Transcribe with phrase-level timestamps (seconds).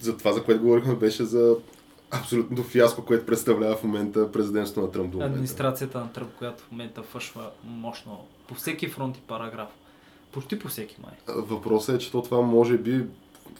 [0.00, 1.56] за това, за което говорихме, беше за
[2.10, 5.14] абсолютното фиаско, което представлява в момента президентството на Тръмп.
[5.22, 9.68] Администрацията на Тръмп, която в момента фъшва мощно по всеки фронт и параграф.
[10.32, 11.36] Почти по всеки май.
[11.36, 13.06] Въпросът е, че то това може би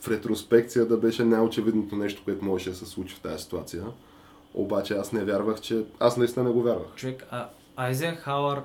[0.01, 3.85] в ретроспекция да беше най-очевидното нещо, което можеше да се случи в тази ситуация.
[4.55, 5.85] Обаче аз не вярвах, че...
[6.01, 6.95] Аз наистина не го вярвах.
[6.97, 8.61] Човек, а Айзенхауър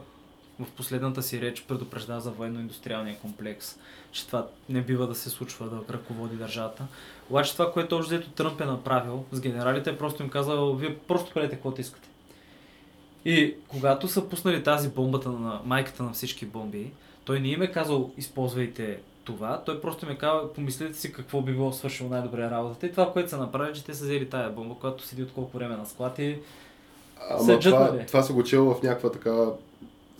[0.65, 3.79] в последната си реч предупрежда за военно-индустриалния комплекс,
[4.11, 6.87] че това не бива да се случва да ръководи държавата.
[7.29, 10.97] Обаче това, което още взето Тръмп е направил с генералите, е просто им казал, вие
[10.97, 12.09] просто правете каквото искате.
[13.25, 16.91] И когато са пуснали тази бомбата на майката на всички бомби,
[17.25, 21.51] той не им е казал, използвайте това, той просто ми казва, помислете си какво би
[21.51, 22.85] било свършило най-добре работата.
[22.85, 25.57] И това, което са направили, че те са взели тая бомба, която седи от колко
[25.57, 26.37] време на склад и
[27.29, 29.45] Ама това, това се го чел в някаква така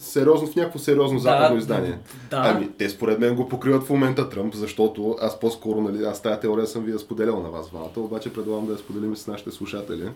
[0.02, 2.00] сериозно, в някакво сериозно западно да, издание.
[2.30, 2.42] Да.
[2.46, 6.40] Ами, те според мен го покриват в момента Тръмп, защото аз по-скоро, нали, аз тази
[6.40, 9.52] теория съм ви я споделял на вас двамата, обаче предлагам да я споделим с нашите
[9.52, 10.10] слушатели,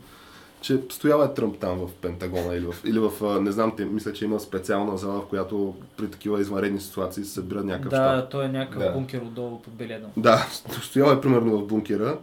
[0.62, 4.14] че стоял е Тръмп там в Пентагона или в, или в не знам, те, мисля,
[4.14, 8.30] че има специална зала, в която при такива извънредни ситуации се събира някакъв Да, щаб.
[8.30, 8.92] той е някакъв да.
[8.92, 10.12] бункер отдолу под Белия дом.
[10.18, 10.48] Да,
[10.82, 12.18] стоял е примерно в бункера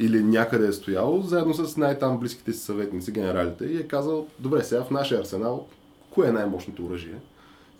[0.00, 4.62] или някъде е стоял, заедно с най-там близките си съветници, генералите, и е казал, добре,
[4.62, 5.66] сега в нашия арсенал,
[6.14, 7.18] кое е най-мощното оръжие?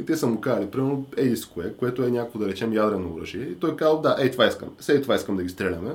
[0.00, 3.14] И те са му казали, примерно, ей с кое, което е някакво, да речем, ядрено
[3.14, 3.42] оръжие.
[3.42, 5.90] И той е казал, да, ей това искам, сега това искам да ги стреляме.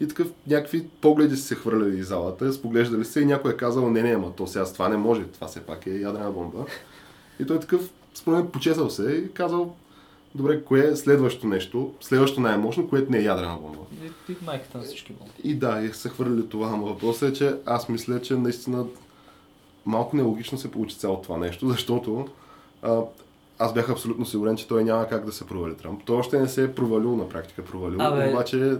[0.00, 3.90] И такъв някакви погледи са се хвърляли из залата, споглеждали се и някой е казал,
[3.90, 6.64] не, не, ама то сега това не може, това все пак е ядрена бомба.
[7.40, 9.74] И той е такъв, според мен, почесал се и казал,
[10.34, 13.78] добре, кое е следващото нещо, следващото най-мощно, което не е ядрена бомба.
[14.28, 15.32] И, и майката на всички бомби.
[15.44, 18.86] И да, и са хвърляли това, но въпросът е, че аз мисля, че наистина
[19.88, 22.28] малко нелогично се получи цялото това нещо, защото
[22.82, 23.00] а,
[23.58, 26.04] аз бях абсолютно сигурен, че той няма как да се провали Трамп.
[26.04, 28.30] Той още не се е провалил на практика, провалил, Абе...
[28.30, 28.76] обаче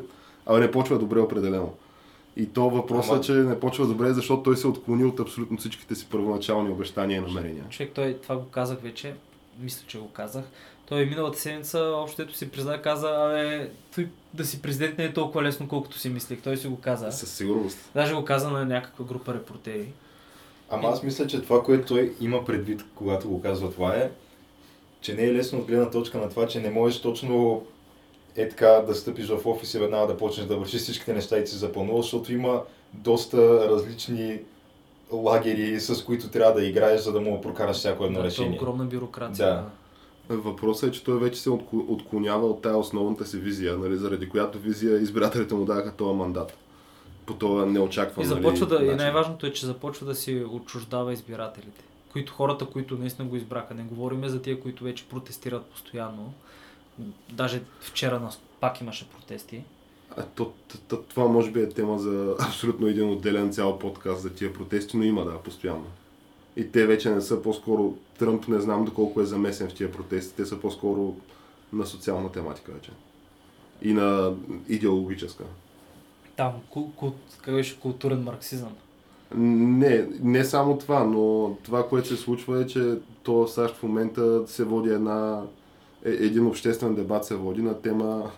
[0.47, 1.73] абе, не почва добре определено.
[2.37, 5.57] И то въпросът Ама- е, че не почва добре, защото той се отклони от абсолютно
[5.57, 7.65] всичките си първоначални обещания и намерения.
[7.71, 9.15] Човек, той това го казах вече,
[9.61, 10.45] мисля, че го казах.
[10.87, 15.13] Той миналата седмица общо ето си призна, каза, абе, той да си президент не е
[15.13, 16.43] толкова лесно, колкото си мислех.
[16.43, 17.13] Той си го каза.
[17.13, 17.91] Със сигурност.
[17.95, 19.89] Даже го каза на някаква група репортери.
[20.71, 24.11] Ама аз мисля, че това, което той има предвид, когато го казва това е,
[25.01, 27.63] че не е лесно от гледна точка на това, че не можеш точно
[28.37, 31.45] е така да стъпиш в офис и веднага да почнеш да вършиш всичките неща и
[31.45, 32.63] ти се запълнуваш, защото има
[32.93, 34.41] доста различни
[35.13, 38.31] лагери, с които трябва да играеш, за да му прокараш всяко едно Да, то е
[38.31, 38.59] решение.
[38.59, 39.47] огромна бюрокрация.
[39.47, 39.65] Да.
[40.37, 41.51] Въпросът е, че той вече се
[41.89, 46.57] отклонява от тая основната си визия, нали, заради която визия избирателите му даваха този мандат.
[47.29, 48.97] По този неочакван И започва нали, да, и начин.
[48.97, 51.85] най-важното е, че започва да си отчуждава избирателите.
[52.13, 53.75] Които хората, които наистина го избраха.
[53.75, 56.33] Не говориме за тия, които вече протестират постоянно.
[57.33, 59.63] Даже вчера нас пак имаше протести.
[60.17, 64.23] А, то, т- т- това може би е тема за абсолютно един отделен цял подкаст
[64.23, 65.87] за тия протести, но има да, постоянно.
[66.57, 70.37] И те вече не са по-скоро, Тръмп не знам доколко е замесен в тия протести,
[70.37, 71.17] те са по-скоро
[71.73, 72.91] на социална тематика вече.
[73.83, 74.35] И на
[74.69, 75.45] идеологическа.
[76.39, 77.13] Там, кул, кул,
[77.43, 78.77] как беше културен марксизъм.
[79.35, 83.83] Не, не само това, но това, което се случва е, че то в САЩ в
[83.83, 85.43] момента се води една,
[86.05, 88.31] е, един обществен дебат се води на тема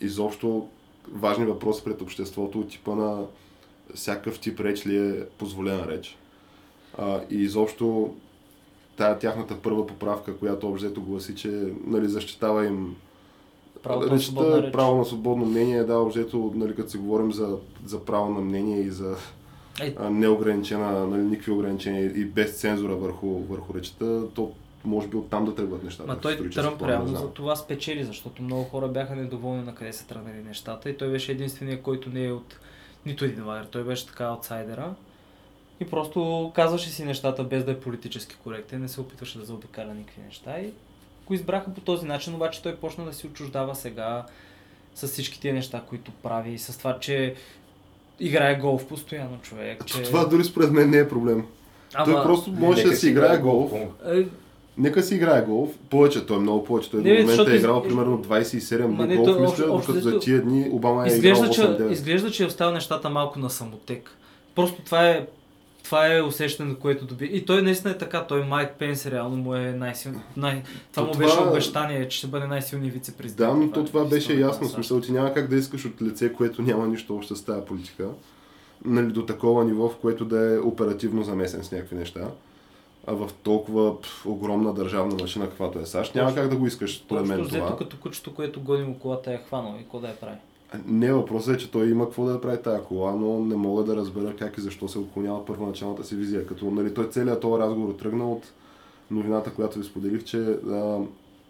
[0.00, 0.68] изобщо
[1.12, 3.24] важни въпроси пред обществото от типа на
[3.94, 6.18] всякакъв тип реч ли е позволена реч.
[6.98, 8.14] А, и изобщо
[8.96, 12.96] тая тяхната първа поправка, която общо гласи, че нали, защитава им
[13.88, 14.72] На речта, свободна реч.
[14.72, 17.56] право на свободно мнение, да, общо, нали, като се говорим за,
[17.86, 19.16] за право на мнение и за
[19.96, 24.52] а, неограничена, нали, никакви ограничения и без цензура върху, върху речта, то
[24.84, 26.06] може би оттам да тръгват нещата.
[26.08, 29.92] Ма той Тръмп план, реално за това спечели, защото много хора бяха недоволни на къде
[29.92, 32.60] са тръгнали нещата и той беше единствения, който не е от
[33.06, 33.66] нито един лагер.
[33.66, 34.94] Той беше така аутсайдера
[35.80, 39.94] и просто казваше си нещата без да е политически коректен, не се опитваше да заобикаля
[39.94, 40.72] никакви неща и
[41.28, 44.26] го избраха по този начин, обаче той почна да си отчуждава сега
[44.94, 47.34] с всички тия неща, които прави и с това, че
[48.20, 49.86] играе голф постоянно човек.
[49.86, 50.02] Че...
[50.02, 51.44] Това дори според мен не е проблем.
[52.04, 53.72] Той просто може да си играе голф.
[54.06, 54.26] Е,
[54.78, 55.70] Нека си играе голф.
[55.90, 56.90] Повече, той е много повече.
[56.90, 59.92] Той Не, до момента е из- играл примерно 27 Ма не, голф, той мисля, общо-
[59.92, 61.90] докато за тия дни Обама е Изглежда, играл че, 8-9.
[61.90, 64.10] изглежда, че е оставил нещата малко на самотек.
[64.54, 65.26] Просто това е,
[65.88, 67.30] това е усещането, което доби.
[67.32, 68.26] И той наистина е така.
[68.26, 70.20] Той Майк Пенс реално му е най-силен.
[70.36, 70.62] Най...
[70.92, 73.36] Това То му това- беше обещание, че ще бъде най-силният вице-президент.
[73.50, 74.68] Да, но то това е беше историята ясно.
[74.68, 78.08] смисъл, ти няма как да искаш от лице, което няма нищо общо с тази политика.
[78.84, 82.20] Нали, до такова ниво, в което да е оперативно замесен с някакви неща.
[83.06, 86.96] А в толкова пф, огромна държавна машина, каквато е САЩ, няма как да го искаш,
[86.98, 87.76] според мен взето това.
[87.76, 90.36] като кучето, което гони му колата е хванал и какво да я прави.
[90.86, 93.96] Не, въпросът е, че той има какво да прави тази кола, но не мога да
[93.96, 96.46] разбера как и защо се отклонява първоначалната си визия.
[96.46, 98.52] Като нали, той целият този разговор тръгна от
[99.10, 100.98] новината, която ви споделих, че а,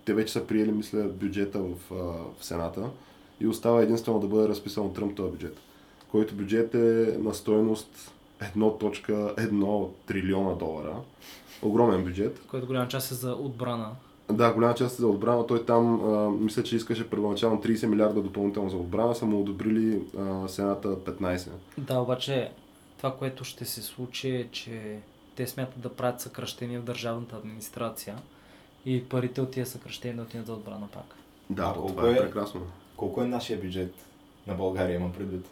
[0.05, 1.95] те вече са приели, мисля, бюджета в, а,
[2.39, 2.91] в Сената
[3.41, 5.57] и остава единствено да бъде разписан от Тръмп този бюджет,
[6.11, 10.97] който бюджет е на стоеност 1.1 трилиона долара.
[11.63, 12.41] Огромен бюджет.
[12.47, 13.91] Който голяма част е за отбрана.
[14.33, 15.47] Да, голяма част е за отбрана.
[15.47, 20.03] Той там, а, мисля, че искаше първоначално 30 милиарда допълнително за отбрана, са му одобрили
[20.19, 21.49] а, Сената 15.
[21.79, 22.51] Да, обаче
[22.97, 24.99] това, което ще се случи е, че
[25.37, 28.17] те смятат да правят съкръщения в държавната администрация
[28.87, 31.05] и парите от тия съкръщения да отидат за отбрана пак.
[31.51, 32.17] Да, А колко това е е?
[32.17, 32.61] прекрасно.
[32.97, 33.95] Колко е нашия бюджет
[34.47, 35.47] на България, имам предвид?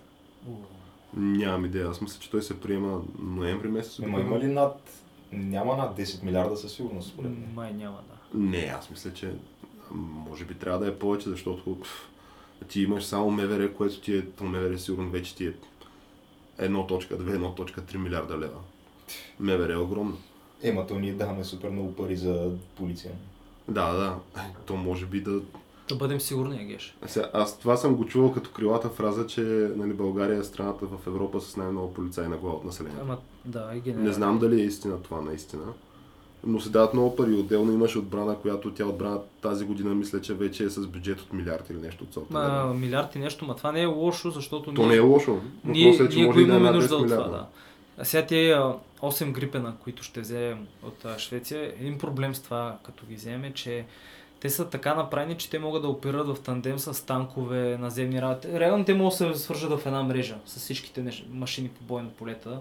[1.16, 1.88] Нямам идея.
[1.88, 3.98] Аз мисля, че той се приема ноември месец.
[3.98, 4.80] Има, има ли над...
[5.32, 7.48] Няма над 10 милиарда със сигурност, според мен.
[7.54, 8.15] Май няма, да.
[8.34, 9.34] Не, аз мисля, че
[9.90, 12.08] може би трябва да е повече, защото пф,
[12.68, 15.52] ти имаш само МВР, което ти е, то МВР сигурно вече ти е
[16.60, 18.58] 1.2, 1.3 милиарда лева.
[19.40, 20.18] МВР е огромно.
[20.62, 23.12] Ема, то ние даваме супер много пари за полиция.
[23.68, 24.16] Да, да.
[24.66, 25.40] То може би да...
[25.88, 26.96] Да бъдем сигурни, Геш.
[27.32, 29.40] Аз това съм го чувал като крилата фраза, че
[29.76, 33.02] нали, България е страната в Европа с най-много полицаи на глава от населението.
[33.02, 34.08] Ама, да, и генерално.
[34.08, 35.62] Не знам дали е истина това наистина.
[36.46, 37.32] Но се дават много пари.
[37.32, 41.32] Отделно имаше отбрана, която тя отбрана тази година, мисля, че вече е с бюджет от
[41.32, 42.32] милиард или нещо от сорта.
[42.32, 45.40] Ма, милиард и нещо, ма това не е лошо, защото То ние, не е лошо.
[45.64, 47.46] ние, е, че ние го може е имаме над нужда 10 от това, да.
[47.98, 48.52] А сега тези
[49.02, 53.44] 8 грипена, които ще вземем от а, Швеция, един проблем с това, като ги вземем,
[53.44, 53.84] е, че
[54.40, 58.48] те са така направени, че те могат да оперират в тандем с танкове, наземни работи.
[58.60, 62.60] Реално те могат да се свържат в една мрежа с всичките машини по бойно полета.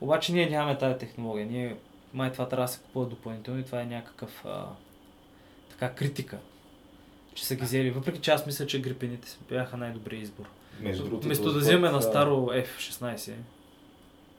[0.00, 1.46] Обаче ние нямаме тази технология.
[1.46, 1.76] Ние
[2.14, 4.66] май това трябва да се купува допълнително и това е някакъв а,
[5.70, 6.38] така критика,
[7.34, 7.90] че са ги взели.
[7.90, 10.44] Въпреки че аз мисля, че грипените бяха най-добрият избор.
[10.80, 13.32] Между другото, Вместо да вземем път, на старо F-16.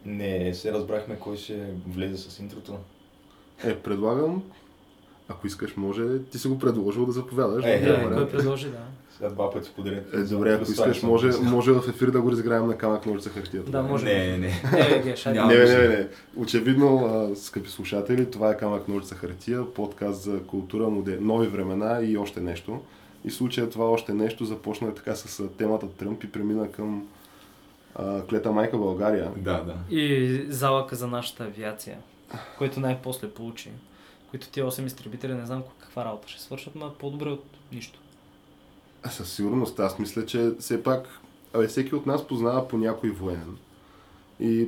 [0.05, 2.79] Не, се разбрахме кой ще влезе с интрото.
[3.63, 4.43] Е, предлагам,
[5.27, 7.65] ако искаш, може, ти си го предложил да заповядаш.
[7.65, 8.15] Е, е, Да, вариант.
[8.15, 8.83] кой предложи, да.
[9.21, 10.13] Сега два пъти подред.
[10.13, 13.63] Е, добре, ако искаш, може, може в ефир да го разиграем на камък ножица хартия.
[13.63, 14.05] Да, може.
[14.05, 14.47] Не, не, не.
[14.71, 16.07] Не, Не, не, не, не.
[16.35, 21.17] Очевидно, скъпи слушатели, това е Камък ножица хартия, подкаст за култура, моде...
[21.21, 22.81] нови времена и още нещо.
[23.25, 27.07] И в случая това още нещо започна така с темата Тръмп и премина към
[27.95, 29.31] а, клета майка България.
[29.37, 29.95] Да, да.
[29.95, 31.97] И залъка за нашата авиация,
[32.57, 33.69] който най-после получи.
[34.29, 37.99] Които тия 8 изтребители не знам каква работа ще свършат, но по-добре от нищо.
[39.09, 41.07] Със сигурност, аз мисля, че все пак,
[41.53, 43.57] абе, всеки от нас познава по някой военен.
[44.39, 44.67] И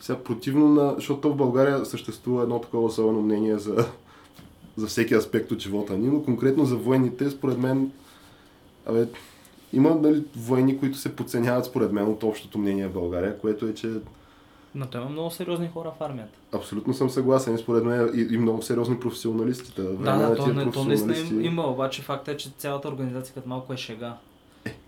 [0.00, 3.88] сега противно на, защото в България съществува едно такова особено мнение за,
[4.76, 7.90] за всеки аспект от живота ни, но конкретно за военните, според мен,
[8.86, 9.06] абе,
[9.72, 13.74] има нали, военни, които се подценяват според мен от общото мнение в България, което е,
[13.74, 13.90] че
[14.74, 16.38] Но той има много сериозни хора в армията.
[16.52, 19.72] абсолютно съм съгласен според мен и, и много сериозни професионалисти.
[19.76, 23.34] Да, Да, да, то, не, то наистина им, има, обаче факта е, че цялата организация
[23.34, 24.16] като малко е шега.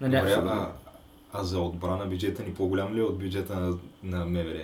[0.01, 0.49] На Добре, някакво...
[0.49, 0.73] а,
[1.33, 4.63] а за отбрана бюджета ни по-голям ли е от бюджета на, на МВР?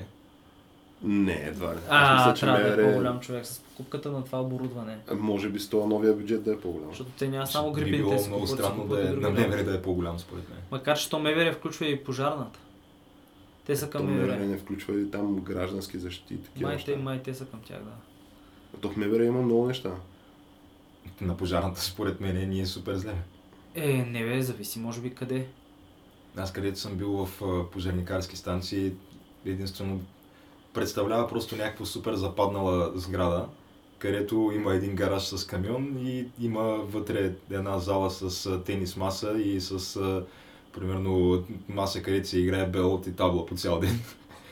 [1.05, 1.79] Не, едва ли.
[1.89, 4.99] А, мисля, че трябва да е МВР по-голям човек с покупката на това оборудване.
[5.15, 6.89] Може би с това новия бюджет да е по-голям.
[6.89, 9.31] Защото те няма само Би грипените било много странно да е, на.
[9.31, 10.59] МВР да е по-голям, според мен.
[10.71, 12.59] Макар, че то МВР включва и пожарната.
[13.67, 14.47] Те са към То МВР МВР.
[14.47, 17.93] не включва и там граждански защити такива Май те, май те са към тях, да.
[18.81, 19.91] То в МВР има много неща.
[21.21, 23.15] На пожарната, според мен, ни е супер зле.
[23.75, 25.47] Е, не бе, зависи може би къде.
[26.37, 28.93] Аз където съм бил в а, пожарникарски станции,
[29.47, 30.01] единствено
[30.75, 33.49] представлява просто някаква супер западнала сграда,
[33.99, 39.39] където има един гараж с камион и има вътре една зала с а, тенис маса
[39.39, 40.25] и с а,
[40.73, 44.01] примерно маса, където се играе белот и табла по цял ден.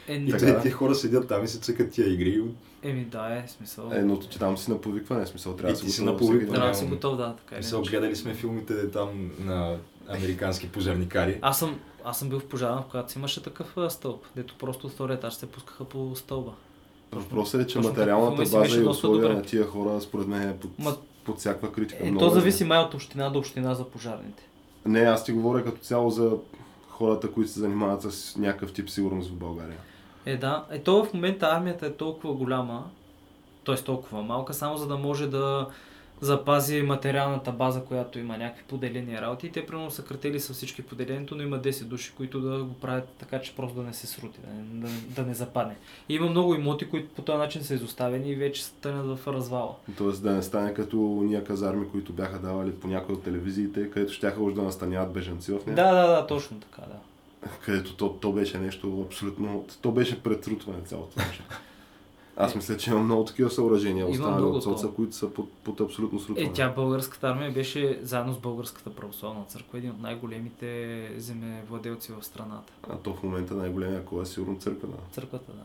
[0.08, 0.46] Е, И Така.
[0.56, 2.42] те, тия хора седят там и се цъкат тия игри.
[2.82, 3.90] Еми да, е смисъл.
[3.92, 6.16] Е, но че там си на повикване, смисъл трябва И да ти си си на
[6.16, 6.54] повикване.
[6.54, 7.62] Трябва да си готов, да, така е.
[7.62, 9.76] са гледали сме филмите там на
[10.08, 11.38] американски пожарникари.
[11.42, 14.54] Аз съм, аз съм бил в пожарна, в която си имаше такъв а, стълб, дето
[14.58, 16.52] просто от втория етаж се пускаха по стълба.
[17.12, 19.34] Въпросът е, че Точно материалната база и условия добре.
[19.34, 22.06] на тия хора, според мен е под, Ма- под всякаква критика.
[22.06, 22.34] Е, Много то е.
[22.34, 24.42] зависи май от община до община за пожарните.
[24.86, 26.32] Не, аз ти говоря като цяло за
[26.88, 29.78] хората, които се занимават с някакъв тип сигурност в България.
[30.26, 30.64] Е, да.
[30.70, 32.84] Е, то в момента армията е толкова голяма,
[33.66, 33.76] т.е.
[33.76, 35.68] толкова малка, само за да може да
[36.20, 39.46] запази материалната база, която има някакви поделени работи.
[39.46, 42.74] И те примерно са кратели с всички поделението, но има 10 души, които да го
[42.74, 45.76] правят така, че просто да не се срути, да не, да, да не западне.
[46.08, 49.74] И има много имоти, които по този начин са изоставени и вече стънят в развала.
[49.98, 54.12] Тоест да не стане като ние казарми, които бяха давали по някои от телевизиите, където
[54.12, 55.76] щяха уж да настаняват бежанци в нея.
[55.76, 56.96] Да, да, да, точно така, да.
[57.64, 59.64] Където то, то беше нещо абсолютно...
[59.82, 61.44] То беше претрутване цялото нещо.
[62.40, 66.20] Аз мисля, че има много такива съоръжения, останали от соца, които са под, под абсолютно
[66.20, 66.48] срутване.
[66.48, 72.24] Е, тя българската армия беше заедно с българската православна църква един от най-големите земевладелци в
[72.24, 72.72] страната.
[72.88, 74.96] А то в момента най-големия кола е сигурно църквена.
[75.12, 75.64] Църквата, да.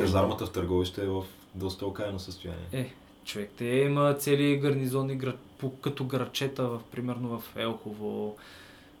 [0.00, 2.66] Казармата в Търговище е в доста окаяно състояние.
[2.72, 2.92] Е,
[3.24, 8.36] човек, те има цели гарнизонни град, по, като градчета, в, примерно в Елхово,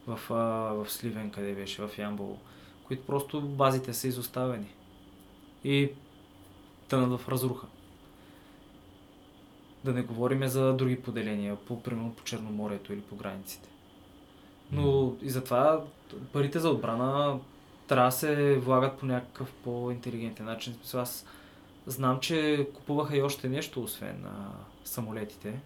[0.06, 0.34] в, а,
[0.74, 2.38] в Сливен, къде беше, в Ямбол,
[2.86, 4.74] които просто базите са изоставени.
[5.64, 5.90] И
[6.88, 7.66] тънат в разруха.
[9.84, 13.68] Да не говорим за други поделения, по, примерно по Черноморието или по границите.
[14.72, 15.84] Но и затова
[16.32, 17.38] парите за отбрана
[17.86, 20.74] трябва да се влагат по някакъв по-интелигентен начин.
[20.94, 21.26] Аз
[21.86, 24.50] знам, че купуваха и още нещо, освен а,
[24.84, 25.60] самолетите.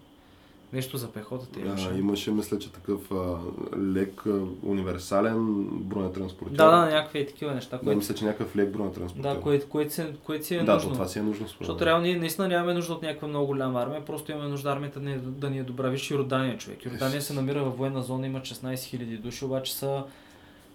[0.73, 1.89] Нещо за пехотата имаше.
[1.89, 3.37] А, имаше, мисля, че такъв а,
[3.77, 6.55] лек, а, универсален бронетранспортер.
[6.55, 9.29] Да, да, някакви такива неща, Да, които, мисля, че някакъв лек бронетранспортер.
[9.29, 10.89] да, което, което, си, което си е да, нужно.
[10.89, 11.47] то това си е нужно.
[11.47, 14.71] според Защото реално ние наистина нямаме нужда от някаква много голяма армия, просто имаме нужда
[14.71, 15.89] армията да ни, е- да ни е добра.
[15.89, 16.85] Виж Йордания, човек.
[16.85, 20.03] Йордания се намира във военна зона, има 16 000 души, обаче са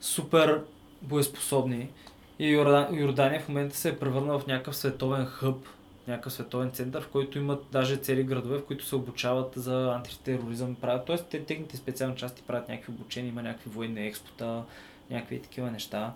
[0.01, 0.61] супер
[1.03, 1.89] боеспособни.
[2.39, 5.57] И Йорда- Йордания в момента се е превърнала в някакъв световен хъб,
[6.09, 10.75] някакъв световен център, в който имат даже цели градове, в които се обучават за антитероризъм.
[10.75, 14.63] Правят, тоест, те, техните специални части правят някакви обучения, има някакви военни експота,
[15.11, 16.13] някакви такива неща.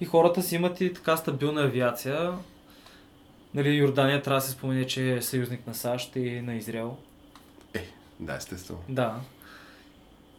[0.00, 2.32] И хората си имат и така стабилна авиация.
[3.54, 6.96] Нали, Йордания трябва да се спомене, че е съюзник на САЩ и на Израел.
[8.20, 8.80] Да, естествено.
[8.88, 9.20] Да.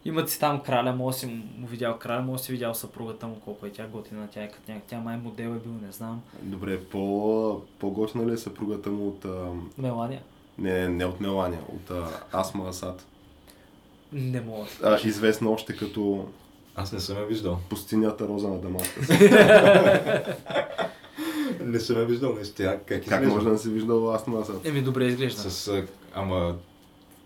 [0.05, 1.25] Имат си там краля, може си
[1.57, 4.71] му видял краля, може си видял съпругата му, колко е тя готина, тя е като
[4.71, 6.21] някак, тя май модел е бил, не знам.
[6.41, 9.25] Добре, по, по-готина ли е съпругата му от...
[9.25, 9.45] А,
[9.77, 10.21] Мелания?
[10.57, 13.05] не, не от Мелания, от а, Асма Асад.
[14.13, 14.65] Не мога.
[14.83, 16.25] А, известна още като
[16.75, 17.59] Аз не съм я виждал.
[17.69, 19.09] пустинята роза на Дамаскъс.
[21.65, 22.77] Не съм я виждал, наистина.
[22.85, 24.65] Как, как може да не си виждал Асма Асад?
[24.65, 25.41] Еми, добре изглежда.
[25.41, 26.55] С, а, ама,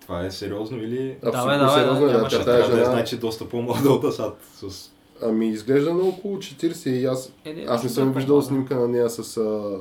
[0.03, 1.17] това е сериозно или...
[1.23, 2.85] Давай, давай, сериозно е, да, да, тя тая е, жена...
[2.85, 4.37] значи, доста по-млада от Асад.
[4.55, 4.89] С...
[5.21, 8.43] Ами изглежда на около 40 и аз, Е, не, аз не съм да, виждал да.
[8.43, 9.23] снимка на нея с,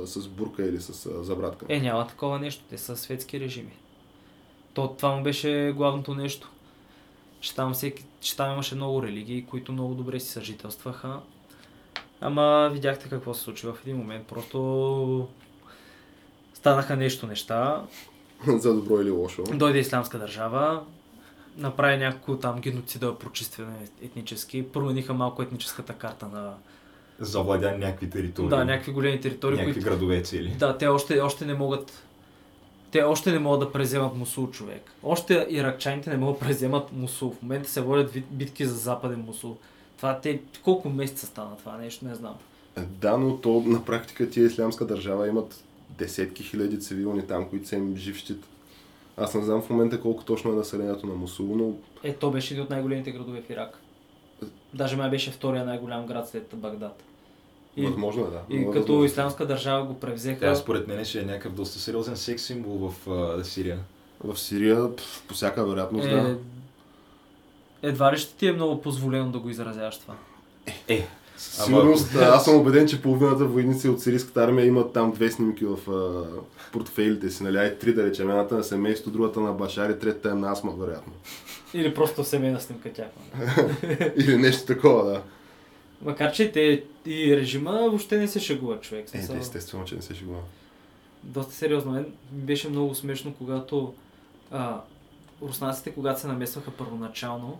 [0.07, 1.67] с бурка или с забратка.
[1.69, 2.64] Е, няма такова нещо.
[2.71, 3.73] Те са светски режими.
[4.75, 6.50] То, това му беше главното нещо.
[7.41, 11.21] Че там, всеки, че там имаше много религии, които много добре си съжителстваха.
[12.21, 14.26] Ама видяхте какво се случи в един момент.
[14.26, 15.29] Просто
[16.55, 17.83] станаха нещо неща.
[18.58, 19.42] За добро или лошо.
[19.54, 20.82] Дойде исламска държава,
[21.56, 26.54] направи някакво там геноцида, прочистване етнически, промениха малко етническата карта на
[27.20, 28.49] Завладя някакви територии.
[28.49, 30.56] да, някакви големи територии, някакви които градове цели.
[30.58, 32.02] Да, те още, още не могат.
[32.90, 34.82] Те още не могат да преземат Мусул, човек.
[35.02, 37.30] Още иракчаните не могат да преземат Мусул.
[37.38, 39.56] В момента се водят битки за западен Мусул.
[39.96, 42.34] Това те колко месеца стана това нещо, не знам.
[42.78, 45.64] Да, но то на практика тия ислямска държава имат
[45.99, 48.44] десетки хиляди цивилни там, които са им жив щит.
[49.16, 51.72] Аз не знам в момента колко точно е населението на Мусул, но
[52.02, 53.78] Е, то беше един от най-големите градове в Ирак.
[54.75, 57.02] Даже май беше втория най-голям град след Багдад.
[57.76, 58.40] И, възможно е да.
[58.50, 59.04] и Много е като възможно.
[59.04, 60.40] ислямска държава го превзеха.
[60.40, 63.78] Тя според мен ще е някакъв доста сериозен секс символ в а, Сирия.
[64.25, 66.38] В Сирия, пф, по всяка вероятност, е, да.
[67.82, 70.14] едва ли ще ти е много позволено да го изразяваш това.
[70.88, 71.06] Е,
[71.42, 75.90] Сигурност, аз съм убеден, че половината войници от сирийската армия имат там две снимки в
[75.90, 76.25] а,
[76.72, 77.56] портфейлите си, нали?
[77.56, 81.12] Ай, три да речем, едната на семейство, другата на Башари, третата е на Асма, вероятно.
[81.75, 83.06] Или просто семейна снимка тя.
[84.16, 85.22] Или нещо такова, да.
[86.02, 89.06] Макар, че те и режима въобще не се шегува човек.
[89.14, 90.40] Е, да, естествено, че не се шегува.
[91.22, 91.92] доста сериозно.
[91.92, 93.94] Мен ми беше много смешно, когато
[94.50, 94.80] а,
[95.42, 97.58] руснаците, когато се намесваха първоначално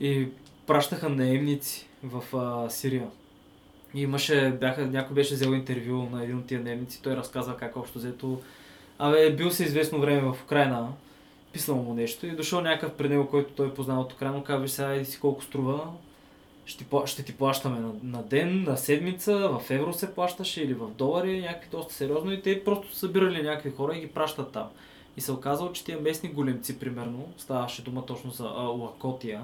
[0.00, 0.28] и
[0.66, 3.06] пращаха наемници в а, Сирия.
[3.94, 7.76] И имаше, бяха, някой беше взел интервю на един от тия наемници, той разказва как
[7.76, 8.40] общо взето
[8.98, 10.88] Абе, бил се известно време в Украина,
[11.52, 14.70] писал му нещо и дошъл някакъв при него, който той познава от Украина, казва, «Виж
[14.70, 15.92] сега, еди си колко струва,
[16.66, 20.88] ще ще ти плащаме на, на ден, на седмица, в евро се плащаше или в
[20.88, 24.68] долари, някакви доста сериозно и те просто събирали някакви хора и ги пращат там.
[25.16, 29.42] И се оказало, че тия местни големци, примерно, ставаше дума точно за а, Лакотия,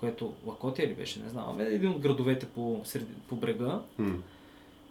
[0.00, 3.80] което Лакотия ли беше, не знам, ами един от градовете по, среди, по брега.
[3.98, 4.14] М.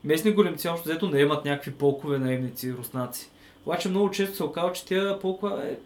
[0.03, 3.29] Местни големци общо взето не имат някакви полкове наемници руснаци.
[3.65, 5.77] Обаче много често се оказва, че тя толкова е...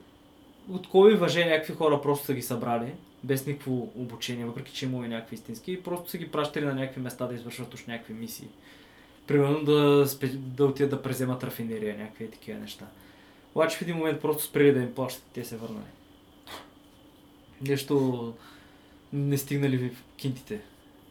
[0.71, 5.05] От кой въже някакви хора просто са ги събрали, без никакво обучение, въпреки че има
[5.05, 8.13] и някакви истински, и просто са ги пращали на някакви места да извършват уж някакви
[8.13, 8.47] мисии.
[9.27, 10.27] Примерно да, спе...
[10.27, 12.85] да отидат да преземат рафинерия, някакви такива неща.
[13.55, 15.83] Обаче в един момент просто спрели да им плащат и те се върнали.
[17.61, 18.33] Нещо
[19.13, 20.61] не стигнали в кинтите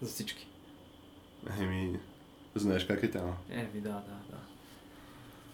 [0.01, 0.47] за всички.
[1.61, 1.99] Еми,
[2.55, 3.25] знаеш как е тя.
[3.51, 4.39] Е, ви да, да, да.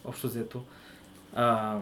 [0.05, 0.65] Общо взето.
[1.35, 1.79] А,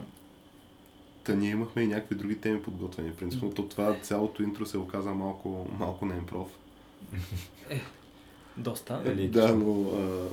[1.24, 3.12] Та ние имахме и някакви други теми подготвени.
[3.12, 6.48] Принципно то това цялото интро се оказа малко, малко на импров.
[8.56, 9.02] доста.
[9.04, 10.28] Нали, Да, но а,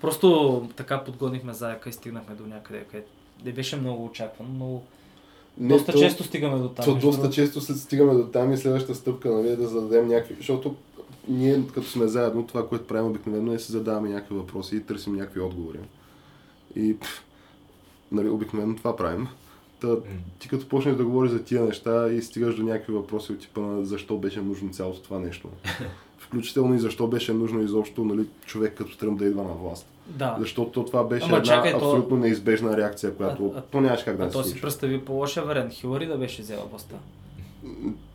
[0.00, 3.10] Просто така подгонихме заека и стигнахме до някъде, където
[3.44, 4.82] не беше много очаквано, но
[5.58, 6.84] не, доста то- често стигаме до там.
[6.84, 7.34] То доста другото.
[7.34, 10.34] често се стигаме до там и следващата стъпка нали, е да зададем някакви...
[10.34, 10.74] Защото
[11.28, 14.80] ние като сме заедно, това, което правим обикновено е да си задаваме някакви въпроси и
[14.80, 15.78] търсим някакви отговори.
[16.76, 17.24] И пф,
[18.12, 19.28] нали, обикновено това правим.
[19.80, 19.96] Та,
[20.38, 23.60] ти като почнеш да говориш за тия неща и стигаш до някакви въпроси от типа
[23.60, 25.48] на защо беше нужно цялото това нещо.
[26.18, 29.86] Включително и защо беше нужно изобщо нали, човек като Тръмп да идва на власт.
[30.06, 30.36] Да.
[30.38, 34.02] Защото това беше Ама една чакай, то- абсолютно неизбежна реакция, която А- а- то нямаш
[34.02, 35.72] как да А не то се си представи по лошия вариант.
[35.72, 36.96] Хилари да беше взела властта.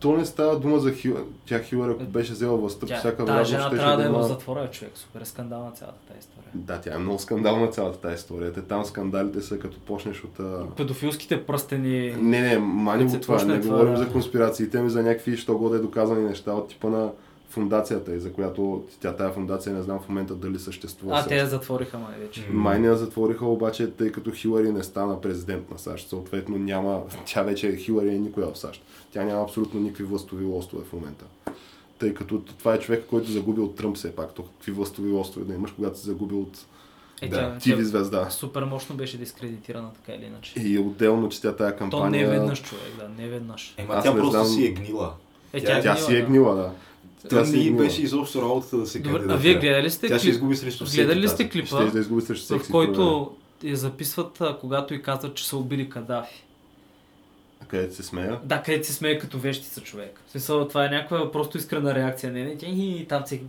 [0.00, 1.16] То не става дума за Хил...
[1.46, 4.22] Тя Хилър, ако беше взела властта, по всяка тази вероятност жена трябва да е в
[4.22, 4.92] затвора, човек.
[4.94, 6.50] Супер е скандална цялата тази история.
[6.54, 8.52] Да, тя е много скандална цялата тази история.
[8.52, 10.40] Те там скандалите са като почнеш от...
[10.76, 12.14] Педофилските пръстени...
[12.18, 13.44] Не, не, мани го се това.
[13.44, 13.98] Не говорим да.
[13.98, 17.10] за конспирациите, ми за някакви, що годе доказани неща от типа на
[17.48, 21.16] фундацията и за която тя тая фундация не знам в момента дали съществува.
[21.16, 22.46] А, те я затвориха, май вече.
[22.50, 27.02] Май не я затвориха, обаче, тъй като Хилари не стана президент на САЩ, съответно няма,
[27.26, 28.82] тя вече Хилари е никоя в САЩ.
[29.12, 31.24] Тя няма абсолютно никакви властови лостове в момента.
[31.98, 34.34] Тъй като това е човек, който загуби от Тръмп все пак.
[34.34, 36.58] То какви властови лостове да имаш, когато си загубил от
[37.22, 38.30] Е, Да, тя, TV тя звезда.
[38.30, 40.52] супер мощно беше дискредитирана така или иначе.
[40.58, 42.28] И отделно, че тя тая То кампания...
[42.28, 43.74] не веднъж, човек, да, не веднъж.
[43.76, 44.44] Ема тя не просто знам.
[44.46, 45.14] си е гнила.
[45.52, 46.62] Е, Тя- Тя си е гнила, да.
[46.62, 46.72] Тя
[47.28, 47.76] Тя е й гнила.
[47.84, 49.34] беше изобщо работата да се Добре, кандидатира.
[49.34, 51.34] а вие гледали сте Тя ще изгуби срещу всеки гледали ли тази.
[51.34, 53.32] сте клипа, Ще да изгуби срещу в който
[53.62, 56.44] я записват, а, когато и казват, че са убили Кадафи?
[57.62, 58.40] А където се смея?
[58.44, 60.20] Да, където се смее като вещица човек.
[60.26, 62.32] В смисъл, това е някаква просто искрена реакция.
[62.32, 63.40] Не, не, и там се...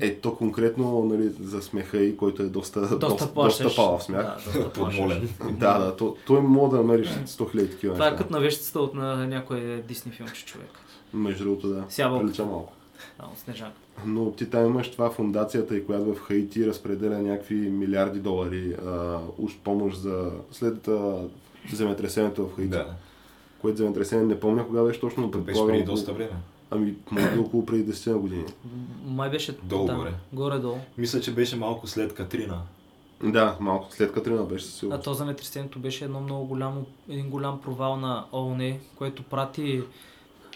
[0.00, 3.62] Е, то конкретно нали, за смеха и който е доста, доста, Доста плашеш.
[3.62, 4.22] доста палав смях.
[4.26, 4.72] Да, доста.
[4.80, 5.28] Подмолен.
[5.50, 8.80] Да, да, то, той може да намериш 100 000 такива Това е като на вещицата
[8.80, 10.70] от на някой Дисни филмче човек.
[11.14, 11.84] Между другото, да.
[11.88, 12.26] С ябълката.
[12.26, 12.72] Прилича малко.
[13.18, 13.72] А, от.
[14.04, 19.18] Но ти там имаш това фундацията и която в Хаити разпределя някакви милиарди долари а,
[19.38, 21.22] уж помощ за след а,
[21.72, 22.70] земетресението в Хаити.
[22.70, 22.86] Да.
[23.60, 26.30] Което земетресение не помня кога беше точно, но Беше предполагам преди около- доста време.
[26.70, 28.44] Ами, може би около преди 10 години.
[29.04, 30.12] Май беше Долу да, горе.
[30.32, 30.78] Горе-долу.
[30.98, 32.62] Мисля, че беше малко след Катрина.
[33.24, 35.04] Да, малко след Катрина беше със А сигурност.
[35.04, 39.82] то земетресението беше едно много голямо, един голям провал на ООН, което прати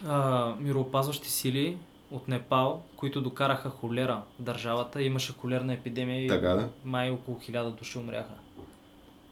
[0.07, 1.77] а, мироопазващи сили
[2.11, 5.03] от Непал, които докараха холера в държавата.
[5.03, 6.69] Имаше холерна епидемия и Така да.
[6.85, 8.33] май около хиляда души умряха.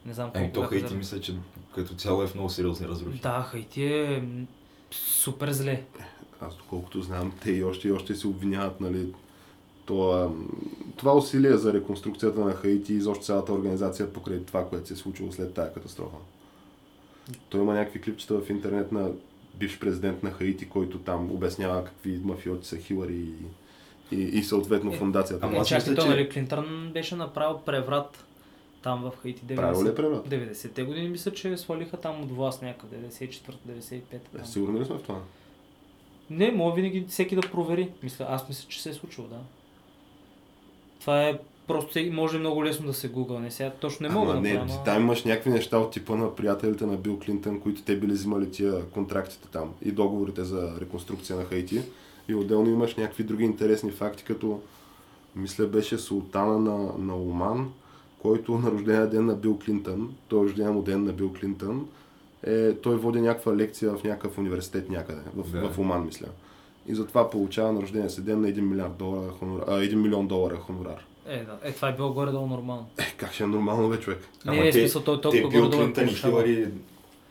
[0.05, 1.35] Не знам Ами колко то бяха Хаити заради- мисля, че
[1.75, 3.19] като цяло е в много сериозни разрухи.
[3.19, 4.23] Да, Хаити е
[4.91, 5.83] супер зле.
[6.41, 9.13] Аз доколкото знам, те и още и още се обвиняват, нали,
[9.85, 10.29] това,
[10.95, 14.97] това усилие за реконструкцията на Хаити и изобщо цялата организация покрай това, което се е
[14.97, 16.17] случило след тази катастрофа.
[17.49, 19.11] Той има някакви клипчета в интернет на
[19.59, 23.35] бивш президент на Хаити, който там обяснява какви мафиоти са Хилари и,
[24.11, 25.45] и, и съответно Е, фундацията.
[25.45, 28.25] ама Е, аз чакай, мисля, то, че- нали, Клинтън беше направил преврат
[28.83, 29.41] там в Хаити.
[29.43, 30.27] 90, Правил ли е преврат?
[30.27, 34.13] 90-те години мисля, че свалиха там от власт някъде, 94-95.
[34.13, 34.45] Е, там.
[34.45, 35.21] сигурни ли сме в това?
[36.29, 37.89] Не, може винаги всеки да провери.
[38.03, 39.39] Мисля, аз мисля, че се е случило, да.
[40.99, 43.51] Това е просто може много лесно да се гугълне.
[43.51, 44.83] Сега точно не мога Ама да не, направя.
[44.83, 48.51] там имаш някакви неща от типа на приятелите на Бил Клинтън, които те били взимали
[48.51, 51.81] тия контрактите там и договорите за реконструкция на Хаити.
[52.27, 54.59] И отделно имаш някакви други интересни факти, като
[55.35, 57.71] мисля беше султана на, на Оман,
[58.19, 61.87] който на рождения ден на Бил Клинтън, той е рождения му ден на Бил Клинтън,
[62.43, 65.69] е, той води някаква лекция в някакъв университет някъде, в, Да.
[65.69, 66.27] в Оман, мисля.
[66.87, 70.27] И затова получава на рождения си ден на 1 милиард долара хонорар, а, 1 милион
[70.27, 71.05] долара хонорар.
[71.27, 71.57] Е, да.
[71.63, 72.89] Е, това е било горе-долу нормално.
[72.97, 74.19] Е, как ще е нормално, бе, човек?
[74.45, 76.13] Не, не, е смисъл, той те толкова Бил горе-долу е Клинтън и.
[76.13, 76.67] Хилари,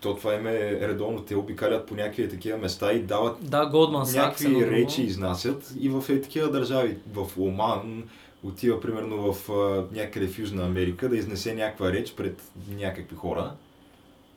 [0.00, 4.07] то това им е редовно, те обикалят по някакви такива места и дават Да, Голдман
[4.07, 4.16] Сакс.
[4.16, 4.72] някакви едно друго.
[4.72, 6.96] речи изнасят и в е такива държави.
[7.12, 8.04] В Оман
[8.44, 13.52] отива примерно в а, някъде в Южна Америка да изнесе някаква реч пред някакви хора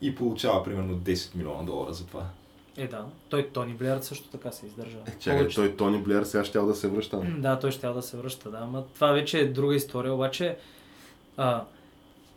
[0.01, 2.23] и получава примерно 10 милиона долара за това.
[2.77, 3.05] Е, да.
[3.29, 4.97] Той Тони Блеер също така се издържа.
[5.07, 7.21] Е, чакай, Повече- той Тони Блеер сега ще да се връща.
[7.37, 8.57] Да, той ще да се връща, да.
[8.57, 10.57] Ама това вече е друга история, обаче
[11.37, 11.63] а,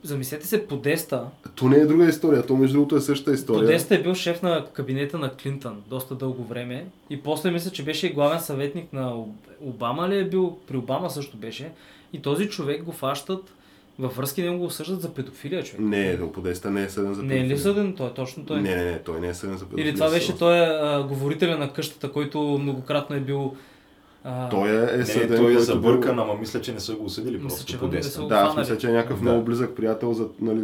[0.03, 3.61] замислете се, Подеста, То не е друга история, то между другото е същата история.
[3.61, 7.85] Подеста е бил шеф на кабинета на Клинтън доста дълго време и после мисля, че
[7.85, 11.73] беше и главен съветник на Об- Обама ли е бил, при Обама също беше
[12.13, 13.55] и този човек го фащат
[13.99, 15.81] във връзки него го осъждат за педофилия, човек.
[15.81, 17.59] Не, до Подеста не е съден за Не е ли педофилия.
[17.59, 18.15] съден той?
[18.15, 18.61] Точно той.
[18.61, 19.91] Не, не, не, той не е съден за педофилия.
[19.91, 23.55] Или това беше той а, говорителя на къщата, който многократно е бил...
[24.25, 27.05] А, Той е, е Не, съден, той е забъркан, ама мисля, че не са го
[27.05, 27.89] осъдили Мисля, просто че по
[28.29, 29.23] Да, аз мисля, че е някакъв Да.
[29.23, 30.61] много близък приятел за, нали,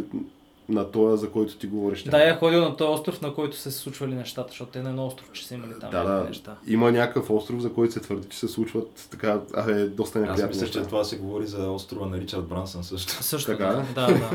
[0.69, 2.03] на този, за който ти говориш.
[2.03, 4.89] Да, е ходил на този остров, на който са се случвали нещата, защото те на
[4.89, 6.23] едно остров, че са имали там да, да.
[6.23, 6.55] неща.
[6.67, 10.25] Има някакъв остров, за който се твърди, че се случват така, а е доста Аз
[10.27, 10.89] неприятни мисля, че неща.
[10.89, 13.23] това се говори за острова на Ричард Брансън също.
[13.23, 13.93] Също Така да, е?
[13.93, 14.29] да, да.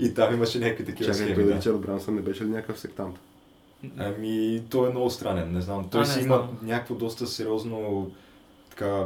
[0.00, 1.44] И там имаше някакви такива Чакай, схеми.
[1.48, 1.56] Да.
[1.56, 3.18] Ричард Брансън не беше ли някакъв сектант?
[3.98, 5.88] Ами, той е много странен, не знам.
[5.90, 6.40] Той А, не си знам.
[6.40, 8.10] има някакво доста сериозно
[8.70, 9.04] така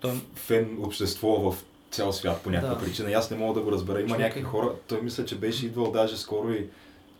[0.00, 1.64] Той, фен общество в
[1.96, 2.80] цял свят по някаква Да.
[2.80, 3.10] причина.
[3.10, 4.00] И аз не мога да го разбера.
[4.00, 6.66] Има някакви хора, той мисля, че беше идвал даже скоро и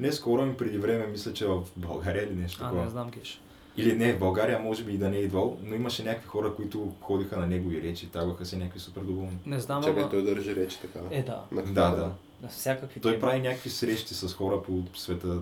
[0.00, 2.84] не скоро, ами преди време, мисля, че в България или нещо а, такова.
[2.84, 3.40] не знам геш.
[3.76, 6.54] Или не, в България може би и да не е идвал, но имаше някакви хора,
[6.54, 9.38] които ходиха на негови речи, таваха се някакви супер доволни.
[9.46, 10.10] Не знам, Чакай, ама...
[10.10, 10.98] той държи речи така.
[11.10, 11.42] Е, да.
[11.52, 12.10] На Да, да.
[12.42, 13.20] На всякакви Той теми.
[13.20, 15.38] прави някакви срещи с хора по света.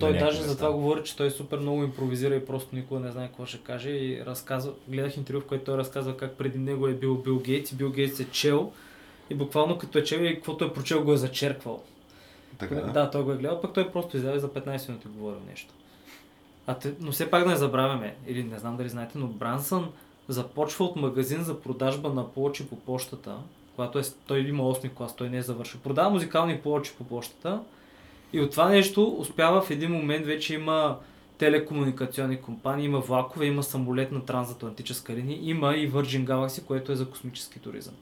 [0.00, 3.26] Той даже за това говори, че той супер много импровизира и просто никога не знае
[3.26, 6.92] какво ще каже и разказва, гледах интервю, в което той разказва как преди него е
[6.92, 8.72] бил Бил Гейтс и Бил Гейтс е чел
[9.30, 11.82] и буквално като е чел и каквото е прочел го е зачерквал.
[12.58, 15.74] Така, Да, той го е гледал, пък той просто излезе за 15 минути говорил нещо.
[16.66, 19.88] А те, но все пак да не забравяме, или не знам дали знаете, но Брансън
[20.28, 23.36] започва от магазин за продажба на плочи по почтата,
[23.74, 25.80] когато е, той има 8 клас, той не е завършил.
[25.80, 27.60] Продава музикални плочи по почтата
[28.32, 30.98] и от това нещо успява в един момент вече има
[31.38, 36.96] телекомуникационни компании, има влакове, има самолет на трансатлантическа линия, има и Virgin Galaxy, което е
[36.96, 37.94] за космически туризъм.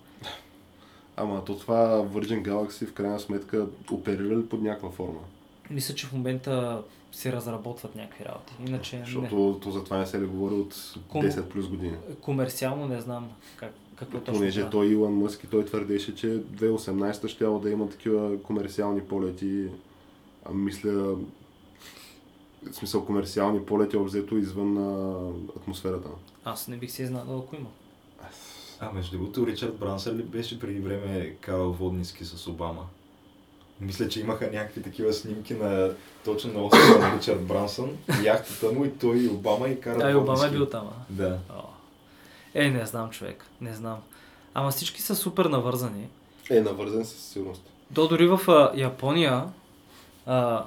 [1.16, 5.20] Ама то това Virgin Galaxy в крайна сметка оперира ли под някаква форма?
[5.70, 8.52] Мисля, че в момента се разработват някакви работи.
[8.66, 9.04] Иначе не.
[9.04, 11.96] Защото то за това не се ли говори от Ком- 10 плюс години.
[12.20, 17.28] Комерциално не знам как, какво точно Понеже той Илон Мъск и той твърдеше, че 2018
[17.28, 19.68] ще да има такива комерциални полети.
[20.50, 25.18] А, мисля, в смисъл комерциални полети обзето извън а,
[25.56, 26.08] атмосферата.
[26.44, 27.68] Аз не бих се изненадал, ако има.
[28.80, 32.86] А, между другото, Ричард Брансън ли беше преди време карал водниски с Обама?
[33.80, 35.90] Мисля, че имаха някакви такива снимки на
[36.24, 40.10] точно на острова на Ричард Брансън, яхтата му и той и Обама и карат А
[40.10, 40.88] и Обама е бил там.
[40.88, 41.12] А?
[41.12, 41.38] Да.
[41.50, 41.62] О.
[42.54, 43.44] Е, не знам, човек.
[43.60, 43.98] Не знам.
[44.54, 46.08] Ама всички са супер навързани.
[46.50, 47.62] Е, навързан със сигурност.
[47.94, 49.44] То дори в а, Япония,
[50.26, 50.64] а,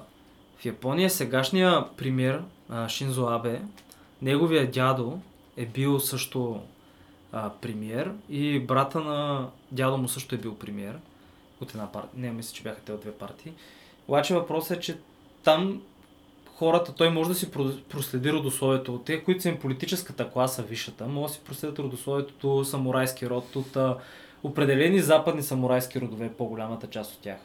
[0.58, 3.62] в Япония сегашния премьер а, Шинзо Абе,
[4.22, 5.20] неговия дядо
[5.58, 6.62] е бил също
[7.32, 10.98] а, премьер и брата на дядо му също е бил премьер
[11.62, 12.12] от една партия.
[12.16, 13.52] Не, мисля, че бяха те от две партии.
[14.08, 14.98] Обаче въпросът е, че
[15.44, 15.82] там
[16.56, 20.64] хората, той може да си про- проследи родословието от те, които са им политическата класа
[20.64, 23.98] висшата, може да си проследят родословието до самурайски род, от а,
[24.44, 27.38] определени западни самурайски родове, по-голямата част от тях,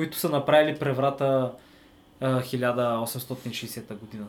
[0.00, 1.52] които са направили преврата
[2.20, 4.26] а, 1860 година.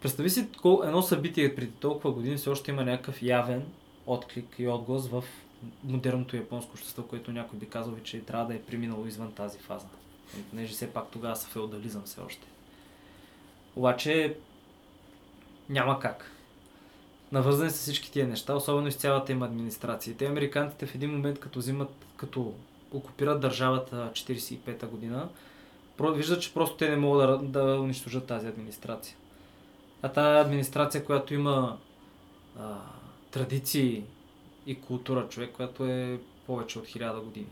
[0.00, 0.48] Представи си
[0.84, 3.62] едно събитие преди толкова години, все още има някакъв явен
[4.06, 5.24] отклик и отглас в
[5.84, 9.86] модерното японско общество, което някой би казал, че трябва да е преминало извън тази фаза.
[10.50, 12.46] Понеже все пак тогава са феодализъм все още.
[13.76, 14.36] Обаче
[15.68, 16.30] няма как.
[17.32, 20.16] Навързани са всички тия неща, особено и с цялата им администрация.
[20.16, 22.54] Те американците в един момент, като взимат, като
[22.94, 25.28] окупират държавата 45-та година,
[26.00, 29.16] виждат, че просто те не могат да, да унищожат тази администрация.
[30.02, 31.78] А тази администрация, която има
[32.58, 32.76] а,
[33.30, 34.04] традиции
[34.66, 37.46] и култура, човек, която е повече от хиляда години.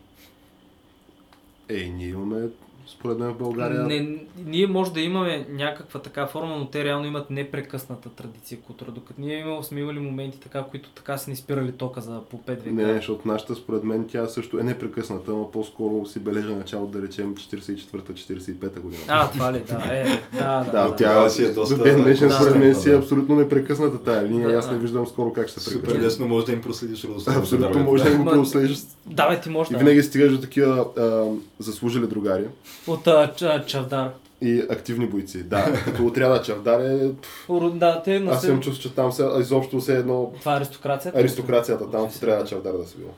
[1.68, 2.48] Е, ние имаме,
[2.88, 7.06] според мен в България, Не, ние може да имаме някаква така форма, но те реално
[7.06, 8.90] имат непрекъсната традиция култура.
[8.90, 12.36] Докато ние имаме, сме имали моменти така, които така са ни спирали тока за по
[12.38, 12.70] 5 века.
[12.72, 17.02] Не, защото нашата според мен тя също е непрекъсната, но по-скоро си бележа начало да
[17.02, 19.02] речем 44-45 година.
[19.08, 19.60] А, това ли?
[19.60, 20.64] Да, е, да, да.
[20.64, 22.88] да, да, тя Тогава си е доста- до ден днешен да, според мен да, си
[22.88, 22.98] е да.
[22.98, 24.48] абсолютно непрекъсната тая линия.
[24.48, 24.78] Да, Аз не да.
[24.78, 26.04] виждам скоро как ще се Супер прекрати.
[26.04, 27.42] лесно може да им проследиш родословието.
[27.42, 28.78] Абсолютно да, може да го Ма- проследиш.
[29.06, 29.78] Да, ти можеш И да.
[29.78, 31.24] винаги стигаш до такива а,
[31.58, 32.44] заслужили другари
[32.86, 34.10] От а, ча, Чавдар.
[34.40, 35.42] и активни бойци.
[35.42, 37.10] Да, като отряда Чавдар е...
[37.74, 41.18] Да, те на Аз имам чувство, че там се, изобщо се едно Това е аристокрацията.
[41.18, 43.08] аристокрацията там в отряда Чавдар да се бил.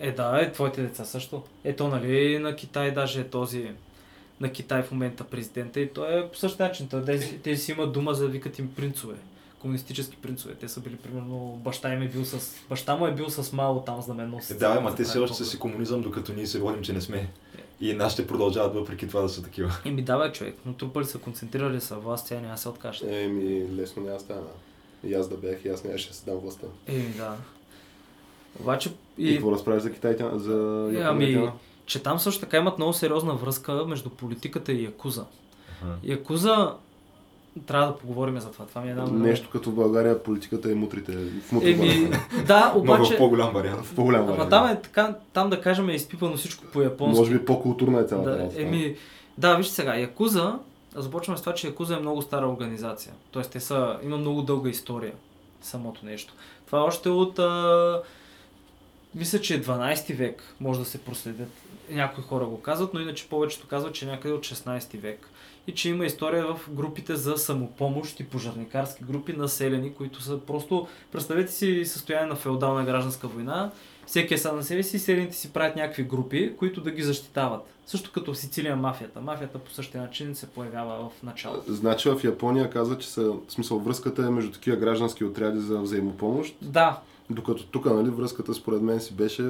[0.00, 1.42] Е, да, е, твоите деца също.
[1.64, 3.70] Ето, нали, на Китай даже е този
[4.40, 6.88] на Китай в момента президента и той е по същия начин.
[7.06, 9.14] Те, те си имат дума за да викат им принцове.
[9.58, 10.54] Комунистически принцове.
[10.54, 12.54] Те са били, примерно, баща им е бил с...
[12.68, 14.50] Баща му е бил с Мао там знаменосец.
[14.50, 17.00] Е, да, ама те все още са си комунизъм, докато ние се водим, че не
[17.00, 17.28] сме.
[17.80, 19.72] И нашите продължават въпреки това да са такива.
[19.84, 23.08] Еми давай човек, но трупали са, концентрирали са власт, тя няма да се откажат.
[23.10, 24.40] Еми, лесно няма да стане.
[25.04, 26.66] И аз да бях, и аз нямаше да си дам властта.
[26.86, 27.36] Еми да.
[28.60, 31.38] Обаче И, и, какво разправиш за Китай, за Е, Япония?
[31.40, 31.50] ами,
[31.86, 35.24] че там също така имат много сериозна връзка между политиката и Якуза.
[36.04, 36.74] Якуза,
[37.66, 38.66] трябва да поговорим за това.
[38.66, 39.04] Това ми е една...
[39.06, 41.12] Нещо като в България политиката и мутрите.
[41.42, 41.82] В мутрите.
[41.82, 42.10] Еми,
[42.46, 43.16] да, Но в обаче...
[43.16, 43.84] по-голям вариант.
[43.86, 44.50] в по-голям Ама вариант.
[44.50, 47.18] там е така, там да кажем е изпипано всичко по японски.
[47.20, 48.62] Може би по-културна е цялата Да, работа.
[48.62, 48.96] еми,
[49.38, 50.58] да, вижте сега, Якуза,
[50.94, 53.12] започваме с това, че Якуза е много стара организация.
[53.30, 55.12] Тоест, те са, има много дълга история,
[55.62, 56.34] самото нещо.
[56.66, 58.00] Това е още от, а,
[59.14, 61.48] мисля, че е 12 век може да се проследят.
[61.90, 65.28] Някои хора го казват, но иначе повечето казват, че е някъде от 16 век.
[65.66, 70.86] И че има история в групите за самопомощ и пожарникарски групи населени, които са просто,
[71.12, 73.70] представете си състояние на феодална гражданска война,
[74.06, 77.60] всеки е сам на себе си селените си правят някакви групи, които да ги защитават.
[77.86, 79.20] Също като в Сицилия мафията.
[79.20, 81.72] Мафията по същия начин се появява в началото.
[81.72, 85.78] Значи в Япония казва, че са, в смисъл връзката е между такива граждански отряди за
[85.78, 87.00] взаимопомощ, Да,
[87.30, 89.42] докато тук, нали, връзката според мен си беше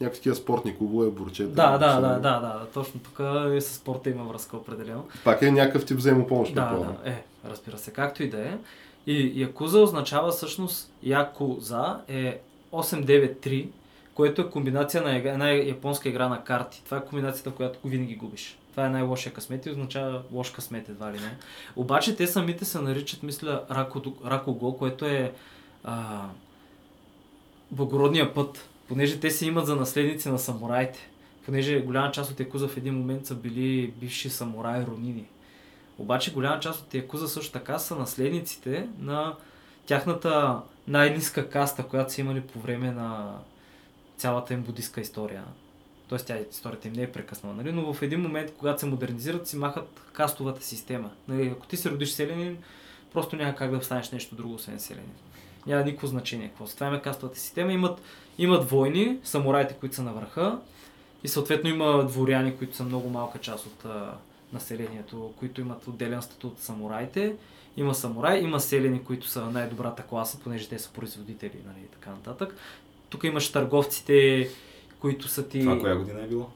[0.00, 1.48] някакви такива спортни клубове, бурчета.
[1.48, 3.20] да, да, са- да, да, да, точно тук
[3.56, 5.04] и с спорта има връзка определено.
[5.24, 6.54] Пак е някакъв тип взаимопомощ.
[6.54, 8.58] Да, да, е, разбира се, както и да е.
[9.06, 12.40] И Якуза означава всъщност Якуза е
[12.72, 13.68] 893,
[14.14, 16.82] което е комбинация на една японска игра на карти.
[16.84, 18.58] Това е комбинацията, която винаги губиш.
[18.70, 21.36] Това е най-лошия късмет и означава лош късмет едва ли не.
[21.76, 25.32] Обаче те самите се наричат, мисля, Рако, Ракого, което е
[25.84, 26.22] а,
[27.70, 28.68] благородния път.
[28.90, 31.08] Понеже те се имат за наследници на самураите.
[31.46, 35.24] Понеже голяма част от Якуза в един момент са били бивши самураи ронини.
[35.98, 39.36] Обаче голяма част от Якуза също така са наследниците на
[39.86, 43.38] тяхната най-низка каста, която са имали по време на
[44.16, 45.44] цялата им будистка история.
[46.08, 47.72] Тоест тя историята им не е прекъснала, нали?
[47.72, 51.10] но в един момент, когато се модернизират, си махат кастовата система.
[51.28, 51.48] Нали?
[51.48, 52.58] Ако ти се родиш селянин,
[53.12, 55.14] просто няма как да станеш нещо друго, освен селянин.
[55.66, 56.66] Няма никакво значение какво.
[56.66, 57.72] Това има кастовата система.
[57.72, 58.00] Имат,
[58.40, 60.58] имат войни, самураите, които са на върха
[61.24, 64.12] и съответно има дворяни, които са много малка част от а,
[64.52, 67.34] населението, които имат отделен статут от самураите.
[67.76, 72.10] Има самурай, има селени, които са най-добрата класа, понеже те са производители нали, и така
[72.10, 72.56] нататък.
[73.08, 74.48] Тук имаш търговците,
[75.00, 75.60] които са ти...
[75.60, 76.46] Това коя година е било?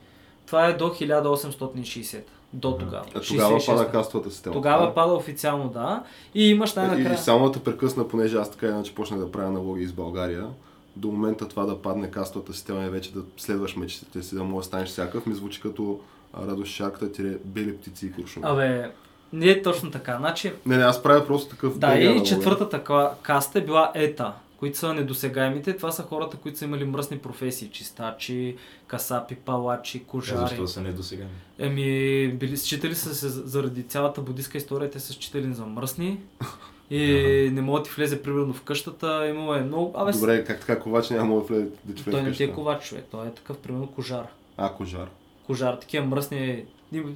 [0.47, 2.23] Това е до 1860.
[2.53, 3.05] До тогава.
[3.14, 3.73] А тогава 66-та.
[3.73, 4.53] пада кастовата система.
[4.53, 6.03] Тогава пада официално, да.
[6.35, 7.18] И имаш И, и най-накрая...
[7.18, 10.47] само да прекъсна, понеже аз така иначе почнах да правя налоги из България.
[10.96, 14.64] До момента това да падне кастовата система и вече да следваш мечтите си, да можеш
[14.64, 16.00] да станеш всякакъв, ми звучи като
[16.33, 18.46] а, Радош Шарката, тире бели птици и куршуми.
[18.48, 18.90] Абе,
[19.33, 20.16] не е точно така.
[20.18, 22.85] Значи, Не, не, аз правя просто такъв да, и четвъртата
[23.22, 25.76] каста е била ета, които са недосегаемите.
[25.76, 27.68] Това са хората, които са имали мръсни професии.
[27.70, 30.38] Чистачи, касапи, палачи, Е, кожари.
[30.38, 31.24] защо са не до сега?
[31.59, 36.20] Еми, били, считали са се заради цялата будистка история, те са считали за мръсни.
[36.90, 39.27] И не могат да ти влезе примерно в къщата.
[39.29, 39.92] Имало е много...
[39.97, 42.85] Абе, Добре, как така ковач няма да влезе да човек той не ти е ковач
[42.85, 44.27] човек, той е такъв примерно кожар.
[44.57, 45.09] А, кожар.
[45.47, 46.64] кожар, такива мръсни.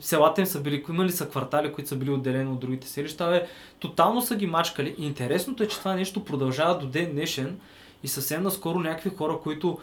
[0.00, 3.28] Селата им са били, имали са квартали, които са били отделени от другите селища.
[3.31, 3.46] Бе,
[3.78, 4.94] тотално са ги мачкали.
[4.98, 7.59] И интересното е, че това нещо продължава до ден днешен
[8.02, 9.78] и съвсем наскоро някакви хора, които,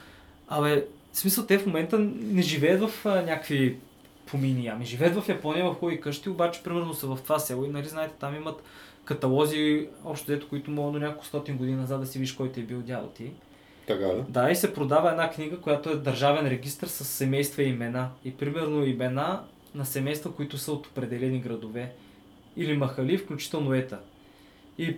[0.48, 3.78] абе, в смисъл те в момента не живеят в а, някакви
[4.26, 7.69] помини, ами живеят в Япония в хубави къщи, обаче примерно са в това село и
[7.69, 8.63] нали знаете, там имат
[9.06, 12.60] каталози, общо дето, които могат до няколко стотин години назад да си виж кой ти
[12.60, 13.32] е бил дядо ти.
[13.88, 14.24] Така ли?
[14.30, 18.10] Да, и се продава една книга, която е държавен регистр с семейства и имена.
[18.26, 19.44] И примерно имена
[19.76, 21.91] на семейства, които са от определени градове.
[22.58, 24.00] Или махали, включително ета.
[24.78, 24.98] И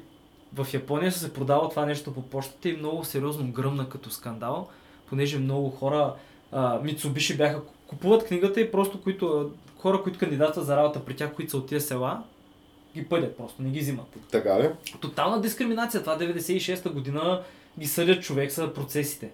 [0.54, 4.67] в Япония се продава това нещо по почтата и много сериозно гръмна като скандал,
[5.10, 6.13] понеже много хора,
[6.52, 11.34] а, Мицубиши бяха, купуват книгата и просто които, хора, които кандидатстват за работа при тях,
[11.34, 12.24] които са от тия села,
[12.97, 14.05] ги пъдят просто, не ги взимат.
[14.31, 14.69] Така ли?
[14.99, 16.01] Тотална дискриминация.
[16.01, 17.41] Това 96-та година
[17.79, 19.29] ги съдят човек са процесите.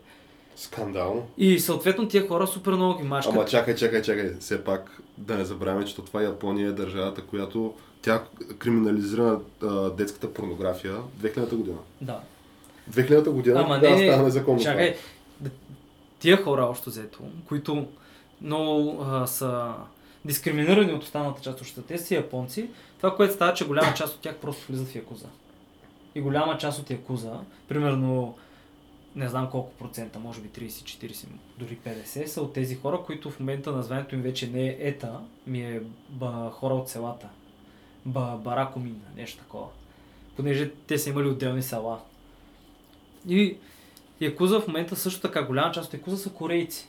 [0.56, 1.28] Скандално.
[1.38, 3.36] И съответно тия хора супер много ги мачкат.
[3.36, 4.34] Ама чакай, чакай, чакай.
[4.40, 8.24] Все пак да не забравяме, че това Япония е държавата, която тя
[8.58, 11.78] криминализира а, детската порнография 2000 година.
[12.02, 12.20] Да.
[12.92, 14.60] 2000 година Ама да, не, стана незаконно.
[14.60, 14.96] чакай.
[16.20, 17.88] Тия хора общо взето, които
[18.42, 19.74] много а, са
[20.26, 22.70] дискриминирани от останалата част от обществото, те са японци,
[23.04, 25.28] това, което става, че голяма част от тях просто влизат в Якуза.
[26.16, 28.36] И голяма част от Якуза, примерно
[29.16, 31.28] не знам колко процента, може би 30, 40,
[31.60, 35.20] дори 50, са от тези хора, които в момента названието им вече не е ета,
[35.48, 37.30] ми е ба, хора от селата.
[38.06, 39.68] Ба, баракомин, нещо такова.
[40.36, 42.00] Понеже те са имали отделни села.
[43.28, 43.58] И
[44.22, 46.88] Якуза в момента също така, голяма част от Якуза са корейци.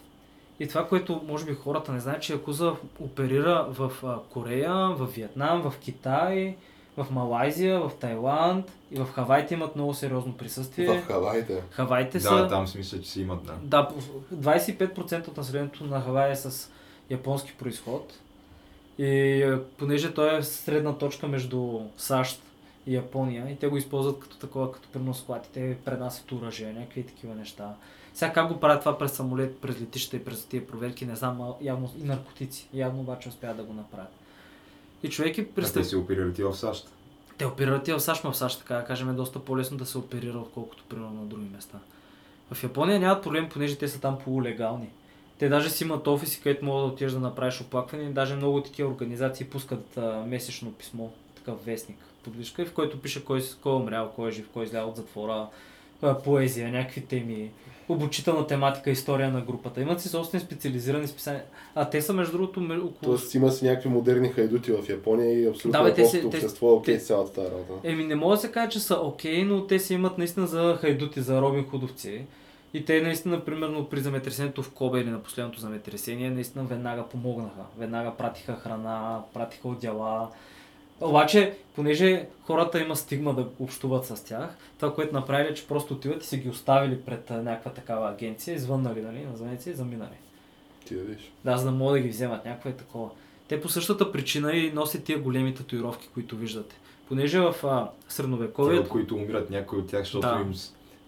[0.60, 3.92] И това, което може би хората не знаят, че Якуза оперира в
[4.30, 6.56] Корея, в Виетнам, в Китай,
[6.96, 11.00] в Малайзия, в Тайланд и в Хавайте имат много сериозно присъствие.
[11.00, 11.62] В Хавайте.
[11.70, 12.48] Хавайте Да, са...
[12.48, 13.54] там си мисля, че си имат, да.
[13.62, 13.88] Да,
[14.34, 16.70] 25% от населението на Хавай е с
[17.10, 18.12] японски происход.
[18.98, 19.44] И
[19.78, 22.42] понеже той е средна точка между САЩ
[22.86, 26.72] и Япония и те го използват като такова, като примерно склад и те пренасят оръжие,
[26.72, 27.74] някакви такива неща.
[28.14, 31.54] Сега как го правят това през самолет, през летищата и през тия проверки, не знам,
[31.60, 32.68] явно и наркотици.
[32.74, 34.12] Явно обаче успяват да го направят.
[35.02, 36.88] И човек е те си оперират и в САЩ.
[37.38, 39.86] Те оперират и в САЩ, но в САЩ, така да кажем, е доста по-лесно да
[39.86, 41.78] се оперира, отколкото примерно на други места.
[42.52, 44.88] В Япония нямат проблем, понеже те са там полулегални.
[45.38, 48.10] Те даже си имат офиси, където могат да отидеш да направиш оплакване.
[48.10, 53.42] Даже много такива организации пускат а, месечно писмо, такъв вестник, подвижка, в който пише кой,
[53.62, 55.46] кой е умрял, кой е жив, кой е излял от затвора,
[56.24, 57.50] поезия, някакви теми,
[57.88, 59.80] обучителна тематика, история на групата.
[59.80, 61.42] Имат си собствени специализирани списания.
[61.74, 65.46] А те са между другото около Тоест има си някакви модерни хайдути в Япония и
[65.46, 67.72] абсолютно Да, бе, те си- общество е окей те- с цялата тази работа.
[67.84, 70.78] Еми не мога да се каже, че са окей, но те си имат наистина за
[70.80, 72.24] хайдути, за робин худовци.
[72.74, 77.60] И те наистина, примерно при земетресението в Кобе или на последното земетресение, наистина веднага помогнаха.
[77.78, 80.28] Веднага пратиха храна, пратиха отдела.
[81.04, 85.94] Обаче, понеже хората има стигма да общуват с тях, това, което направили, е, че просто
[85.94, 90.16] отиват и са ги оставили пред някаква такава агенция, извъннали, нали, назовете се и заминали.
[90.84, 91.32] Ти да видиш.
[91.44, 93.10] Да, за да могат да ги вземат, някаква е такова.
[93.48, 96.76] Те по същата причина и носят тия големи татуировки, които виждате.
[97.08, 100.40] Понеже в а, средновековието които умират някой от тях, защото Да.
[100.40, 100.52] им...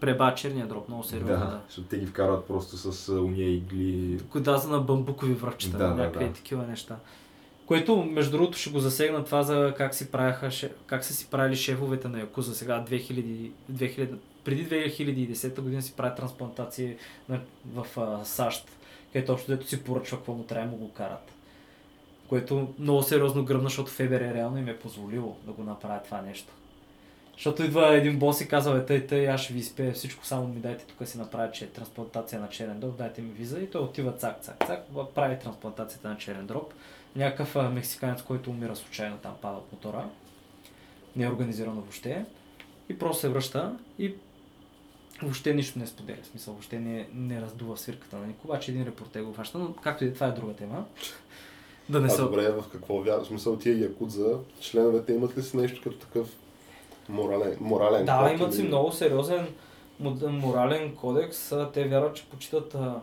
[0.00, 1.36] преба черния дроб, много сериозно.
[1.36, 1.60] Да, Да.
[1.68, 4.20] защото те ги вкарват просто с уния игли.
[4.30, 6.32] Кода са на бамбукови връвчета, Да, да, да, някакви да.
[6.32, 6.96] такива неща.
[7.66, 10.50] Което, между другото, ще го засегна това за как, си правяха,
[10.86, 16.16] как са си правили шефовете на Якуза сега 2000, 2000, преди 2010 година си правят
[16.16, 16.96] трансплантации
[17.28, 17.40] на,
[17.74, 18.68] в а, САЩ,
[19.12, 21.32] където общо дето си поръчва какво му трябва и му го карат.
[22.28, 26.52] Което много сериозно гръмна, защото ФБР реално им е позволило да го направят това нещо.
[27.34, 30.48] Защото идва един бос и казва, е, тъй, тъй, аз ще ви изпея всичко, само
[30.48, 33.82] ми дайте тук си направя че трансплантация на черен дроб, дайте ми виза и той
[33.82, 36.74] отива цак, цак, цак, прави трансплантацията на черен дроб.
[37.16, 40.08] Някакъв а, мексиканец, който умира случайно там, пада от мотора.
[41.16, 42.24] Не е организирано въобще.
[42.88, 44.14] И просто се връща и
[45.22, 46.16] въобще нищо не споделя.
[46.22, 48.48] В смисъл, въобще не, не раздува свирката на никого.
[48.48, 50.84] Обаче един репортер го хваща, но както и да е, това е друга тема.
[51.88, 52.22] Да не А се...
[52.22, 53.24] добре, в какво вярваш?
[53.24, 56.28] В смисъл тия якудза, членовете имат ли си нещо като такъв
[57.08, 59.48] морален, морален Да, код имат си или- много сериозен
[60.28, 61.52] морален кодекс.
[61.52, 63.00] А, Те вярват, че почитат а,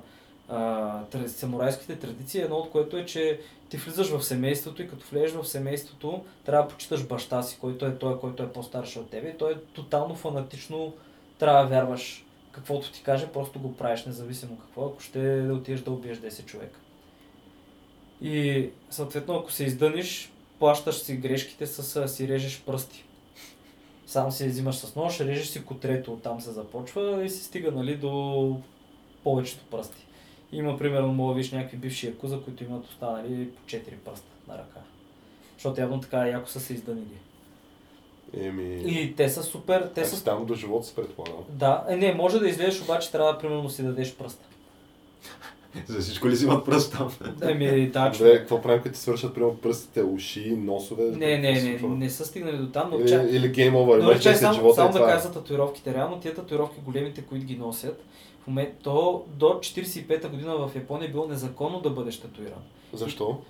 [0.50, 2.42] а, самурайските традиции.
[2.42, 3.40] Едно от което е, че
[3.74, 7.86] ти влизаш в семейството и като влезеш в семейството, трябва да почиташ баща си, който
[7.86, 9.30] е той, който е по-старши от тебе.
[9.30, 10.94] И той е тотално фанатично,
[11.40, 15.82] трябва да вярваш каквото ти каже, просто го правиш, независимо какво, ако ще да отидеш
[15.82, 16.80] да убиеш 10 човека.
[18.22, 23.04] И съответно, ако се издъниш, плащаш си грешките с си режеш пръсти.
[24.08, 27.96] Сам си взимаш с нож, режеш си котрето, оттам се започва и се стига нали,
[27.96, 28.58] до
[29.24, 30.06] повечето пръсти.
[30.54, 34.80] Има, примерно, мога видиш някакви бивши якуза, които имат останали по 4 пръста на ръка.
[35.54, 37.18] Защото явно така яко са се издънили.
[38.38, 38.82] Еми...
[38.86, 40.24] И те са супер, те са...
[40.24, 41.44] там до живота се предполагам.
[41.50, 44.46] Да, е, не, може да излезеш, обаче трябва да примерно си дадеш пръста.
[45.88, 47.12] За всичко ли си имат пръст там?
[47.42, 51.04] Еми, да, Добре, какво правим, като ти свършат примерно пръстите, уши, носове?
[51.04, 53.28] Не, не, не, не са стигнали до там, но Или, чак...
[53.32, 55.06] или гейм овър, Но чай, само, живота само да е.
[55.06, 55.94] кажа за татуировките.
[55.94, 58.04] Реално тия татуировки, големите, които ги носят,
[58.44, 62.62] в момент, то до 45-та година в Япония е било незаконно да бъдеш татуиран.
[62.94, 63.42] Защо?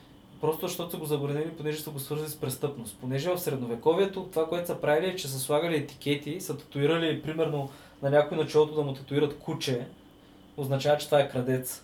[0.41, 2.97] Просто защото са го забранили, понеже са го свързали с престъпност.
[3.01, 7.69] Понеже в средновековието това, което са правили е, че са слагали етикети, са татуирали, примерно,
[8.01, 9.87] на някой на челото да му татуират куче,
[10.57, 11.83] означава, че това е крадец.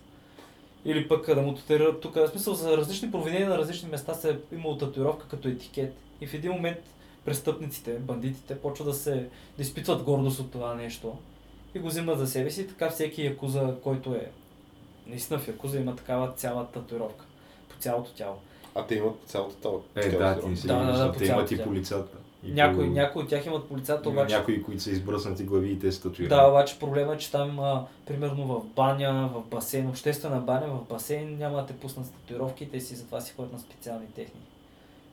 [0.85, 2.15] Или пък да му татуират тук.
[2.15, 5.95] В смисъл, за различни провинения на различни места се е имало татуировка като етикет.
[6.21, 6.79] И в един момент
[7.25, 11.17] престъпниците, бандитите, почват да се да изпитват гордост от това нещо
[11.75, 12.67] и го взимат за себе си.
[12.67, 14.31] Така всеки якуза, който е
[15.07, 17.25] наистина в якуза, има такава цяла татуировка
[17.69, 18.35] по цялото тяло.
[18.75, 19.79] А те имат цялото това.
[19.95, 21.69] Е, да, ти си Да, да, да, по Те имат и тяло.
[21.69, 22.17] по лицата.
[22.43, 22.93] И Някои, по...
[22.93, 24.35] някои от тях имат полицата, Има обаче...
[24.35, 26.29] някои, които са избръснати глави и те са татуирани.
[26.29, 30.87] Да, обаче проблема е, че там, а, примерно в баня, в басейн, обществена баня, в
[30.89, 34.47] басейн няма да те пуснат с татуировки, те си затова си ходят на специални техники.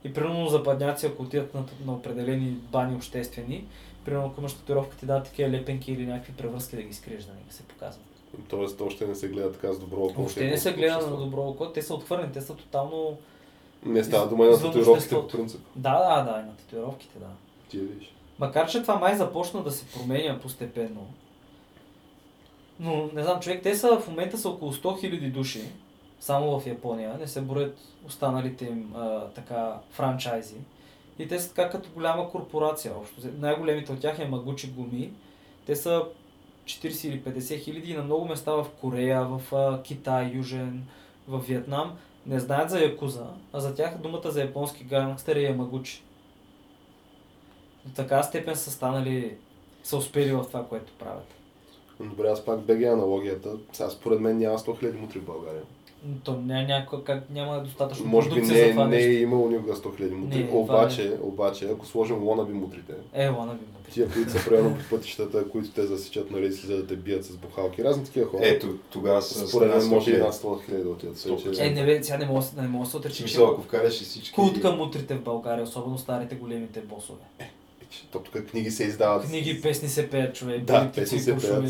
[0.05, 3.65] И примерно западняци, ако отидат на, на определени бани обществени,
[4.07, 7.33] примерно ако имаш татуировка, ти дадат такива лепенки или някакви превръзки да ги скриеш, да
[7.33, 8.07] не се показват.
[8.49, 10.15] Тоест, още не се гледа така с добро око.
[10.17, 13.19] Въобще не се гледа на добро око, те са отхвърлени, те са тотално...
[13.87, 15.61] Не става дума и на татуировките по принцип.
[15.77, 17.29] Да, да, да, и на татуировките, да.
[17.69, 18.15] Ти видиш.
[18.39, 21.07] Макар, че това май започна да се променя постепенно.
[22.81, 25.63] Но, не знам, човек, те са в момента са около 100 000 души
[26.21, 30.57] само в Япония, не се броят останалите им а, така франчайзи.
[31.19, 33.21] И те са така като голяма корпорация общо.
[33.39, 35.13] Най-големите от тях е Магучи Гуми.
[35.67, 36.05] Те са
[36.65, 40.87] 40 или 50 хиляди на много места в Корея, в Китай, Южен,
[41.29, 41.97] в Виетнам
[42.27, 46.03] не знаят за Якуза, а за тях думата за японски гангстер е Ямагучи.
[47.85, 49.37] До така степен са станали,
[49.83, 51.35] са успели в това, което правят.
[52.01, 53.51] Добре, аз пак бега аналогията.
[53.73, 55.63] Сега според мен няма 100 000 мутри в България.
[56.25, 59.51] То няма, някой, как, няма достатъчно Може би продукция за не, това не е имало
[59.51, 60.45] никога 100 000 мутри.
[60.45, 63.93] Не, обаче, обаче, ако сложим лонаби мутрите, Е, лана би мутри.
[63.93, 67.25] тия, които са примерно по пътищата, които те засичат, нали, си за да те бият
[67.25, 68.41] с бухалки, разни такива хора.
[68.45, 71.17] Ето, тогава са според мен с може и над над 100 000 да отидат.
[71.17, 71.67] 100%.
[71.67, 74.01] Е, не, бе, сега не мога, не мога да се отрече, че смисъл, ако вкараш
[74.01, 74.33] и всички...
[74.33, 77.25] култ към мутрите в България, особено старите големите босове.
[78.11, 79.27] То тук книги се издават.
[79.27, 81.65] Книги, песни се пеят, човек, Да, песни се пеят.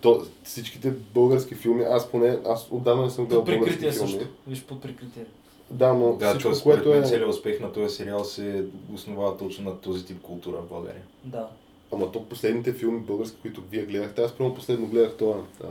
[0.00, 4.10] То, всичките български филми, аз поне, аз отдавна не съм гледал Под български прикритие филми.
[4.10, 4.26] също.
[4.46, 5.24] Виж, под прикритие.
[5.70, 6.62] Да, но Да, всичко, т.е.
[6.62, 7.02] което е...
[7.02, 8.64] целият успех на този сериал се
[8.94, 11.02] основава точно на този тип култура в България.
[11.24, 11.48] Да.
[11.92, 15.66] Ама то последните филми български, които вие гледахте, аз първо последно гледах това, а,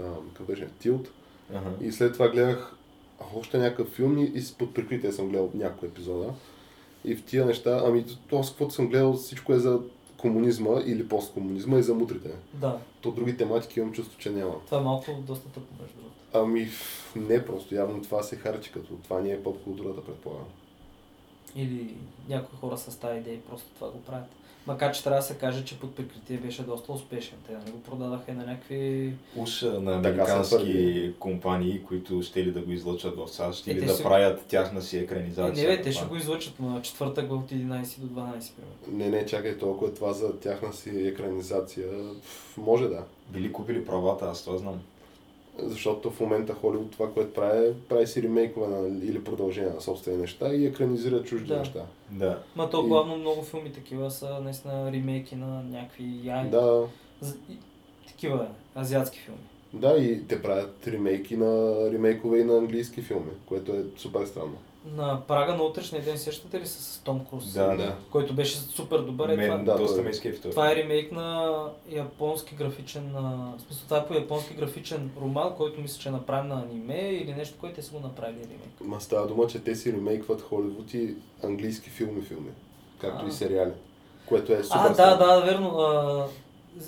[0.00, 0.04] а,
[0.34, 1.08] как беше, Тилт.
[1.54, 1.70] Ага.
[1.80, 2.76] И след това гледах
[3.36, 6.28] още някакъв филм и, и с под прикритие съм гледал няколко епизода.
[7.04, 9.80] И в тия неща, ами то с каквото съм гледал, всичко е за
[10.22, 12.30] комунизма или посткомунизма и за мутрите.
[12.54, 12.78] Да.
[13.00, 14.54] То други тематики имам чувство, че няма.
[14.66, 16.14] Това е малко доста тъпо, между другото.
[16.32, 16.68] Ами
[17.16, 20.46] не просто, явно това се харчи, като това не е поп културата, предполагам.
[21.56, 21.96] Или
[22.28, 24.28] някои хора с тази идея просто това го правят.
[24.66, 27.38] Макар, че трябва да се каже, че под прикритие беше доста успешен.
[27.46, 29.12] Те нали, го продадаха и на някакви...
[29.36, 33.86] Уж на американски компании, които ще ли да го излъчат в САЩ Е, или те
[33.86, 35.68] да ще- правят тяхна си Е, екранизация.
[35.68, 38.98] не бе, на те ще го излъчат на четвъртък от 11 до 12, примерно.
[39.04, 41.86] Не, не, чакай, толкова е това за тяхна си екранизация.
[42.56, 43.04] Може да.
[43.28, 44.80] Били купили правата, аз това знам.
[45.58, 50.16] Защото в момента Холивуд това, което прави, прави си ремейкове на, или продължение на собствени
[50.16, 51.58] неща и екранизира чужди Да.
[51.58, 51.84] неща.
[52.10, 52.42] Да.
[52.56, 56.48] Ма то И- главно много филми такива са наистина ремейки на някакви яй.
[56.50, 56.86] Да,
[57.50, 57.56] и-
[58.08, 58.46] Такива
[58.76, 59.40] азиатски филми.
[59.72, 64.56] да, и те правят ремейки на ремейкове и на английски филми, което е супер странно.
[64.86, 67.52] На прага на утрешния ден сещате ли се с Том Круз?
[67.52, 67.76] Да, Да.
[67.76, 67.96] да.
[68.10, 69.28] Който беше супер добър.
[69.28, 70.50] Е, Мен това, да, доста ме изкефи това.
[70.50, 71.52] това е ремейк на
[71.90, 73.20] японски графичен, а,
[73.58, 76.98] в смисъл това е по японски графичен роман, който мисля, че е направен на аниме
[77.12, 78.80] или нещо, което те са го направили ремейк.
[78.80, 81.14] Ма става дума, че те си ремейкват Холивуд и
[81.44, 82.50] английски филми филми,
[82.98, 83.28] както А.
[83.28, 83.72] и сериали,
[84.26, 85.18] което е супер А, да, странно.
[85.18, 85.78] да, верно.
[85.78, 86.26] А,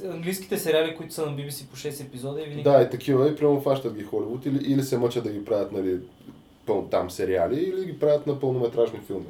[0.04, 2.62] английските сериали, които са на BBC по 6 епизода и винаги...
[2.62, 5.72] Да, и такива, и прямо фащат ги Холивуд, или, или се мъчат да ги правят,
[5.72, 5.98] нали,
[6.66, 9.26] пъл, там сериали, или ги правят на пълнометражни филми.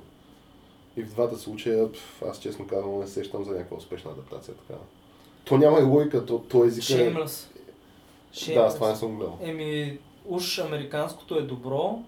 [0.96, 4.54] И в двата случая, пф, аз честно казвам, не сещам за някаква успешна адаптация.
[4.54, 4.80] Така.
[5.44, 6.92] То няма и логика, то, то език е...
[6.92, 7.48] Shameless.
[8.54, 9.38] Да, аз това не съм гледал.
[9.42, 12.02] Еми, уж американското е добро.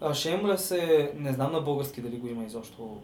[0.00, 2.96] А Shameless е, не знам на български дали го има изобщо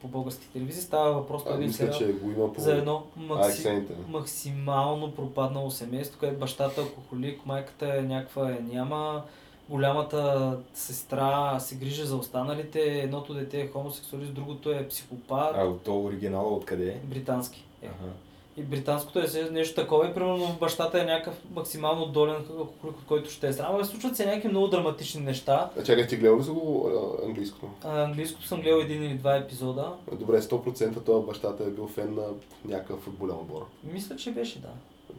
[0.00, 0.82] по български телевизии.
[0.82, 3.82] Става въпрос А, мисля, сериал че го има по за едно макси...
[4.08, 9.22] максимално пропаднало семейство, където бащата е алкохолик, майката е някаква е няма,
[9.68, 15.82] голямата сестра се грижи за останалите, едното дете е хомосексуалист, другото е психопат, А от
[15.82, 16.96] то оригинала откъде е?
[17.04, 17.64] британски.
[17.82, 17.86] Е.
[17.86, 18.10] Ага.
[18.56, 22.36] И британското е нещо такова и примерно бащата е някакъв максимално долен
[22.84, 23.74] от който ще е срам.
[23.74, 25.70] Абе, случват се някакви много драматични неща.
[25.78, 26.90] А чакай, ти гледал ли си го
[27.26, 27.66] английското?
[27.84, 29.92] А, английското съм гледал един или два епизода.
[30.12, 32.22] Добре, 100% това бащата е бил фен на
[32.64, 33.66] някакъв футболен отбор.
[33.84, 34.68] Мисля, че беше, да.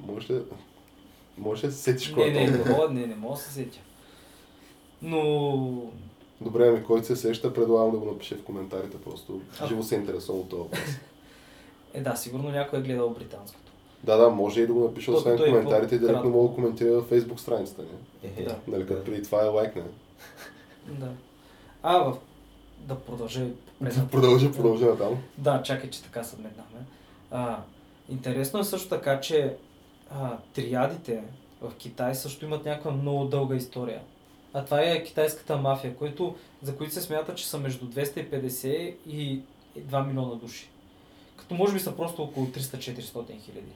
[0.07, 0.39] Може ли,
[1.37, 2.63] може да се сетиш Не, кой е не, този?
[2.63, 3.79] не, мога, не, не мога да се сетя.
[5.01, 5.81] Но
[6.41, 9.41] Добре, ами който се сеща, предлагам да го напише в коментарите просто.
[9.59, 9.67] А.
[9.67, 10.81] Живо се интересувам от това въпрос.
[11.93, 13.71] Е, да, сигурно някой е гледал британското.
[14.03, 16.55] Да, да, може и да го напише освен то е коментарите и директно мога да
[16.55, 17.87] коментира във Facebook страницата ни.
[18.37, 18.55] Е, Да.
[18.67, 19.83] Нали, като преди това е лайкне.
[20.87, 21.07] Да.
[21.83, 22.17] А, в...
[22.77, 23.45] да продължа.
[23.81, 25.17] Да продължи, продължи натам.
[25.37, 26.79] Да, чакай, че така съдметнахме.
[27.31, 27.57] А,
[28.09, 29.55] интересно е също така, че
[30.11, 31.23] а, триадите
[31.61, 34.01] в Китай също имат някаква много дълга история.
[34.53, 39.41] А това е китайската мафия, които, за които се смята, че са между 250 и
[39.79, 40.69] 2 милиона души.
[41.37, 43.71] Като може би са просто около 300-400 хиляди.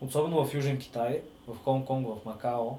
[0.00, 2.70] Особено в Южен Китай, в Хонг-Конг, в Макао.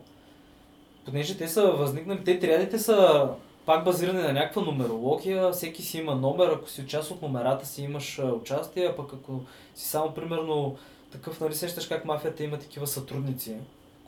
[1.05, 3.29] Понеже те са възникнали, те триадите са
[3.65, 7.83] пак базирани на някаква нумерология, всеки си има номер, ако си част от номерата си
[7.83, 9.41] имаш участие, а пък ако
[9.75, 10.77] си само примерно
[11.11, 13.55] такъв, нали сещаш как мафията има такива сътрудници,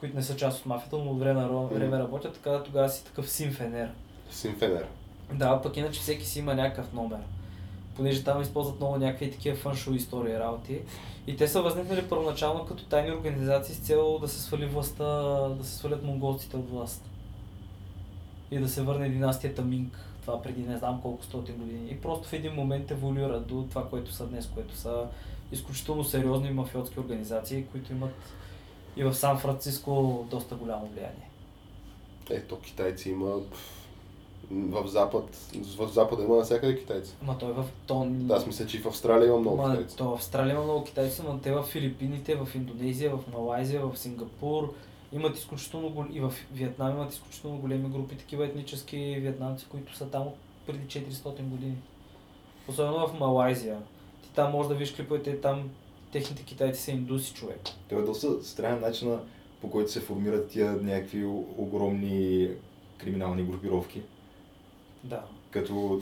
[0.04, 3.06] които не са част от мафията, но от време на време работят, така тогава си
[3.06, 3.90] такъв симфенер.
[4.30, 4.86] Симфенер.
[5.34, 7.18] Да, пък иначе всеки си има някакъв номер.
[7.96, 10.80] Понеже там използват много някакви такива фъншо истории работи.
[11.28, 15.04] И те са възникнали първоначално като тайни организации с цел да се свали властта,
[15.50, 17.06] да се свалят монголците от власт.
[18.52, 21.90] и да се върне династията Минг, това преди не знам колко стотин години.
[21.92, 25.06] И просто в един момент еволюира до това, което са днес, което са
[25.52, 28.16] изключително сериозни мафиотски организации, които имат
[28.98, 31.30] и в Сан Франциско доста голямо влияние.
[32.30, 33.36] Ето, китайци има
[34.52, 35.38] в Запад,
[35.78, 37.16] в Запада има навсякъде китайци.
[37.22, 38.28] Ама той е в тон...
[38.28, 39.98] Да, аз мисля, че и в Австралия има много Ма, китайци.
[39.98, 43.98] то в Австралия има много китайци, но те в Филипините, в Индонезия, в Малайзия, в
[43.98, 44.74] Сингапур
[45.14, 46.06] имат изключително гол...
[46.12, 50.24] и в Виетнам имат изключително големи групи такива етнически виетнамци, които са там
[50.66, 51.78] преди 400 години.
[52.68, 53.78] Особено в Малайзия.
[54.24, 55.70] Ти там можеш да видиш клиповете, там
[56.14, 57.60] техните китайци са индуси човек.
[57.90, 59.18] Това е доста странен начин
[59.62, 61.26] по който се формират тия някакви
[61.58, 62.50] огромни
[62.98, 64.02] криминални групировки.
[65.04, 65.22] Да.
[65.52, 66.02] Като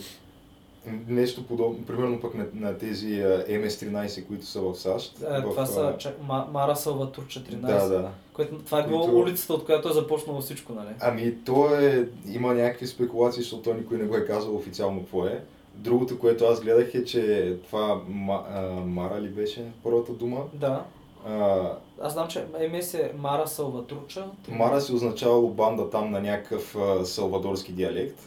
[1.08, 5.22] нещо подобно, примерно пък на, на тези а, MS-13, които са в САЩ.
[5.22, 7.60] Е, в, това а, са чак, Ма, Мара Салватур 14.
[7.60, 8.12] Да, да.
[8.34, 10.96] Което, това е било Които- улицата, от която е започнало всичко, нали?
[11.00, 15.44] Ами, то е, има някакви спекулации, защото никой не го е казал официално какво е.
[15.82, 20.38] Другото, което аз гледах е, че това а, Мара ли беше първата дума?
[20.54, 20.84] Да.
[21.28, 21.62] А,
[22.02, 24.26] Аз знам, че МС е Мара Салватруча.
[24.48, 28.20] Мара се означавало банда там на някакъв а, салвадорски диалект,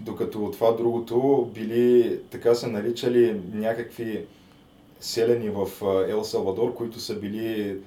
[0.00, 4.24] докато това другото били, така се наричали някакви
[5.00, 5.68] селени в
[6.08, 7.78] Ел Салвадор, които са били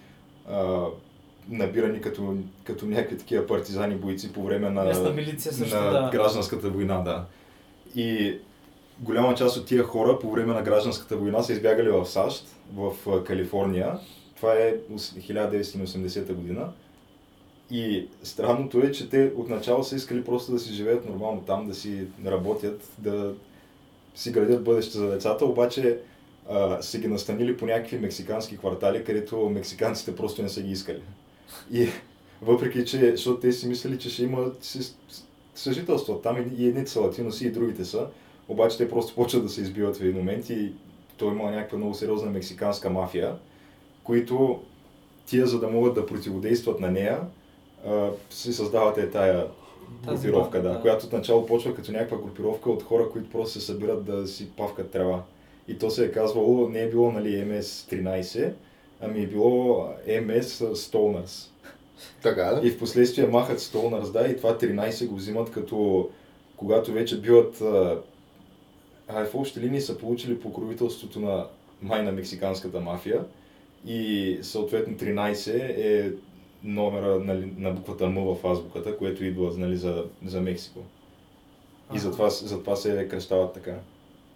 [0.50, 0.86] а,
[1.50, 6.10] набирани като, като някакви такива партизани бойци по време на, Местна милиция също, на да.
[6.12, 7.26] гражданската война, да.
[7.96, 8.38] И
[9.00, 12.46] голяма част от тия хора по време на гражданската война са избягали в САЩ,
[12.76, 12.94] в
[13.24, 14.00] Калифорния.
[14.36, 16.70] Това е ос- 1980 година.
[17.72, 21.76] И странното е, че те отначало са искали просто да си живеят нормално там, да
[21.76, 23.34] си работят, да
[24.16, 26.00] си градят бъдеще за децата, обаче
[26.50, 31.02] а, са ги настанили по някакви мексикански квартали, където мексиканците просто не са ги искали.
[31.72, 31.88] И
[32.42, 34.52] въпреки, че, защото те си мислили, че ще има
[35.56, 38.08] съжителство там и едните са латиноси и другите са,
[38.50, 40.72] обаче те просто почват да се избиват в един момент и
[41.18, 43.36] той има някаква много сериозна мексиканска мафия,
[44.04, 44.60] които
[45.26, 47.20] тия, за да могат да противодействат на нея,
[48.30, 49.48] си създават е тая
[50.08, 50.82] групировка, да, да.
[50.82, 54.92] която отначало почва като някаква групировка от хора, които просто се събират да си павкат
[54.92, 55.24] трева.
[55.68, 58.52] И то се е казвало, не е било нали, MS-13,
[59.02, 61.50] ами е било MS Stoners.
[62.22, 62.68] Така, да?
[62.68, 66.10] И в последствие махат Stoners, да, и това 13 го взимат като
[66.58, 67.62] когато вече биват
[69.10, 71.48] в общи линии са получили покровителството на
[71.82, 73.24] май на мексиканската мафия
[73.86, 76.12] и съответно 13 е
[76.64, 80.80] номера нали, на буквата М в азбуката, което идва нали, за, за Мексико.
[81.96, 83.76] И затова, затова се кръщават така.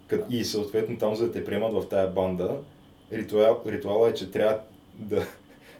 [0.06, 2.56] Кът, и съответно там, за да те приемат в тая банда,
[3.12, 4.60] ритуал, ритуала е, че трябва
[4.94, 5.26] да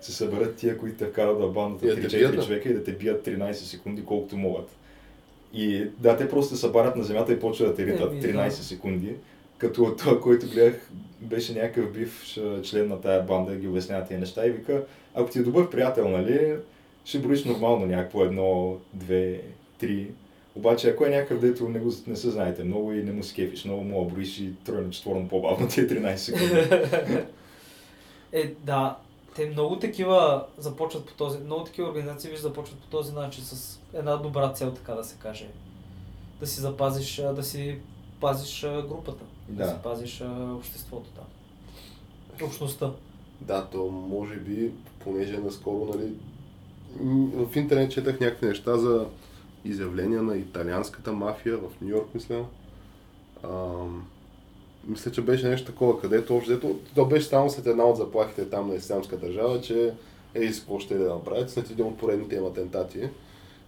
[0.01, 2.45] се съберат тия, които те вкарат в бандата, И да те бият, 3-4 да.
[2.45, 4.77] човека и да те бият 13 секунди, колкото могат.
[5.55, 8.45] И да, те просто се събарят на земята и почват да те ритат Еми, 13
[8.45, 8.51] да.
[8.51, 9.15] секунди.
[9.59, 10.91] Като това, който гледах,
[11.21, 14.83] беше някакъв бивш член на тая банда, ги обяснява тия неща и вика,
[15.15, 16.55] ако ти е добър приятел, нали,
[17.05, 19.41] ще броиш нормално някакво едно, две,
[19.79, 20.07] три.
[20.57, 23.35] Обаче ако е някакъв, дето не, го, не се знаете много и не му се
[23.35, 26.55] кефиш, много му броиш и тройно, четворно по-бавно тия 13 секунди.
[28.33, 28.97] Е, да.
[29.35, 31.39] Те много такива започват по този...
[31.39, 35.17] Много такива организации виж започват по този начин с една добра цел, така да се
[35.19, 35.49] каже.
[36.41, 37.79] Да си запазиш, да си
[38.21, 39.25] пазиш групата.
[39.49, 39.71] Да, Да.
[39.71, 40.23] си пазиш
[40.57, 42.45] обществото, да.
[42.45, 42.91] Общността.
[43.41, 46.13] Да, то може би, понеже наскоро, нали,
[47.47, 49.07] в интернет четах някакви неща за
[49.65, 52.45] изявления на италианската мафия в Нью Йорк, мисля.
[53.45, 54.07] Ам,
[54.87, 58.45] мисля, че беше нещо такова, където общо взето, то беше само след една от заплахите
[58.51, 59.93] там на ислямска държава, че
[60.35, 63.01] е, какво ще да направят, след един от поредните им атентати.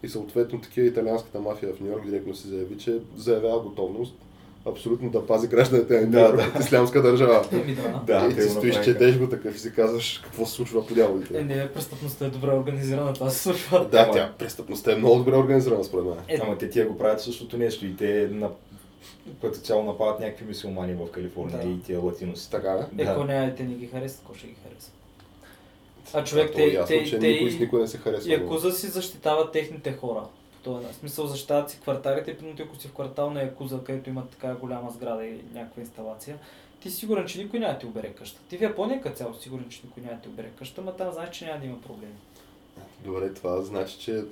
[0.02, 4.14] И съответно такива италианската мафия в Нью Йорк директно се заяви, че заявява готовност
[4.68, 6.52] абсолютно да пази гражданите на Да, да.
[6.56, 7.44] от ислямска държава.
[7.52, 8.02] Еми да.
[8.06, 11.38] Да, и ти стоиш, четеш го такъв и си казваш какво се случва по дяволите.
[11.38, 13.88] Е, не, престъпността е добре организирана, това се случва.
[13.90, 16.14] Да, Ама- тя престъпността е много добре организирана според мен.
[16.28, 18.50] Е, Ама те тия го правят същото нещо и те на...
[19.40, 21.68] като цяло нападат някакви мусулмани в Калифорния Да.
[21.68, 22.50] и тия латиноси.
[22.50, 23.02] Така е.
[23.02, 23.10] е, да.
[23.10, 24.92] ако не, те не ги харесват, какво ще ги харесва?
[26.12, 28.32] А човек, е те, ясно, те, че те, никой никой не се харесва.
[28.32, 30.22] Якуза си защитават техните хора.
[30.52, 34.26] По този смисъл защитават си кварталите, ти, ако си в квартал на Якуза, където има
[34.26, 36.38] така голяма сграда и някаква инсталация,
[36.80, 38.40] ти си сигурен, че никой няма да ти обере къща.
[38.48, 40.92] Ти в Япония като цяло си сигурен, че никой няма да ти обере къща, но
[40.92, 42.14] там знаеш, че няма да има проблеми.
[43.04, 44.24] Добре, това значи, че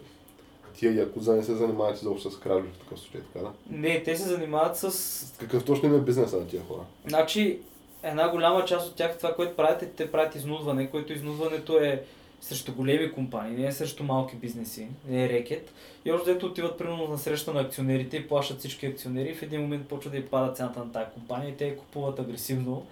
[0.76, 3.52] тия якуза не се занимават изобщо с кражби в такъв случай, така да?
[3.70, 5.34] Не, те се занимават с...
[5.40, 6.80] Какъв точно им е бизнеса на тия хора?
[7.06, 7.58] Значи,
[8.02, 12.04] една голяма част от тях, това, което правят, е, те правят изнудване, което изнудването е
[12.40, 15.72] срещу големи компании, не е срещу малки бизнеси, не е рекет.
[16.04, 19.42] И още дето отиват примерно на среща на акционерите и плащат всички акционери и в
[19.42, 22.86] един момент почва да й пада цената на тази компания и те я купуват агресивно.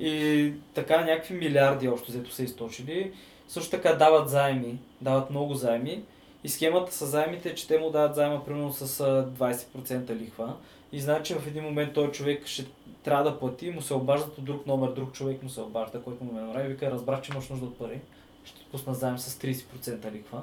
[0.00, 3.12] И така някакви милиарди общо взето са източили.
[3.48, 6.02] Също така дават заеми, дават много заеми.
[6.44, 10.56] И схемата с заемите е, че те му дават заема примерно с а, 20% лихва.
[10.92, 12.66] И знаят, че в един момент този човек ще
[13.02, 16.24] трябва да плати, му се обаждат от друг номер, друг човек му се обажда, който
[16.24, 18.00] му ме направи вика, разбрах, че имаш нужда от пари,
[18.44, 20.42] ще ти пусна заем с 30% лихва.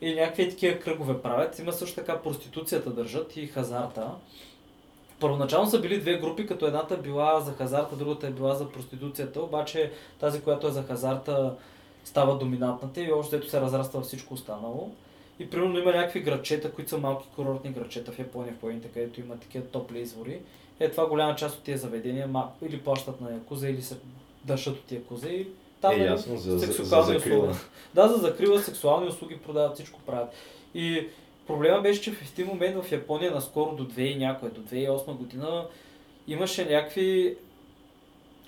[0.00, 1.58] И някакви такива кръгове правят.
[1.58, 4.10] Има също така проституцията държат и хазарта.
[5.20, 9.42] Първоначално са били две групи, като едната била за хазарта, другата е била за проституцията,
[9.42, 11.54] обаче тази, която е за хазарта,
[12.04, 14.90] става доминантната и още ето се разраства всичко останало.
[15.38, 19.20] И примерно има някакви градчета, които са малки курортни градчета в Япония, в планините, където
[19.20, 20.40] има такива топли извори.
[20.80, 23.96] Е, това голяма част от тия заведения ма, или плащат на якуза, или се
[24.44, 25.46] държат от якуза и
[25.80, 27.38] там Е, нали, ясно, за- за- сексуални за закрила.
[27.40, 27.58] услуги.
[27.94, 30.28] Да, за закрила, сексуални услуги продават, всичко правят.
[30.74, 31.06] И
[31.46, 35.12] проблема беше, че в един момент в Япония, наскоро до 2 и някоя, до 2008
[35.12, 35.66] година,
[36.28, 37.36] имаше някакви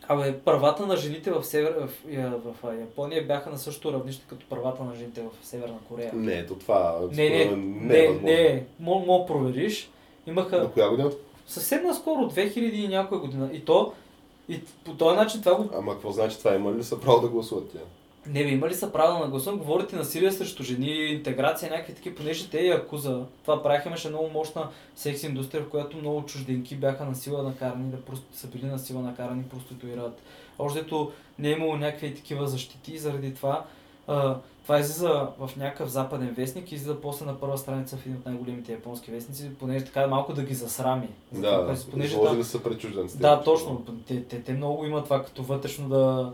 [0.08, 4.46] Абе, правата на жените в, север, в, в, в Япония бяха на същото равнище като
[4.46, 6.10] правата на жените в Северна Корея.
[6.14, 8.26] Не, ето това Не, не, не, е не, възможно.
[8.26, 9.90] не, мога мога провериш.
[10.26, 11.10] Имаха На коя година?
[11.46, 13.50] съвсем наскоро, 2000 и някоя година.
[13.52, 13.92] И то,
[14.48, 15.70] и по този начин това го...
[15.74, 16.54] Ама какво значи това?
[16.54, 17.78] Има ли са право да гласуват тя?
[18.26, 19.52] Не бе, има ли са правила на гласа?
[19.52, 23.24] Говорите насилие срещу жени, интеграция, някакви такива, понеже те и акуза.
[23.42, 27.90] Това правиха, имаше много мощна секс индустрия, в която много чужденки бяха на сила накарани,
[27.90, 30.22] да просто са били на сила накарани проституират.
[30.58, 33.64] Още дето не е имало някакви такива защити и заради това
[34.06, 38.18] а, това излиза в някакъв западен вестник и излиза после на първа страница в един
[38.18, 41.08] от най-големите японски вестници, понеже така малко да ги засрами.
[41.32, 43.20] За това, Да, понеже изложили там- са пред чужденците.
[43.22, 43.84] Да, точно.
[44.06, 46.32] Те, те, те много имат това като вътрешно да...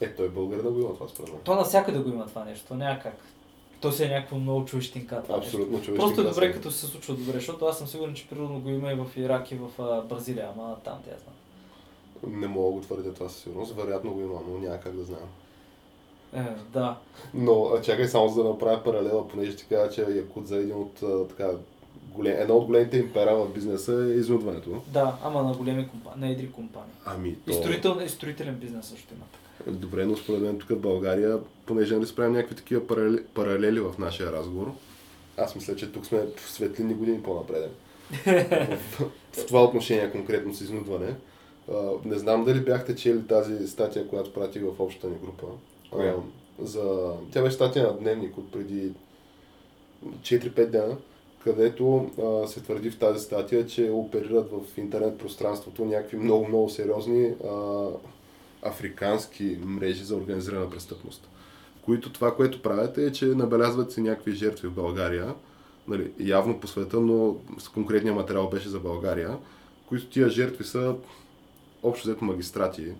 [0.00, 1.40] Е, той е българ да го има това според мен.
[1.44, 3.16] То навсякъде го има това нещо, няма как.
[3.80, 5.38] То си е някакво много човещинка това.
[5.38, 5.94] Абсолютно човешки.
[5.94, 8.92] Просто е добре, като се случва добре, защото аз съм сигурен, че природно го има
[8.92, 12.40] и в Ирак и в Бразилия, ама там тя знам.
[12.40, 13.74] Не мога да го твърдя това със сигурност.
[13.76, 15.18] Вероятно го има, но няма как да знам.
[16.34, 16.96] Е, да.
[17.34, 21.28] Но чакай само за да направя паралела, понеже ти каза, че Якудза е един от
[21.28, 21.50] така,
[22.12, 24.82] голем, една от големите им пера в бизнеса е изнудването.
[24.86, 26.94] Да, ама на големи компании, на едри компании.
[27.04, 27.52] Ами, И, то...
[27.52, 29.45] строител, и строителен бизнес също има така.
[29.66, 33.94] Добре, но според мен тук в България, понеже нали справим някакви такива паралели, паралели в
[33.98, 34.72] нашия разговор,
[35.36, 37.70] аз мисля, че тук сме в светлини години по-напреден.
[39.32, 41.14] в, това отношение конкретно с изнудване.
[42.04, 45.46] Не знам дали бяхте чели тази статия, която пратих в общата ни група.
[45.90, 46.14] Коя?
[46.58, 47.12] за...
[47.32, 48.92] Тя беше статия на Дневник от преди
[50.20, 50.96] 4-5 дена,
[51.44, 57.34] където а, се твърди в тази статия, че оперират в интернет пространството някакви много-много сериозни
[57.44, 57.86] а,
[58.68, 61.28] африкански мрежи за организирана престъпност.
[61.82, 65.34] Които това, което правят е, че набелязват се някакви жертви в България,
[65.88, 69.38] нали, явно по света, но с конкретния материал беше за България,
[69.86, 70.94] които тия жертви са
[71.82, 72.92] общо взето магистрати,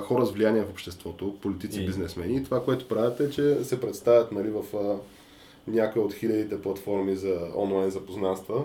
[0.00, 2.36] хора с влияние в обществото, политици, И- бизнесмени.
[2.36, 7.48] И това, което правят е, че се представят нали, в а, от хилядите платформи за
[7.56, 8.64] онлайн запознанства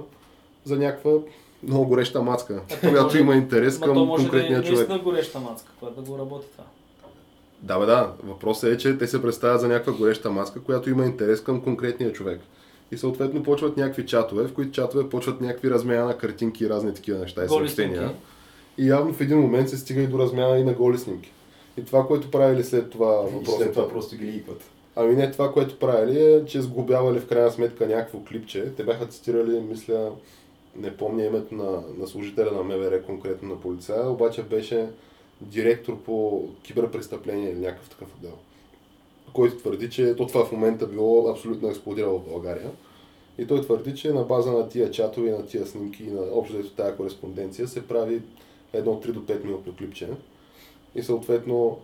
[0.63, 1.11] за някаква
[1.67, 5.03] много гореща мацка, то която може- има интерес към може да е конкретния човек.
[5.03, 6.63] гореща мацка, която да го работи това.
[7.61, 8.11] Да, бе, да.
[8.23, 12.13] Въпросът е, че те се представят за някаква гореща маска, която има интерес към конкретния
[12.13, 12.41] човек.
[12.91, 16.93] И съответно почват някакви чатове, в които чатове почват някакви размяна на картинки и разни
[16.93, 18.13] такива неща и съобщения.
[18.77, 21.31] И явно в един момент се стига и до размяна и на голи снимки.
[21.77, 24.61] И това, което правили след това въпросът след е- това просто ги ликват.
[24.95, 28.71] Ами не, това, което правили е, че сглобявали в крайна сметка някакво клипче.
[28.77, 30.09] Те бяха цитирали, мисля,
[30.75, 34.89] не помня името на, на служителя на МВР, конкретно на полицая, обаче беше
[35.41, 38.37] директор по киберпрестъпление или някакъв такъв отдел,
[39.33, 42.71] който твърди, че то това в момента било абсолютно експлодирало в България.
[43.37, 46.69] И той твърди, че на база на тия чатове, на тия снимки и на общо
[46.69, 48.21] тази кореспонденция се прави
[48.73, 50.09] едно от 3 до 5 минутно клипче.
[50.95, 51.79] И съответно,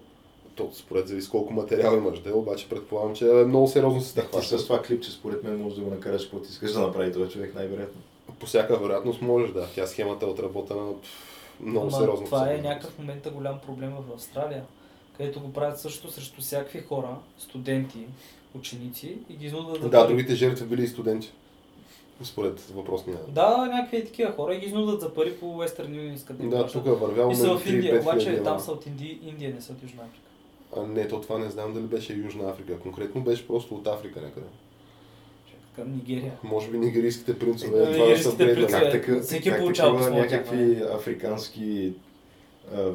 [0.55, 4.59] то според зависи колко материал имаш е, обаче предполагам, че е много сериозно се хваща.
[4.59, 7.31] с това клипче, според мен, може да го накараш, какво ти искаш да направи този
[7.31, 8.01] човек, най-вероятно.
[8.39, 9.67] По всяка вероятност можеш да.
[9.75, 10.81] Тя схемата е отработена
[11.59, 12.25] много Ама сериозно.
[12.25, 14.63] това е някакъв момента голям проблем в Австралия,
[15.17, 18.05] където го правят също срещу всякакви хора, студенти,
[18.55, 20.07] ученици и ги изнудват Да, пари.
[20.07, 21.31] другите жертви били и студенти.
[22.23, 23.17] Според въпросния.
[23.27, 26.67] Да, някакви такива хора и ги изнудват за пари по Western Union, искат да Да,
[26.67, 29.19] тук вървял И са в Индия, обаче там са от Инди...
[29.23, 30.25] Индия, не са от Южна Африка.
[30.77, 32.79] А, не, то това не знам дали беше Южна Африка.
[32.79, 34.45] Конкретно беше просто от Африка някъде.
[35.75, 36.33] Към Нигерия.
[36.43, 37.83] Може би нигерийските принцове.
[37.83, 38.67] Е, това да са принцове.
[38.67, 41.93] Как така, всеки как получава такива някакви африкански
[42.75, 42.91] а,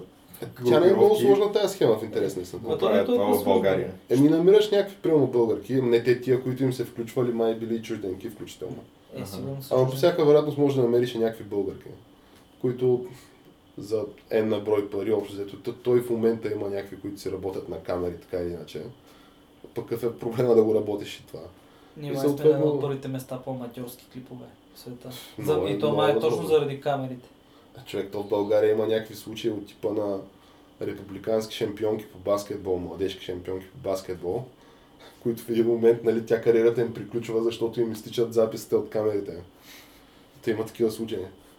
[0.66, 3.38] Тя не е много сложна тази схема в интерес на то това не е това
[3.38, 3.44] в.
[3.44, 3.92] България.
[4.10, 8.28] Еми намираш някакви прямо българки, не те тия, които им се включвали, май били чужденки
[8.28, 8.84] включително.
[9.16, 9.22] Е,
[9.70, 11.88] Ама по всяка вероятност може да намериш и някакви българки,
[12.60, 13.06] които
[13.78, 17.68] за N на брой пари, общо взето, той в момента има някакви, които си работят
[17.68, 18.82] на камери, така или иначе.
[19.74, 21.40] Пък какъв е проблема да го работиш и това?
[21.97, 24.44] Ние май сме на от първите места по аматьорски клипове
[24.74, 25.11] в света.
[25.38, 26.49] За, Много е- и то много май е е точно възможно.
[26.59, 27.28] заради камерите.
[27.86, 30.18] Човек, то в България има някакви случаи от типа на
[30.82, 34.44] републикански шампионки по баскетбол, младежки шампионки по баскетбол,
[35.22, 39.42] които в един момент, нали, тя кариерата им приключва, защото им изтичат записите от камерите.
[40.42, 41.18] Те има такива случаи.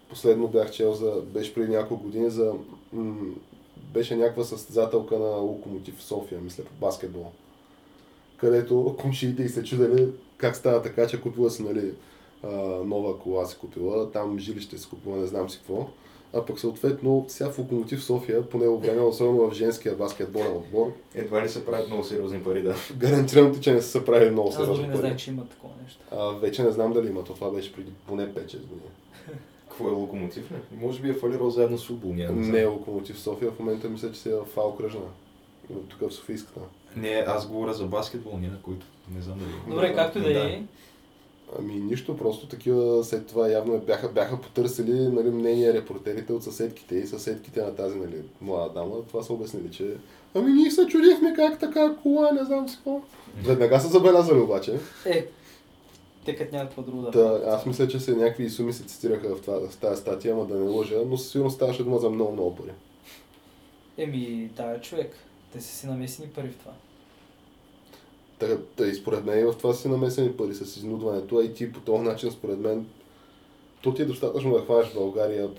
[0.09, 2.53] Последно бях чел за, беше преди няколко години за,
[2.93, 3.33] м-
[3.93, 7.31] беше някаква състезателка на Локомотив в София, мисля, по баскетбол.
[8.37, 10.07] Където комшиите и се чудели
[10.37, 11.91] как става така, че купила си, нали,
[12.43, 12.47] а,
[12.85, 15.87] нова кола си купила, там жилище си купила, не знам си какво.
[16.33, 20.93] А пък съответно, сега в Локомотив София, по него време, особено в женския баскетболен отбор,
[21.15, 22.75] Едва ли се правят много сериозни пари, да.
[22.97, 24.99] гарантирам ти, че не са се правили много Аз дори сериозни не пари.
[25.01, 25.99] знаех, че има такова нещо.
[26.11, 28.89] А, вече не знам дали има, то това беше преди поне 5-6 години.
[29.69, 30.51] Какво е локомотив?
[30.51, 30.57] Не?
[30.81, 32.55] Може би е фалирал заедно с да Не знам.
[32.55, 35.01] е Локомотив София, в момента мисля, че си е в Фал Кръжна.
[35.89, 36.59] Тук в Софийската.
[36.97, 38.85] Не, аз говоря за баскетбол, ние на които
[39.15, 39.75] не знам дали.
[39.75, 40.61] Добре, както да е.
[41.59, 46.95] Ами нищо, просто такива след това явно бяха, бяха потърсили нали, мнение репортерите от съседките
[46.95, 48.95] и съседките на тази нали, млада дама.
[49.07, 49.93] Това са обяснили, че
[50.35, 53.01] ами ние се чудихме как така кола, не знам си какво.
[53.43, 54.79] Веднага са забелязали обаче.
[55.05, 55.27] Е,
[56.25, 57.11] те като някаква друга.
[57.11, 60.45] да аз мисля, че се някакви суми се цитираха в, това, в тази статия, ама
[60.45, 62.71] да не лъжа, но със сигурност ставаше дума за много, много пари.
[63.97, 65.15] Еми, да, е човек.
[65.53, 66.71] Те са си намесени пари в това.
[68.39, 71.53] Та, та и според мен и в това си намесени пари с изнудването, а и
[71.53, 72.85] ти по този начин, според мен,
[73.81, 75.49] то ти е достатъчно да хванеш в България,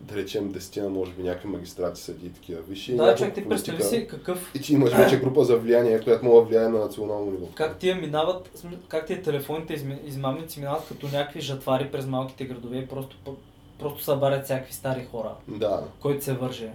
[0.00, 2.96] да речем, десетина, може би някакви магистрати съди и такива висши.
[2.96, 6.40] Да, човек, ти представи си какъв И че имаш вече група за влияние, която мога
[6.40, 7.46] да влияе на национално ниво.
[7.54, 12.86] Как тия минават, как тия телефонните измамници минават като някакви жатвари през малките градове и
[12.86, 13.16] просто,
[13.78, 16.70] просто събарят всякакви стари хора, Да, който се върже.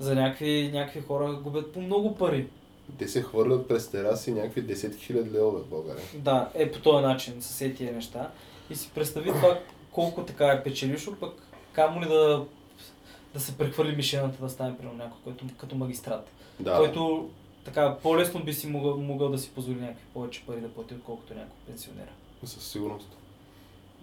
[0.00, 2.46] За някакви, някакви хора губят по много пари.
[2.98, 6.04] Те се хвърлят през тераси някакви 10 000 левове в България.
[6.14, 8.30] Да, е по този начин са се тия неща.
[8.70, 9.58] И си представи това
[9.92, 11.34] колко така е печелишо, пък
[11.72, 12.44] камо ли да,
[13.34, 16.30] да се прехвърли мишената да стане примерно някой, който, като магистрат.
[16.60, 17.30] Да, Който
[17.64, 21.34] така по-лесно би си могъл, могъл да си позволи някакви повече пари да плати, отколкото
[21.34, 22.08] някой пенсионер.
[22.44, 23.08] със сигурност.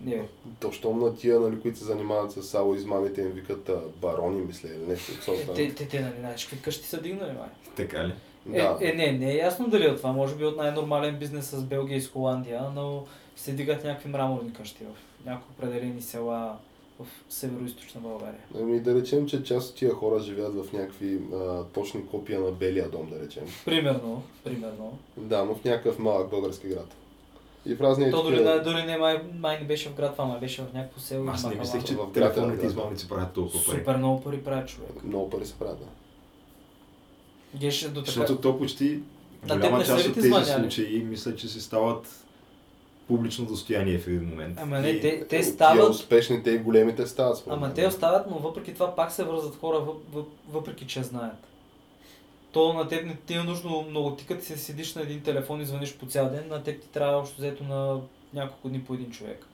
[0.02, 0.28] Не.
[0.60, 4.42] То, щом на тия, нали, които се занимават с сало измамите, им викат а, барони,
[4.42, 5.54] мисля, или нещо от Е, сорта.
[5.54, 7.50] те, те, те, нали, знаеш какви къщи са дигнали, май.
[7.76, 8.14] Така ли?
[8.46, 8.78] Да.
[8.82, 10.12] Е, е, не, не е ясно дали от това.
[10.12, 14.54] Може би от най-нормален бизнес с Белгия и с Холандия, но се дигат някакви мраморни
[14.54, 16.58] къщи в някои определени села
[17.00, 18.40] в северо-источна България.
[18.60, 22.52] Ами да речем, че част от тия хора живеят в някакви а, точни копия на
[22.52, 23.44] Белия дом, да речем.
[23.66, 24.98] Примерно, примерно.
[25.18, 26.88] Да, но в някакъв малък български град.
[27.66, 30.26] И в разни То дори, не- дори не, май, май не беше в град това,
[30.26, 31.26] май беше в някакво село.
[31.26, 32.68] и Аз не мислех, че В град, телефонните да.
[32.68, 33.78] измамници правят толкова пари.
[33.80, 35.04] Супер много пари прави човек.
[35.04, 35.80] Много пари се правят.
[35.80, 35.86] да.
[37.60, 38.12] Геше до така.
[38.12, 39.00] Защото то почти
[39.48, 40.62] теб голяма част от тези звъняли?
[40.62, 42.26] случаи мисля, че си стават
[43.08, 44.58] публично достояние в един момент.
[44.62, 47.38] Ама не, И- те, те стават успешните и големите стават.
[47.38, 51.04] според Ама те остават, но въпреки това пак се връзват хора, въп, въп, въпреки че
[51.04, 51.38] знаят.
[52.52, 54.16] То на теб не ти е нужно много.
[54.16, 56.88] Ти като си седиш на един телефон и звъниш по цял ден, на теб ти
[56.88, 58.00] трябва общо взето на
[58.34, 59.46] няколко дни по един човек.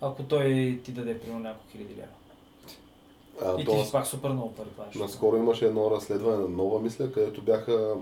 [0.00, 2.08] Ако той ти даде примерно няколко хиляди лева.
[3.44, 5.00] А, И то, ти пак супер много пари плащаш.
[5.00, 7.94] наскоро имаше едно разследване на нова, мисля, където бяха,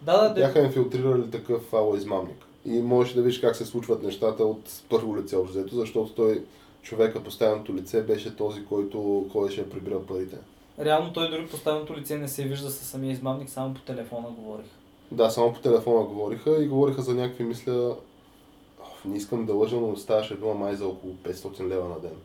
[0.00, 0.66] Да, да, бяха да.
[0.66, 2.46] инфилтрирали такъв ало измамник.
[2.64, 6.44] И можеш да видиш как се случват нещата от първо лице общо взето, защото той
[6.82, 10.36] човека поставеното лице беше този, който ходеше да прибира парите.
[10.80, 14.66] Реално той дори поставеното лице не се вижда със самия измамник, само по телефона говорих.
[15.10, 17.96] Да, само по телефона говориха и говориха за някакви, мисля,
[18.82, 22.16] оф, не искам да лъжа, но ставаше дума май за около 500 лева на ден.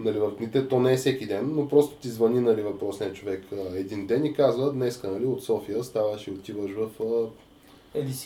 [0.00, 3.44] Нали, в дните то не е всеки ден, но просто ти звъни нали, въпросният човек
[3.52, 7.28] а, един ден и казва, днеска нали, от София ставаш и отиваш в, а,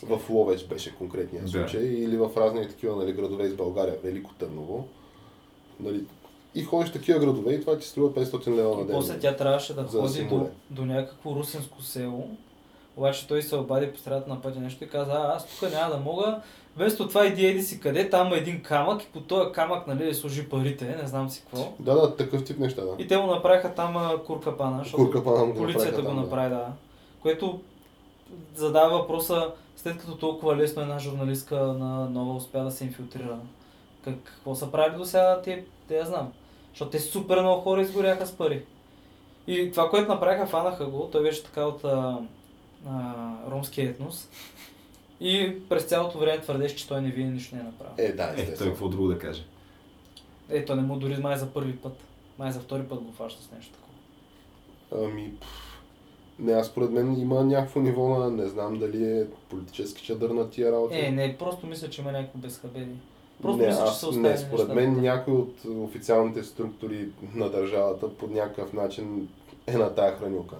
[0.06, 1.48] в Ловеч беше конкретния Да.
[1.48, 4.88] случай, или в разни такива нали, градове из България, Велико Търново.
[5.80, 6.04] Нали,
[6.54, 8.96] и ходиш в такива градове и това ти струва 500 лева на И ден.
[8.96, 12.28] после тя трябваше да да ходи до, до някакво русинско село.
[12.96, 15.94] Обаче той се обади по средата на пътя нещо и каза, а, аз тук няма
[15.94, 16.40] да мога.
[16.76, 20.14] Вместо това иди еди си къде, там има един камък и по този камък нали,
[20.14, 21.72] служи парите, не знам си какво.
[21.78, 22.94] Да, да, такъв тип неща, да.
[22.98, 26.14] И те му направиха там куркапана, защото Куркапана го полицията го да.
[26.14, 26.66] направи, да.
[27.22, 27.60] Което
[28.54, 33.38] задава въпроса, след като толкова лесно една журналистка на нова успя да се инфилтрира.
[34.04, 36.32] Как, какво са правили до сега, те, те я знам.
[36.70, 38.64] Защото те супер много хора изгоряха с пари.
[39.46, 42.18] И това, което направиха, фанаха го, той беше така от а,
[42.88, 43.12] а,
[43.50, 44.28] ромския етнос.
[45.20, 47.94] И през цялото време твърдеше, че той не вие нищо не е направил.
[47.98, 49.44] Е, да, Е, той какво друго да каже?
[50.48, 51.96] Е, то не му дори май за първи път.
[52.38, 55.08] Май за втори път го фаща с нещо такова.
[55.08, 55.80] Ами, пф,
[56.38, 60.50] не, аз според мен има някакво ниво на, не знам дали е политически чадър на
[60.50, 60.98] тия работи.
[60.98, 62.96] Е, не, просто мисля, че има някакво безхабедие.
[63.42, 68.14] Просто не, мисля, че аз, са не, според мен някой от официалните структури на държавата
[68.14, 69.28] по някакъв начин
[69.66, 70.56] е на тая хранилка.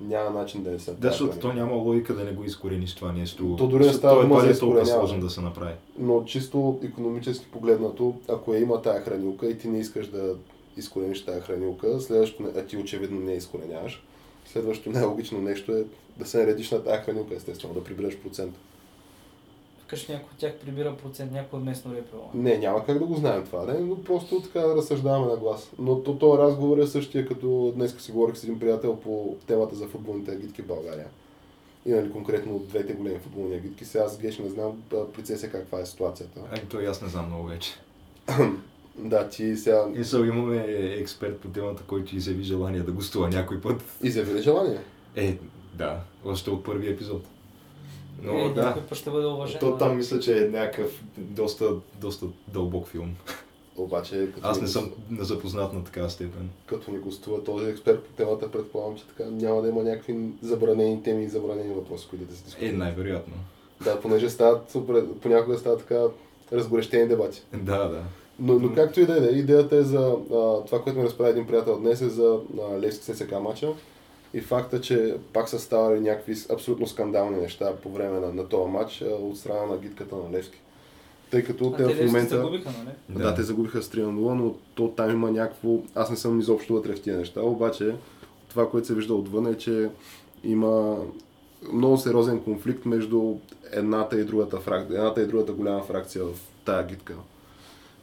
[0.00, 3.12] Няма начин да не се Да, защото то няма логика да не го изкорениш това
[3.12, 3.54] нещо.
[3.58, 5.72] То дори не става то дума за е толкова сложно да се направи.
[5.98, 10.34] Но чисто економически погледнато, ако я има тая хранилка и ти не искаш да
[10.76, 14.02] изкорениш тая хранилка, следващото, а ти очевидно не изкореняваш,
[14.46, 15.84] следващото най-логично нещо е
[16.16, 18.54] да се наредиш на тая хранилка, естествено, да прибереш процент.
[19.90, 22.16] Вкъщи някой от тях прибира процент, някой от местно РПО.
[22.34, 23.80] Не, няма как да го знаем това, не?
[23.80, 25.70] но просто така да разсъждаваме на глас.
[25.78, 29.74] Но то, този разговор е същия, като днес си говорих с един приятел по темата
[29.74, 31.06] за футболните агитки в България.
[31.86, 33.84] И нали, конкретно от двете големи футболни агитки.
[33.84, 36.40] Сега аз геш не знам при ЦСКА каква е ситуацията.
[36.50, 37.70] Ами то и аз не знам много вече.
[38.98, 40.56] Да, ти сега И са имаме
[40.98, 43.82] експерт по темата, който изяви желание да гостува някой път.
[44.02, 44.78] изяви ли желание?
[45.16, 45.38] Е,
[45.74, 47.22] да, още от първи епизод.
[48.22, 49.60] Но е, да, някой път ще бъде уважен.
[49.60, 53.14] то там мисля, че е някакъв доста, доста дълбок филм.
[53.76, 56.50] Обаче, като Аз не съм запознат на такава степен.
[56.66, 61.02] Като ни гостува този експерт по темата, предполагам, че така няма да има някакви забранени
[61.02, 62.76] теми и забранени въпроси, които да се Е, дискутират.
[62.76, 63.34] най-вероятно.
[63.84, 64.76] Да, понеже стават,
[65.22, 66.00] понякога стават така
[66.52, 67.42] разгорещени дебати.
[67.54, 68.02] Да, да.
[68.38, 69.98] Но, но както и да е, идеята е за
[70.32, 73.72] а, това, което ми разправи един приятел днес е за а, Левски ССК мача
[74.34, 78.70] и факта, че пак са ставали някакви абсолютно скандални неща по време на, на този
[78.70, 80.60] матч а, от страна на гидката на Левски.
[81.30, 82.36] Тъй като А те те в момента...
[82.36, 82.94] загубиха, нали?
[83.08, 83.22] Да.
[83.24, 85.78] да, те загубиха с 3 на 0, но то там има някакво...
[85.94, 87.94] Аз не съм изобщо вътре в тия неща, обаче
[88.48, 89.90] това, което се вижда отвън е, че
[90.44, 90.96] има
[91.72, 93.34] много сериозен конфликт между
[93.72, 94.86] едната и другата, фрак...
[94.90, 97.14] едната и другата голяма фракция в тая гитка.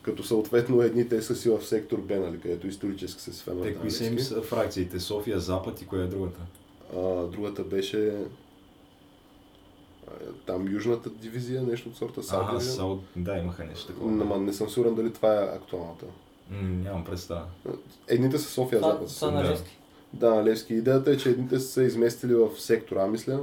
[0.07, 3.61] Като съответно едните са си в сектор Б, нали, където исторически се свема.
[3.61, 4.99] Те кои са им са фракциите?
[4.99, 6.39] София, Запад и коя е другата?
[6.97, 8.15] а, другата беше
[10.07, 10.11] а,
[10.45, 12.45] там Южната дивизия, нещо от сорта Саут.
[12.49, 14.11] Ага, Саут, да, имаха нещо такова.
[14.11, 16.05] Ама не съм сигурен дали това е актуалната.
[16.49, 17.45] М, нямам представа.
[18.07, 19.09] Едните са София, Запад.
[19.09, 19.43] са на.
[19.43, 19.77] Левски.
[20.13, 20.73] Да, на Левски.
[20.73, 23.39] Идеята е, че едните са се изместили в сектора, мисля,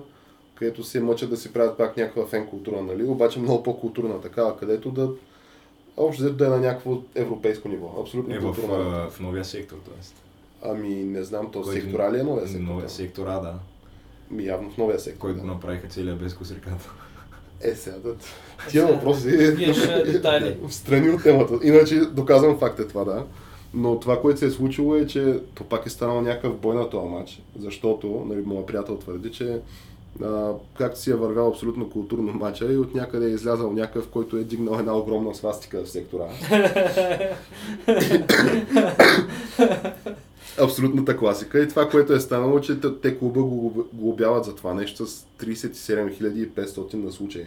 [0.54, 3.04] където се мъчат да си правят пак някаква фен култура, нали?
[3.04, 5.10] Обаче много по-културна такава, където да
[5.97, 7.95] общо взето да е на някакво европейско ниво.
[8.01, 10.05] Абсолютно Е, в, а, в новия сектор, т.е.
[10.62, 12.64] Ами не знам, то Който- сектора ли е новия сектор?
[12.64, 12.97] Новия там?
[12.97, 13.55] сектор А, да.
[14.30, 15.20] Ми явно в новия сектор.
[15.20, 15.47] Който да.
[15.47, 16.90] направиха целия без косриката.
[17.61, 18.11] Е, сега да.
[18.11, 19.30] Е, Тия въпроси.
[20.62, 21.59] В страни от темата.
[21.62, 23.26] Иначе доказвам факт е това, да.
[23.74, 26.90] Но това, което се е случило е, че то пак е станал някакъв бой на
[26.90, 29.61] този матч, защото, нали, моят приятел твърди, че
[30.22, 34.36] а, както си е вървял абсолютно културно матча и от някъде е излязал някакъв, който
[34.36, 36.24] е дигнал една огромна свастика в сектора.
[40.60, 41.58] Абсолютната класика.
[41.58, 46.50] И това, което е станало, че те- клуба го глобяват за това нещо с 37
[46.50, 47.46] 500 на случаи.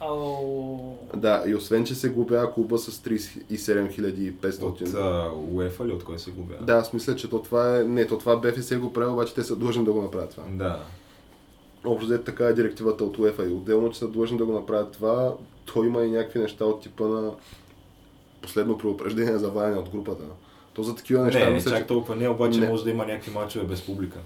[0.00, 0.78] Ау.
[1.16, 4.62] Да, и освен, че се глобява клуба с 37 500.
[4.62, 4.80] От
[5.52, 6.54] УЕФА ли от кой се губя?
[6.60, 7.84] Да, аз мисля, че то това е...
[7.84, 10.42] Не, то това БФС го прави, обаче те са длъжни да го направят това.
[10.50, 10.82] Да.
[11.84, 14.92] Общо взето така е директивата от УЕФА и отделно, че са длъжни да го направят
[14.92, 17.32] това, то има и някакви неща от типа на
[18.42, 20.24] последно предупреждение за валяне от групата.
[20.74, 21.86] То за такива неща Не, не мисля, чак че...
[21.86, 22.68] толкова не, обаче Не.
[22.68, 24.18] може да има някакви мачове без публика.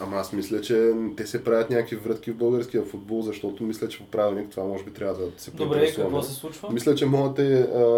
[0.00, 3.98] Ама аз мисля, че те се правят някакви врътки в българския футбол, защото мисля, че
[3.98, 6.70] по правилник това може би трябва да се Добре, какво се случва?
[6.72, 7.42] Мисля, че могат да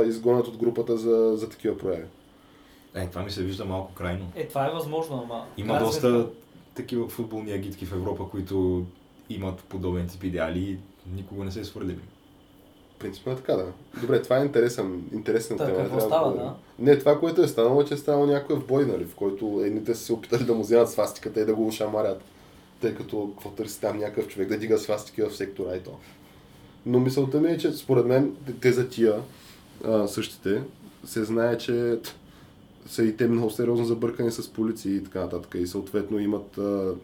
[0.02, 2.06] те изгонят от групата за, за такива прояви.
[2.94, 4.32] Е, това ми се вижда малко крайно.
[4.36, 5.44] Е, това е възможно, ама...
[5.56, 6.26] Има доста
[6.74, 8.84] такива футболни агитки в Европа, които
[9.30, 10.78] имат подобен тип идеали и
[11.16, 11.98] никога не се е свърляли.
[12.98, 13.66] Принципно е така, да.
[14.00, 15.78] Добре, това е интересен, интересна Та, тема.
[15.78, 16.54] какво става, да?
[16.78, 19.94] Не, това, което е станало, е, че е станал някакъв бой, нали, в който едните
[19.94, 22.22] са се опитали да му вземат свастиката и да го шамарят.
[22.80, 25.90] Тъй като какво търси там някакъв човек да дига свастики в сектора и то.
[26.86, 29.22] Но мисълта ми е, че според мен те за тия
[29.84, 30.62] а, същите
[31.04, 31.98] се знае, че
[32.88, 35.54] са и те много сериозно забъркани с полиции и така нататък.
[35.58, 36.94] И съответно имат а,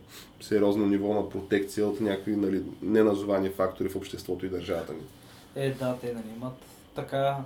[0.41, 5.01] сериозно ниво на протекция от някакви нали, неназовани фактори в обществото и държавата ни.
[5.57, 6.55] Е, да, те нали имат
[6.95, 7.37] така...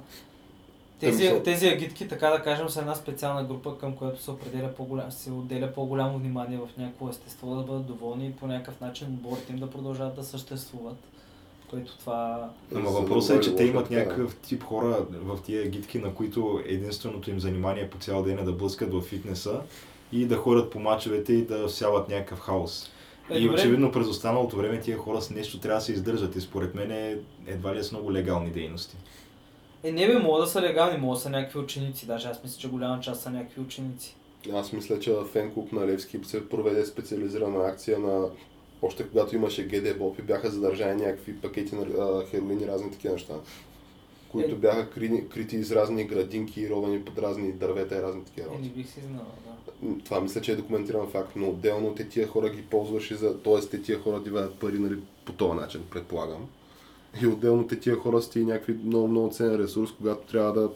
[1.00, 4.30] Те Тези, мисъл- тези агитки, така да кажем, са една специална група, към която се,
[4.30, 8.80] определя по-голям, се отделя по-голямо внимание в някакво естество, да бъдат доволни и по някакъв
[8.80, 10.96] начин отборите им да продължават да съществуват.
[11.70, 12.50] Което това...
[12.74, 17.30] Ама въпросът е, че те имат някакъв тип хора в тия гидки, на които единственото
[17.30, 19.60] им занимание по цял ден е да блъскат в фитнеса
[20.12, 22.90] и да ходят по мачовете и да всяват някакъв хаос.
[23.30, 26.40] Е, и очевидно през останалото време тия хора с нещо трябва да се издържат и
[26.40, 28.96] според мен е, едва ли е с много легални дейности.
[29.82, 32.06] Е, не бе, могат да са легални, могат да са някакви ученици.
[32.06, 34.14] Даже аз мисля, че голяма част са някакви ученици.
[34.54, 38.28] Аз мисля, че фен клуб на Левски се проведе специализирана акция на
[38.82, 42.90] още когато имаше ГД Боб и бяха задържани някакви пакети на а, хероин и разни
[42.90, 43.34] такива неща,
[44.28, 44.58] които Е.
[44.58, 48.54] бяха кри, крити из разни градинки, ровени под разни дървета и разни такива Е, не
[48.56, 48.70] работи.
[48.70, 49.26] бих си знала,
[49.82, 50.04] да.
[50.04, 53.38] Това мисля, че е документиран факт, но отделно те тия хора ги ползваш и за...
[53.38, 56.46] Тоест те тия хора диваят пари нали, по този начин, предполагам.
[57.22, 60.70] И отделно те тия хора сте и някакви много, много ценен ресурс, когато трябва да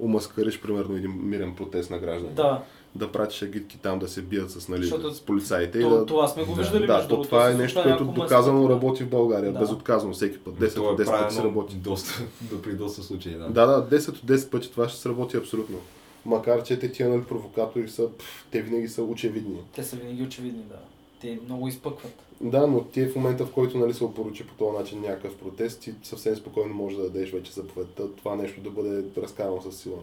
[0.00, 2.34] омаскариш, примерно, един мирен протест на граждани.
[2.34, 2.62] Да,
[2.94, 5.78] Да пратиш агитки там да се бият с, нали, Защото с полицаите.
[5.78, 6.06] и то, да...
[6.06, 6.60] това сме го Да.
[6.60, 9.58] виждали Да, между то това е се нещо, случва което доказано работи в България, Да.
[9.58, 10.54] безотказано всеки път.
[10.54, 11.76] 10 То от 10 пъти правено се работи.
[11.76, 13.48] Доста, до при доста случаи, да.
[13.48, 15.78] Да, да, 10 от 10 пъти това ще сработи абсолютно.
[16.24, 19.56] Макар, че те тия нали, провокатори са, пф, те винаги са очевидни.
[19.74, 20.78] Те са винаги очевидни, да.
[21.20, 22.12] Те много изпъкват.
[22.40, 25.80] Да, но ти в момента, в който нали, се опоручи по този начин някакъв протест,
[25.80, 29.98] ти съвсем спокойно можеш да дадеш вече заповедта това нещо да бъде разкарано с сила.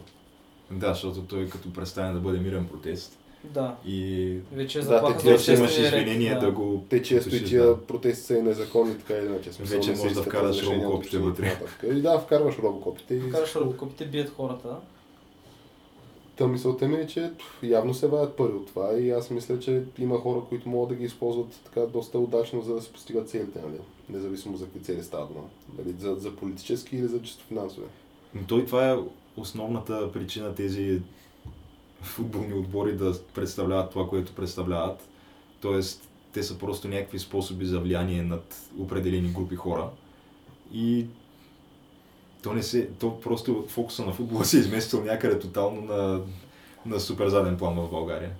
[0.71, 3.75] Да, защото той като представен да бъде мирен протест Да.
[3.85, 7.65] и Вече е Да, те- вече имаш ред, извинение да, го Те често и тия
[7.65, 7.77] да.
[7.77, 9.53] протести са и незаконни, така или иначе.
[9.53, 11.57] Смисъл, Вече можеш да вкараш робокопите вътре.
[11.83, 11.87] и.
[11.87, 14.75] И да, вкарваш робокопите и Караш робокопите, бият хората.
[16.35, 17.31] Та мисълта ми е, че
[17.63, 20.95] явно се вадят пари от това и аз мисля, че има хора, които могат да
[20.95, 23.77] ги използват така доста удачно, за да се постигат целите, нали?
[24.09, 25.43] Независимо за какви цели става дума.
[25.77, 25.95] Нали?
[25.99, 27.87] За, за политически или за чисто финансови.
[28.33, 28.97] Но той това е
[29.39, 31.01] основната причина тези
[32.01, 35.07] футболни отбори да представляват това, което представляват.
[35.61, 39.89] Тоест, те са просто някакви способи за влияние над определени групи хора.
[40.73, 41.05] И
[42.43, 46.21] то не се, то просто фокуса на футбола се е изместил някъде тотално на,
[46.85, 48.31] на супер заден план в България.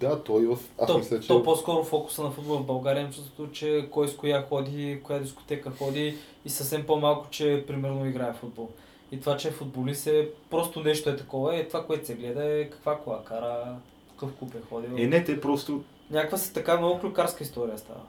[0.00, 0.58] Да, той в...
[0.78, 1.28] Аз то, мисля, че...
[1.28, 5.70] то по-скоро фокуса на футбола в България чувството, че кой с коя ходи, коя дискотека
[5.70, 8.70] ходи и съвсем по-малко, че примерно играе в футбол.
[9.12, 12.44] И това, че е футболист е просто нещо е такова, е това, което се гледа
[12.44, 13.76] е каква кола кара,
[14.10, 14.88] какъв клуб е ходил.
[14.96, 18.00] Е, не, те просто Някаква си така много клюкарска история става.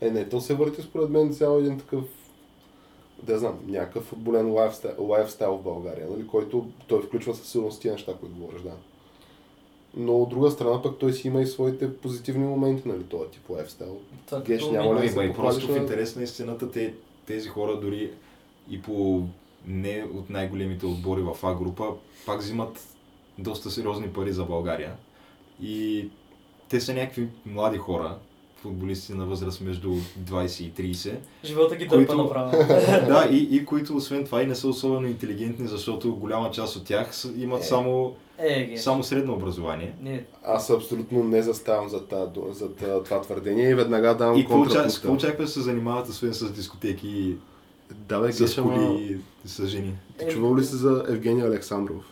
[0.00, 2.04] Е, не, то се върти според мен цял един такъв
[3.22, 7.92] да знам, някакъв футболен лайфстайл, лайфстайл в България, нали, който той включва със сигурност тия
[7.92, 8.72] неща, които говориш, да.
[9.96, 13.50] Но от друга страна пък той си има и своите позитивни моменти, нали, този тип
[13.50, 13.98] лайфстайл.
[14.26, 16.70] Това Геш няма ли Има да се и просто в похвалиш на- интерес на истината
[16.70, 16.94] те,
[17.26, 18.10] тези хора дори
[18.70, 19.22] и по
[19.66, 21.84] не от най-големите отбори в А група,
[22.26, 22.86] пак взимат
[23.38, 24.92] доста сериозни пари за България.
[25.62, 26.08] И
[26.68, 28.16] те са някакви млади хора,
[28.56, 29.88] футболисти на възраст между
[30.20, 31.14] 20 и 30.
[31.44, 32.50] Живота ги които- дърпа направо.
[33.06, 36.84] да, и, и които освен това и не са особено интелигентни, защото голяма част от
[36.84, 37.66] тях са- имат Е.
[37.66, 38.78] само, Е, ге.
[38.78, 39.94] само средно образование.
[40.00, 42.68] Не, Аз абсолютно не заставам за, ду- за
[43.02, 44.94] това твърдение и веднага давам И контрапункта.
[44.94, 47.36] какво очакваш да се занимават освен с дискотеки и
[47.90, 49.94] Да, бе, с коли и с жени?
[50.18, 52.04] Ти чувал ли си за Евгений Александров?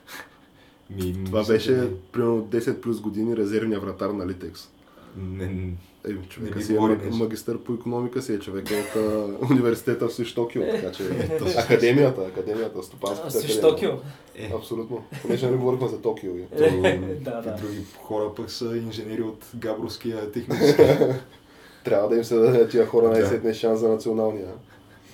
[0.90, 1.80] Ми, Това беше
[2.12, 4.68] примерно 10 плюс години резервния вратар на Литекс.
[5.16, 5.72] Не, не,
[6.04, 8.96] Е, Не човека ми си е говори маг- магистър по економика си е човек от
[8.96, 13.60] а, университета в Свиш Токио, така че Ето, академията, академията, стопанската.
[13.60, 13.90] Токио.
[14.36, 15.04] е, Абсолютно.
[15.22, 16.30] Понеже не говорихме за Токио.
[16.32, 16.42] И...
[16.58, 16.64] то,
[17.20, 17.56] Да, да.
[17.56, 20.82] Други хора пък са инженери от Габровския технически.
[21.84, 24.48] Трябва да им се даде тия хора най-сетне шанс за националния.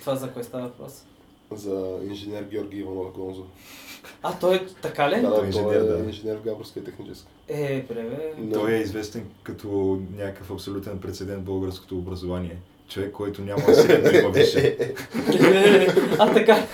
[0.05, 1.05] Това за кое става въпрос?
[1.52, 3.44] За инженер Георги Иванов Гонзо.
[4.22, 5.14] А, той е така ли?
[5.14, 6.05] Да, да, Той е той инженер, е да.
[6.05, 7.28] инженер в Габровския техническа.
[7.48, 12.57] Е, бре, Но- Той е известен като някакъв абсолютен прецедент в българското образование.
[12.88, 14.78] Човек, който няма средно, има висше.
[16.18, 16.66] А, така.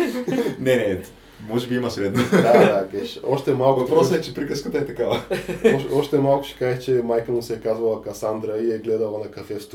[0.59, 1.03] Не, не,
[1.49, 2.23] може би има средно.
[2.33, 3.21] Да, да, геш.
[3.25, 3.81] Още малко.
[3.81, 5.23] Въпросът е, че приказката е такава.
[5.67, 9.19] Още, още малко ще кажа, че майка му се е казвала Касандра и е гледала
[9.19, 9.67] на кафе в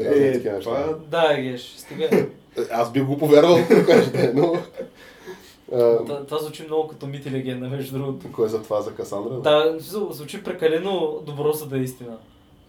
[0.00, 0.60] разни Е, неща.
[0.60, 2.08] това Да, геш, стига.
[2.70, 4.54] Аз би го повярвал, ако кажете, но...
[5.72, 8.26] А, Това, това звучи много като мит и легенда, между другото.
[8.32, 9.34] Кой е за това, за Касандра?
[9.34, 12.16] Да, зву- звучи прекалено добро, за да е истина.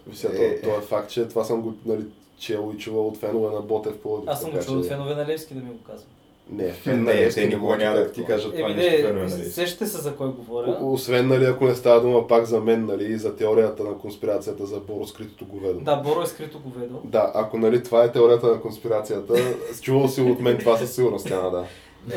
[0.08, 2.06] Вися, Е, то, е факт, че това съм го нали,
[2.39, 5.26] чел и чувал от фенове на Ботев по Аз съм го чул от фенове на
[5.28, 6.08] Левски да ми го казват.
[6.52, 8.98] Не, фен на Не, Левски те не никога няма да ти кажат това нещо, не,
[8.98, 9.43] фенове, нали?
[9.43, 10.78] сещате се за кой говоря.
[10.82, 14.66] Освен, нали, ако не става дума пак за мен, нали, и за теорията на конспирацията
[14.66, 15.80] за Боро скритото говедо.
[15.80, 17.02] Да, Боро е скрито говедо.
[17.04, 19.34] Да, ако нали, това е теорията на конспирацията,
[19.82, 21.66] чувал си от мен това със сигурност няма да.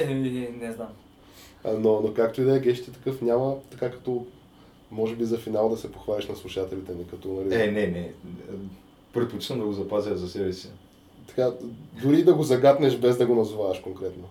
[0.01, 0.05] Е,
[0.61, 0.89] не знам.
[1.65, 4.27] А, Но, но както и да е, гещи такъв няма, така като
[4.91, 8.13] може би за финал да се похвалиш на слушателите ни, като нали, Е, не, не.
[9.13, 10.69] Предпочитам да го запазя за себе си.
[11.31, 11.53] Така,
[12.03, 14.29] дори да го загатнеш без да го назоваваш конкретно.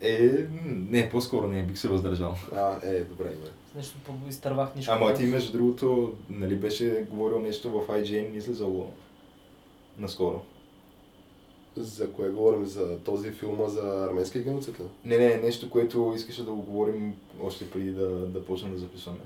[0.00, 2.34] Е, не, по-скоро не, бих се въздържал.
[2.56, 3.48] А, е, добре, бе.
[3.76, 4.92] нещо по- изтървах нищо.
[4.92, 8.90] Ама ти между другото, нали беше говорил нещо в IGN, излизало
[9.98, 10.40] наскоро.
[11.76, 12.66] За кое говорим?
[12.66, 14.80] За този филма за арменския геноцид?
[15.04, 19.18] Не, не, нещо, което искаше да го говорим още преди да, да почнем да записваме.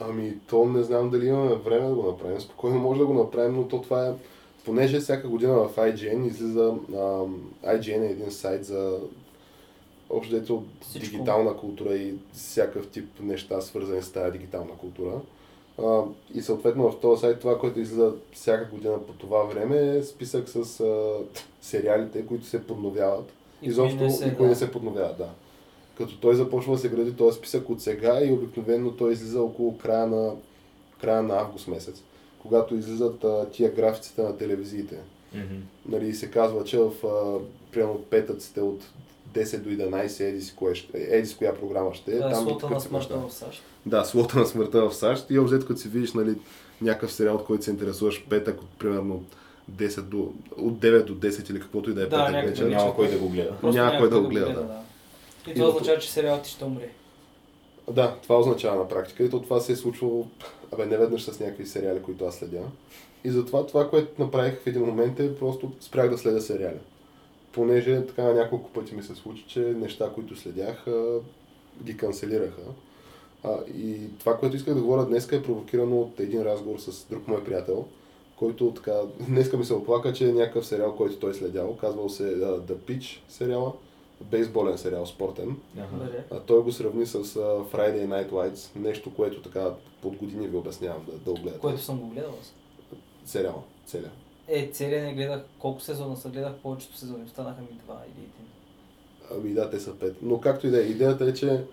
[0.00, 2.40] Ами, то не знам дали имаме време да го направим.
[2.40, 4.12] Спокойно може да го направим, но то това е...
[4.64, 6.74] Понеже всяка година в IGN излиза...
[6.94, 8.98] ам, IGN е един сайт за
[10.10, 11.10] общо дето Всичко.
[11.10, 15.20] дигитална култура и всякакъв тип неща, свързани с тази дигитална култура.
[15.82, 16.02] А,
[16.34, 20.48] и съответно в този сайт това, което излиза всяка година по това време е списък
[20.48, 21.18] с а,
[21.60, 23.32] сериалите, които се подновяват.
[23.62, 25.28] И Изобщо и кои не се подновяват, да.
[25.96, 29.78] Като той започва да се гради този списък от сега и обикновено той излиза около
[29.78, 30.32] края на,
[31.00, 32.02] края на август месец,
[32.42, 34.96] когато излизат а, тия графиците на телевизиите.
[35.88, 37.38] Нали, и се казва, че в а,
[37.72, 38.82] примерно петъците от
[39.34, 42.14] 10 до 11 еди си, кое ще, еди с коя програма ще е.
[42.14, 43.62] Да, там слота на смъртта в САЩ.
[43.86, 46.34] Да, слота на смъртта в САЩ и обзет, като си видиш нали,
[46.82, 49.24] някакъв сериал, от който се интересуваш петък от примерно
[49.72, 52.68] 10 до, от 9 до 10 или каквото и да е Да, петък някакъв вечер.
[52.68, 53.56] Няма кой да го гледа.
[53.60, 54.80] Просто Няма кой да го гледа, да.
[55.46, 56.90] И И това означава, че сериалът ти ще умре.
[57.90, 60.26] Да, това означава на практика и то това се е случвало
[60.72, 62.62] абе, не веднъж с някакви сериали, които аз следя.
[63.24, 66.78] И затова това, което направих в един момент е просто спрях да следя сериали.
[67.52, 70.86] Понеже така няколко пъти ми се случи, че неща, които следях,
[71.82, 72.62] ги канцелираха.
[73.44, 77.28] А, и това, което исках да говоря днес е провокирано от един разговор с друг
[77.28, 77.84] мой приятел,
[78.36, 78.92] който така,
[79.28, 82.74] днеска ми се оплака, че е някакъв сериал, който той следял, казвал се а, The
[82.74, 83.72] Pitch сериала,
[84.20, 85.56] бейсболен сериал, спортен.
[85.74, 86.24] Добре.
[86.30, 87.18] А той го сравни с а,
[87.72, 89.70] Friday Night Lights, нещо, което така
[90.02, 91.60] под години ви обяснявам да, да го гледате.
[91.60, 92.54] Което съм го гледал аз.
[93.24, 94.10] Сериал, целия.
[94.48, 97.24] Е, целия не гледах колко сезона са, гледах повечето сезони.
[97.24, 98.50] Останаха ми два или един.
[99.30, 100.16] Ами да, те са пет.
[100.22, 101.64] Но както и да е, идеята е, че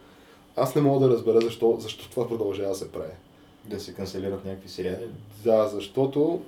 [0.55, 3.11] аз не мога да разбера защо, защо това продължава да се прави.
[3.65, 5.07] Да се канцелират някакви сериали.
[5.43, 6.41] Да, защото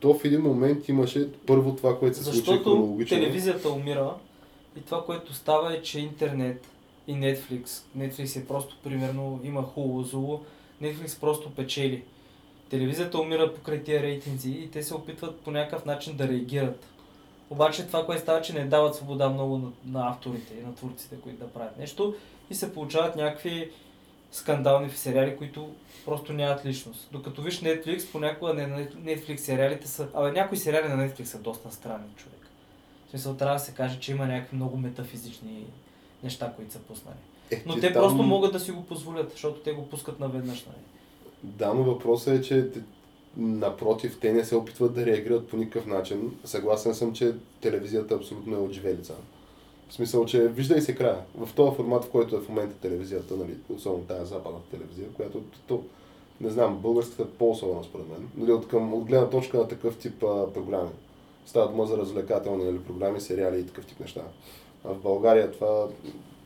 [0.00, 3.18] то в един момент имаше първо това, което се случи Защото хронологично.
[3.18, 4.14] телевизията умира
[4.76, 6.66] и това, което става е, че интернет
[7.06, 7.64] и Netflix,
[7.98, 10.40] Netflix е просто примерно, има хубаво зло,
[10.82, 12.04] Netflix просто печели.
[12.70, 16.86] Телевизията умира покрай тия рейтинзи и те се опитват по някакъв начин да реагират.
[17.50, 21.16] Обаче това, което става, че не дават свобода много на, на авторите и на творците,
[21.16, 22.14] които да правят нещо
[22.50, 23.70] и се получават някакви
[24.32, 25.70] скандални сериали, които
[26.04, 27.08] просто нямат личност.
[27.12, 30.08] Докато виж Netflix, понякога не, Netflix сериалите са...
[30.14, 32.45] Абе, някои сериали на Netflix са доста странни, човек.
[33.16, 35.66] Смисъл, трябва да се каже, че има някакви много метафизични
[36.24, 37.16] неща, които са пуснали.
[37.50, 40.64] Е, Но те там- просто могат да си го позволят, защото те го пускат наведнъж,
[40.66, 40.76] нали?
[41.42, 42.68] Да, но въпросът е, че
[43.36, 46.36] напротив, те не се опитват да реагират по никакъв начин.
[46.44, 49.14] Съгласен съм, че телевизията абсолютно е отживелица.
[49.88, 51.18] В смисъл, че виждай се края.
[51.38, 55.42] В този формат, в който е в момента телевизията, нали, особено тази западната телевизия, която
[55.66, 55.82] то,
[56.40, 58.28] не знам, българската е по-особена според мен.
[58.36, 60.90] Нали, от, към, от гледна точка на такъв тип а, програми.
[61.46, 64.22] Става дума за развлекателни нали, програми, сериали и такъв тип неща.
[64.84, 65.88] А в България това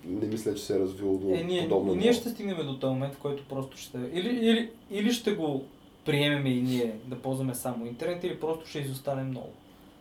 [0.05, 1.95] не мисля, че се е развило до Е, ние, подобно.
[1.95, 3.99] ние ще стигнем до този момент, в който просто ще...
[4.13, 5.65] Или, или, или ще го
[6.05, 9.51] приемем и ние да ползваме само интернет, или просто ще изостане много.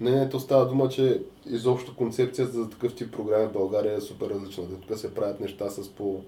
[0.01, 4.01] Не, не, то става дума, че изобщо концепцията за такъв тип програми в България е
[4.01, 4.63] супер различна.
[4.87, 6.21] Тук се правят неща с по...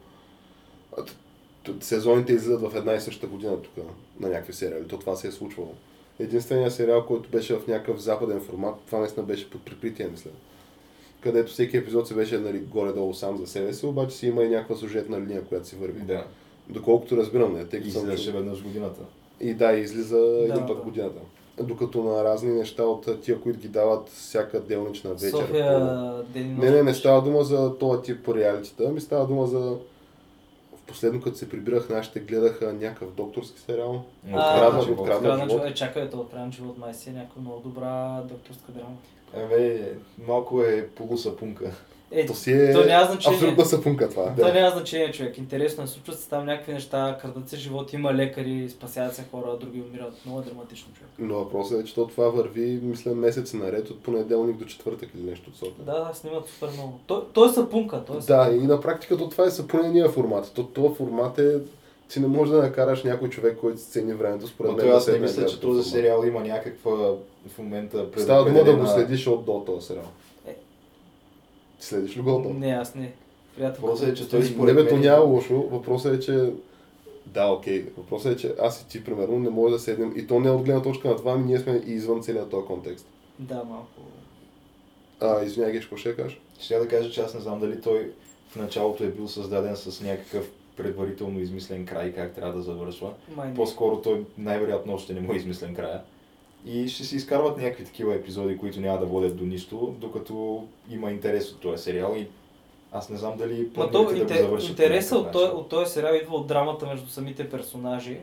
[1.80, 3.86] Сезоните излизат в една и съща година тук
[4.20, 4.88] на някакви сериали.
[4.88, 5.74] То това се е случвало.
[6.22, 10.30] Единственият сериал, който беше в някакъв западен формат, това наистина беше под прикритие, мисля.
[11.22, 14.50] Където всеки епизод се беше нали, горе-долу сам за себе си, обаче си има и
[14.50, 16.00] някаква сюжетна линия, която си върви.
[16.02, 16.24] Да.
[16.70, 19.02] Доколкото разбирам, не, тъй като съм Излизаше веднъж годината.
[19.40, 20.84] и да, излиза Да, един път да.
[20.84, 21.20] годината.
[21.64, 25.30] Докато на разни неща от тия, които ги дават всяка делнична вечер.
[25.30, 25.80] София
[26.34, 29.76] по- Не, не, не става дума за този тип реалитета, ми става дума за...
[30.92, 34.04] Последно, като се прибирах, нашите гледаха някакъв докторски сериал.
[34.34, 35.00] А, Откраднат, живот.
[35.00, 35.66] Откраднат живот.
[35.66, 38.96] Е, чакай, то откраднат живот май си е някаква много добра докторска драма.
[39.46, 39.94] Абе,
[40.28, 41.72] малко е полусапунка.
[42.14, 43.38] Е, То си е то няма значение.
[43.38, 44.34] абсолютна сапунка това.
[44.38, 44.54] Да.
[44.54, 45.38] няма значение, човек.
[45.38, 49.58] Интересно е, случват се там някакви неща, крадат се живот, има лекари, спасяват се хора,
[49.60, 50.14] други умират.
[50.26, 51.10] Много е драматично, човек.
[51.20, 55.30] Но въпросът е, че то това върви, мисля, месеци наред, от понеделник до четвъртък или
[55.30, 55.82] нещо от сорта.
[55.84, 57.00] Да, да, снимат супер много.
[57.08, 58.56] Той, той е сапунка, той е Да, сапунка.
[58.56, 60.52] и на практика то това е съпълнения формат.
[60.56, 61.58] То, това формат е,
[62.10, 64.80] ти не можеш да накараш някой човек, който си цени времето, според мен.
[64.80, 66.92] той да аз не да мисля, че този сериал има някаква
[67.48, 70.06] в момента Става дума да го следиш от до този сериал.
[71.82, 72.22] Ти следиш ли?
[72.54, 73.14] Не, аз не.
[73.56, 73.82] Приятел.
[73.82, 75.62] Въпросът е, че той Не според мен- няма лошо.
[75.72, 76.54] Въпросът е, че...
[77.26, 77.86] Да, окей.
[77.98, 80.14] Въпросът е, че аз и ти, примерно, не може да седнем.
[80.16, 82.50] И то не е от гледна точка на това, ами ние сме и извън целият
[82.50, 83.08] този контекст.
[83.40, 84.02] Да, малко.
[85.20, 86.42] А, извиняй, Гешко, ще кажеш?
[86.60, 88.12] Ще да кажа, че аз не знам дали той
[88.50, 93.14] в началото е бил създаден с някакъв предварително измислен край, как трябва да завършва.
[93.36, 93.54] Май не.
[93.56, 96.02] По-скоро той най-вероятно още не му е измислен края.
[96.66, 101.12] И ще си изкарват някакви такива епизоди, които няма да водят до нищо, докато има
[101.12, 102.28] интерес от този сериал и
[102.92, 104.70] аз не знам дали планирате да го завършат.
[104.70, 108.18] интереса от този, от този сериал идва от драмата между самите персонажи.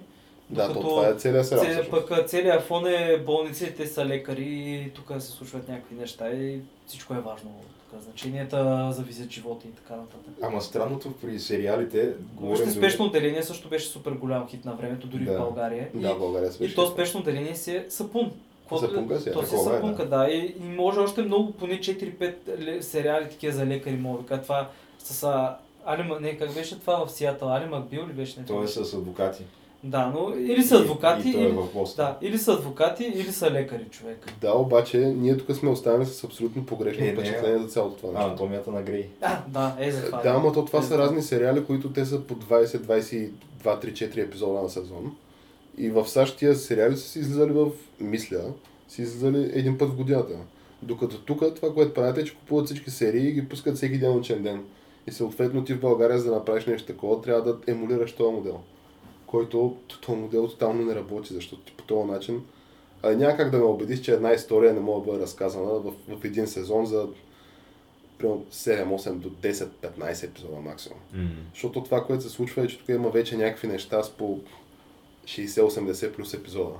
[0.50, 1.64] Да, то това е целият сериал.
[1.64, 2.08] Цел, всъщност.
[2.08, 6.60] пък целият фон е болници, те са лекари и тук се случват някакви неща и
[6.86, 7.50] всичко е важно.
[7.90, 10.32] Тук значенията зависят живота и така нататък.
[10.42, 15.24] Ама странното при сериалите, говорим спешно отделение също беше супер голям хит на времето, дори
[15.24, 15.32] Да.
[15.32, 15.88] в България.
[15.94, 16.72] Да, в България и, свежи.
[16.72, 18.32] и то спешно отделение си е сапун.
[18.80, 20.28] Сапунка си е, То си такова е, сапунка, да.
[20.28, 24.42] И, и може още много, поне 4-5 ле- сериали такива за лекари мога да.
[24.42, 24.68] Това
[24.98, 25.56] с а,
[25.86, 27.48] Али, не, как беше това в Сиатъл?
[27.48, 28.40] Али Макбил ли беше?
[28.40, 29.42] Не Той е с адвокати.
[29.84, 32.05] Да, но или са адвокати, И, и е или, Бостон.
[32.05, 34.32] да, или са адвокати, или са лекари човек.
[34.40, 38.09] Да, обаче ние тук сме останали с абсолютно погрешно Е, не, впечатление за цялото това
[38.09, 38.26] А, нещо.
[38.28, 39.09] анатомията на Грей.
[39.22, 40.22] А, да, е за това.
[40.22, 43.30] Да, ама то това Е, са разни сериали, които те са по 20, 22,
[43.64, 45.16] 3, 4 епизода на сезон.
[45.78, 47.68] И в САЩ тия сериали са си излизали в,
[48.00, 48.40] мисля,
[48.88, 50.34] си излизали един път в годината.
[50.82, 54.10] Докато тук това, което правят е, че купуват всички серии и ги пускат всеки един
[54.16, 54.64] учен ден.
[55.06, 58.60] И съответно ти в България, за да направиш нещо такова, трябва да емулираш този модел.
[59.30, 62.42] Който този модел тотално не работи, защото ти по този начин
[63.02, 65.92] а няма как да ме убедиш, че една история не може да бъде разказана в,
[66.09, 67.06] в един сезон за
[68.18, 70.98] примерно 7-8 до 10-15 епизода максимум.
[71.55, 74.40] Защото това, което се случва е, че тук има вече някакви неща с по
[75.24, 76.74] 60-80 плюс епизода.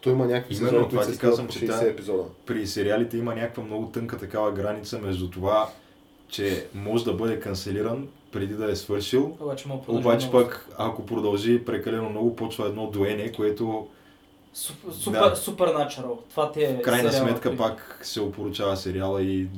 [0.00, 2.24] Той има някакви Именно, сезони, които се казвам, по че 60 тя- епизода.
[2.46, 5.70] При сериалите има някаква много тънка такава граница между това,
[6.28, 10.44] че може да бъде канцелиран преди да е свършил, Обаче, обаче много.
[10.44, 13.86] пък ако продължи прекалено много, почва едно доене, което
[14.54, 15.36] Супер, супер, Да.
[15.36, 16.16] Supernatural.
[16.30, 19.48] Това ти е в крайна сериала, сметка при- пак се опоручава сериала и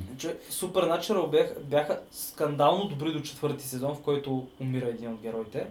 [0.51, 5.67] Supernatural бях, бяха скандално добри до четвърти сезон, в който умира един от героите.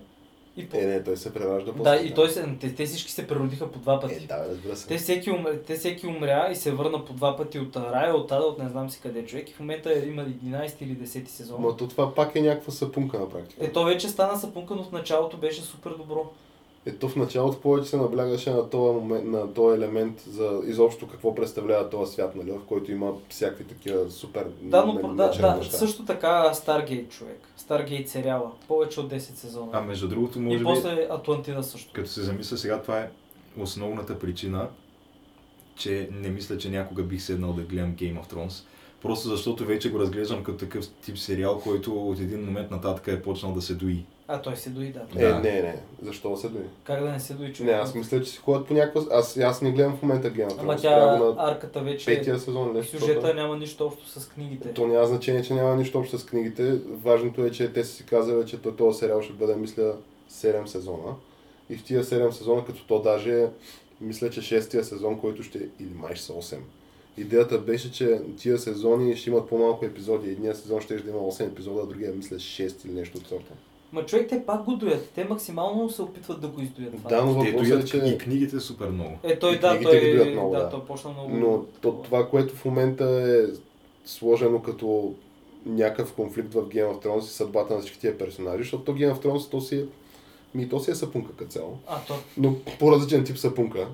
[0.59, 0.77] И по...
[0.77, 1.97] Е, не, той се преражда да, после.
[1.97, 4.27] и той се, те, те всички се преродиха по два Е, пъти.
[4.27, 4.89] да, разбира се.
[4.89, 8.33] Те всеки, умря, те всеки умря и се върна по два пъти от рая, от
[8.33, 9.51] ада, от не знам си къде човек.
[9.51, 11.63] И в момента има 11 или 10 сезон.
[11.63, 13.65] Но то това пак е някаква сапунка на практика.
[13.65, 16.33] Е, то вече стана сапунка, но в началото беше супер добро.
[16.89, 21.35] Ето в началото повече се наблягаше на този, момент, на този елемент за изобщо какво
[21.35, 25.77] представлява този свят, нали, в който има всякакви такива супер Да, но да, да, неща.
[25.77, 27.41] също така Stargate човек.
[27.59, 28.51] Stargate сериала.
[28.69, 29.71] Повече от 10 сезона.
[29.73, 31.93] а между другото може и би, после Атлантида също.
[31.93, 33.11] като се замисля сега, това е
[33.59, 34.69] основната причина,
[35.77, 38.65] че не мисля, че някога бих седнал да гледам Game of Thrones.
[39.03, 43.23] Просто защото вече го разглеждам като такъв тип сериал, който от един момент нататък е
[43.23, 44.05] почнал да се дои.
[44.29, 45.01] А, той се дои, да.
[45.17, 45.35] Е, Да.
[45.35, 45.77] не, не.
[46.03, 46.61] Защо се дои?
[46.85, 47.73] Как да не се дои човек?
[47.73, 49.03] Не, аз мисля, че си ходят по някаква...
[49.11, 52.73] Аз, аз не гледам в момента Game of Ама тя, на арката вече, петия сезон
[52.73, 53.01] нещо.
[53.01, 54.75] сюжета няма нищо общо с книгите.
[54.75, 56.73] То няма значение, че няма нищо общо с книгите.
[56.89, 59.95] Важното е, че те са си казали, че той- този сериал ще бъде, мисля,
[60.31, 61.15] 7 сезона.
[61.71, 63.47] И в тия 7 сезона, като то даже,
[64.01, 66.57] мисля, че 6-тия сезон, който ще, или май ще са 8.
[67.19, 70.31] Идеята беше, че тия сезони ще имат по-малко епизоди.
[70.31, 73.53] Едния сезон ще да има 8 епизода, а другия, мисля, 6 или нещо от сорта.
[73.93, 75.11] Ма човек, те пак го доят.
[75.15, 76.97] Те максимално се опитват да го издоят.
[76.97, 77.11] това.
[77.11, 77.97] Да, но въпросът е, че...
[77.97, 79.19] и книгите супер много.
[79.23, 80.71] Е, той и да, той, много, да, да.
[80.71, 81.37] той почна много.
[81.37, 83.53] Но то, това, което в момента е
[84.05, 85.15] сложено като
[85.67, 89.15] някакъв конфликт в Game of Thrones и съдбата на всички тия персонажи, защото то Game
[89.15, 89.85] of Thrones то си е,
[90.55, 91.79] ми, то си е сапунка като цяло.
[91.87, 93.89] А, то, но по-различен тип сапунка.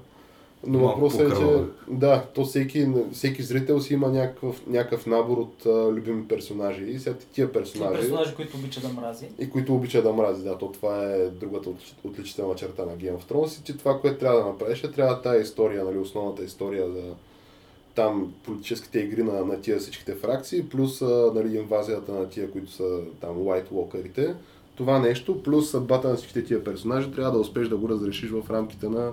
[0.66, 1.66] Но въпросът е, че по-кървава.
[1.88, 6.98] да, то всеки, всеки зрител си има някакъв, някакъв набор от а, любими персонажи и
[6.98, 9.26] сега тия персонажи, персонажи, които обича да мрази.
[9.38, 10.44] и които обича да мрази.
[10.44, 14.00] Да, то това е другата отлич- отличителна черта на Game of Thrones и че това,
[14.00, 17.02] което трябва да направиш е трябва тая история, нали, основната история за
[17.94, 22.72] там политическите игри на, на тия всичките фракции, плюс а, нали, инвазията на тия, които
[22.72, 24.34] са там White Walkerите.
[24.76, 28.50] Това нещо, плюс съдбата на всичките тия персонажи, трябва да успеш да го разрешиш в
[28.50, 29.12] рамките на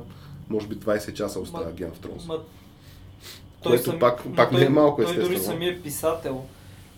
[0.52, 2.28] може би 20 часа остава Game of Thrones.
[2.28, 2.40] Ма,
[3.64, 5.44] Което пак- ма пак не е малко, Той дори естествено.
[5.46, 6.44] самия писател,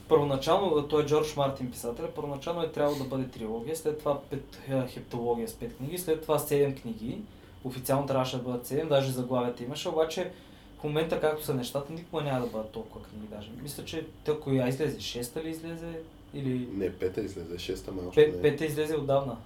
[0.08, 4.60] първоначално, той е Джордж Мартин писател, първоначално е трябвало да бъде трилогия, след това пет,
[4.70, 7.18] е, хептология с пет книги, след това 7 книги.
[7.64, 10.32] Официално трябваше да бъдат 7, даже заглавията имаше, обаче
[10.80, 13.50] в момента както са нещата, никога няма да бъдат толкова книги даже.
[13.62, 15.00] Мисля, че той коя излезе?
[15.00, 16.00] Шеста ли излезе?
[16.34, 18.12] Или Не, пета излезе, шеста малко.
[18.12, 18.42] пет, не.
[18.42, 19.38] пета излезе отдавна?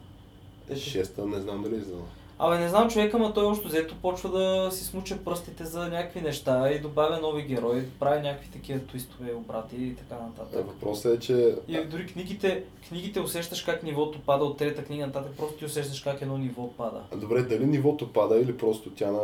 [0.76, 2.02] Шеста не знам дали е издала.
[2.40, 6.22] Абе, не знам човека, ма той още взето почва да си смуче пръстите за някакви
[6.22, 10.66] неща и добавя нови герои, прави някакви такива твистове, обрати и така Е, нататък.
[10.68, 15.32] Въпросът е, че И дори книгите, книгите усещаш как нивото пада от трета книга нататък,
[15.38, 17.02] просто ти усещаш как едно ниво пада.
[17.14, 19.20] а, добре, дали нивото пада или просто тя на...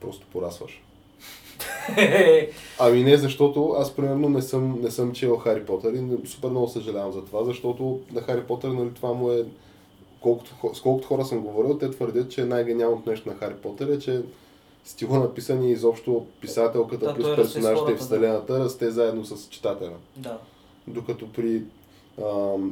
[0.00, 0.82] просто порасваш.
[2.78, 6.68] Ами не, защото аз примерно не съм, не съм чел Хари Потър и супер много
[6.68, 9.44] съжалявам за това, защото на Хари Потър нали, това му е
[10.22, 13.98] колкото, с колкото хора съм говорил, те твърдят, че най-гениалното нещо на Хари Потър е,
[13.98, 14.22] че
[14.84, 17.98] стила на писане и изобщо писателката Да, плюс персонажите и хората, да.
[17.98, 19.92] вселената расте заедно с читателя.
[20.16, 20.38] Да.
[20.86, 21.62] Докато при
[22.20, 22.24] а,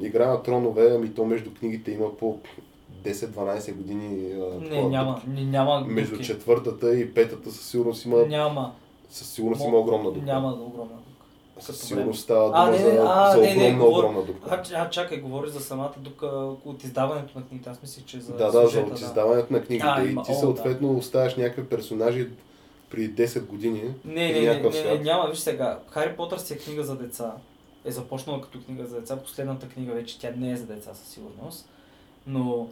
[0.03, 2.39] Игра на тронове, ами то между книгите има по
[3.05, 4.33] 10-12 години.
[4.33, 5.23] А, Не, такова няма.
[5.29, 6.27] Не, няма Между дупки.
[6.27, 8.73] четвъртата и петата със сигурност има, Няма.
[9.11, 10.27] със сигурност Мо- има огромна дупка.
[10.27, 10.93] Няма огромна
[11.63, 14.63] сигурност става А, дума не, не, за, а, за не, не, огромна, говоря- огромна дупка.
[14.73, 16.27] А, а, чакай, говори за самата дупка
[16.65, 17.71] от издаването на книгите.
[17.71, 19.87] Аз мислих, че за Да, да, за сюжета, от издаването на книгите.
[19.89, 22.29] А, и има- ти о, съответно оставяш някакви персонажи
[22.91, 23.83] при 10 години.
[24.05, 25.03] Не, не, не, не, не, свят.
[25.03, 25.29] няма.
[25.29, 27.33] Виж сега, Хари Потър си е книга за деца.
[27.85, 29.17] Е започнала като книга за деца.
[29.17, 31.69] Последната книга вече тя не е за деца със сигурност.
[32.27, 32.69] Но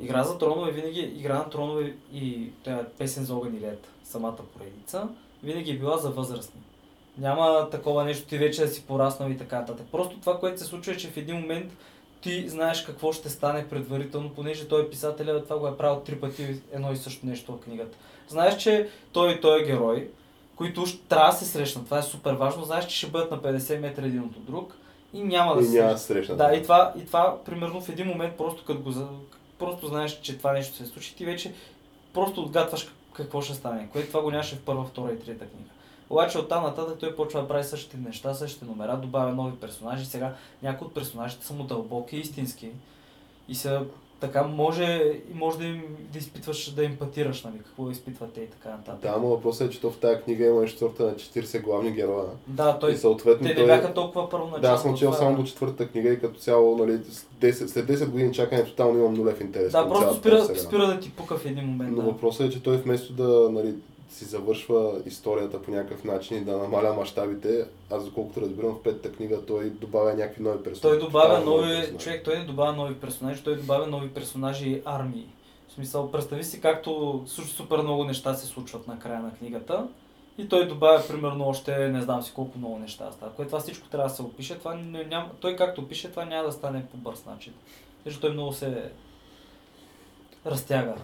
[0.00, 4.36] Игра за тронове винаги, Игра на тронове и тя песен за огън и лед, самата
[4.48, 5.08] поредица,
[5.42, 6.60] винаги е била за възрастни.
[7.18, 9.86] Няма такова нещо, ти вече да си пораснал и така нататък.
[9.92, 11.72] Просто това, което се случва е, че в един момент
[12.20, 16.16] ти знаеш какво ще стане предварително, понеже той е писателя, това го е правил три
[16.16, 17.98] пъти едно и също нещо в книгата.
[18.28, 20.10] Знаеш, че той и той е герой,
[20.56, 21.84] които уж трябва да се срещнат.
[21.84, 22.64] Това е супер важно.
[22.64, 24.74] Знаеш, че ще бъдат на 50 метра един от друг
[25.12, 26.00] и няма да И се няма срещнат.
[26.26, 26.36] срещна.
[26.36, 28.92] Да, и това, и това, примерно, в един момент, просто като го
[29.58, 31.54] просто знаеш, че това нещо се случи, ти вече
[32.12, 33.88] просто отгатваш как- какво ще стане.
[33.92, 35.70] Което това го нямаше в първа, втора и трета книга.
[36.10, 40.06] Обаче оттам нататък той почва да прави същите неща, същите номера, добавя нови персонажи.
[40.06, 42.70] Сега някои от персонажите са му дълбоки истински.
[43.48, 43.84] И са
[44.20, 45.82] така може, може да, им,
[46.12, 49.00] да изпитваш, да емпатираш, нали, какво изпитват те и така нататък.
[49.00, 51.92] Да, но въпросът е, че то в тази книга има нещо сорта на 40 главни
[51.92, 52.26] героя.
[52.46, 54.62] да той, и съответно те не бяха толкова първоначално.
[54.62, 57.86] Да, аз съм чел само до четвъртата книга и като цяло, нали, с 10, след
[57.86, 59.72] 10 години чакане тотално имам нулев интерес.
[59.72, 61.90] Да, просто спира, спира да ти пука в един момент.
[61.96, 62.08] Но да.
[62.08, 63.74] въпросът е, че той вместо да нали,
[64.14, 69.12] си завършва историята по някакъв начин и да намаля мащабите, аз доколкото разбирам в петата
[69.12, 70.98] книга, той добавя някакви нови персонажи.
[70.98, 72.04] Той добавя Тотално нови, персонажи.
[72.04, 75.26] човек, той не добавя нови персонажи, той добавя нови персонажи и армии.
[75.68, 76.90] В смисъл, представи си както
[77.26, 79.86] су- супер много неща се случват на края на книгата
[80.38, 83.34] и той добавя примерно още не знам си колко много неща стават.
[83.34, 84.58] Което това всичко трябва да се опише.
[84.58, 87.52] Това няма, той както пише, това няма да стане по бърз начин.
[88.04, 88.90] Защото той много се
[90.46, 90.94] разтяга.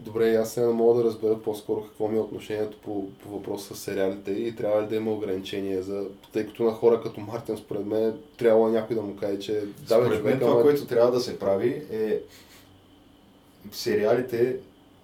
[0.00, 3.74] Добре, аз сега не мога да разбера по-скоро какво ми е отношението по, по въпроса
[3.74, 6.06] с сериалите и трябва ли да има ограничения за...
[6.32, 9.52] Тъй като на хора като Мартин, според мен, трябва някой да му каже, че
[9.88, 10.62] да, Според мен това, ама...
[10.62, 12.20] което трябва да се прави е
[13.72, 14.56] сериалите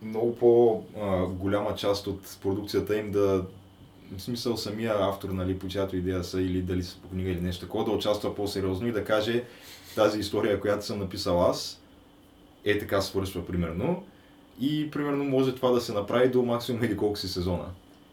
[0.02, 3.44] много по-голяма част от продукцията им да
[4.16, 7.40] в смисъл самия автор, нали, по чиято идея са или дали са по книга или
[7.40, 9.44] нещо такова, да участва по-сериозно и да каже
[9.94, 11.80] тази история, която съм написал аз,
[12.64, 14.04] е така свършва примерно.
[14.60, 17.64] И примерно може това да се направи до максимум или колко си сезона.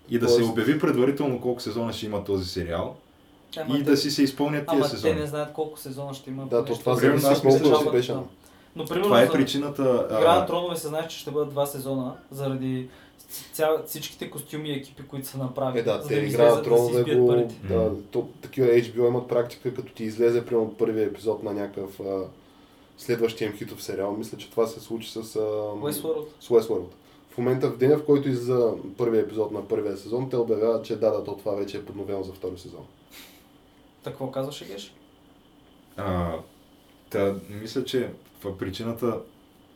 [0.10, 2.96] И да се Тоест- обяви предварително колко сезона ще има този сериал
[3.58, 5.14] Ама, и те, да си се изпълнят ама тия те сезони.
[5.14, 6.46] не знаят колко сезона ще има.
[6.46, 8.14] Да, то това се зависи колко беше.
[8.14, 8.22] Да.
[8.76, 10.08] Но примерно Това е за- причината.
[10.12, 12.88] Игра на тронове се знае, че ще бъдат два сезона, заради
[13.54, 15.80] ця, всичките костюми и екипи, които са направили.
[15.80, 17.28] Е, да, за те им игра на да тронове избият го...
[17.28, 17.56] парите.
[17.64, 22.00] Да, то, такива HBO имат практика, като ти излезе примерно първия епизод на някакъв
[23.02, 24.16] следващия им хитов сериал.
[24.18, 25.24] Мисля, че това се случи с...
[25.24, 26.26] Westworld.
[26.40, 26.88] с Westworld.
[27.30, 30.96] В момента, в деня, в който излиза първия епизод на първия сезон, те обявяват, че
[30.96, 32.86] да, да, то това вече е подновено за втори сезон.
[34.04, 34.94] Какво казваше Геш?
[35.98, 36.38] А,
[37.10, 38.12] та, мисля, че
[38.42, 39.20] това причината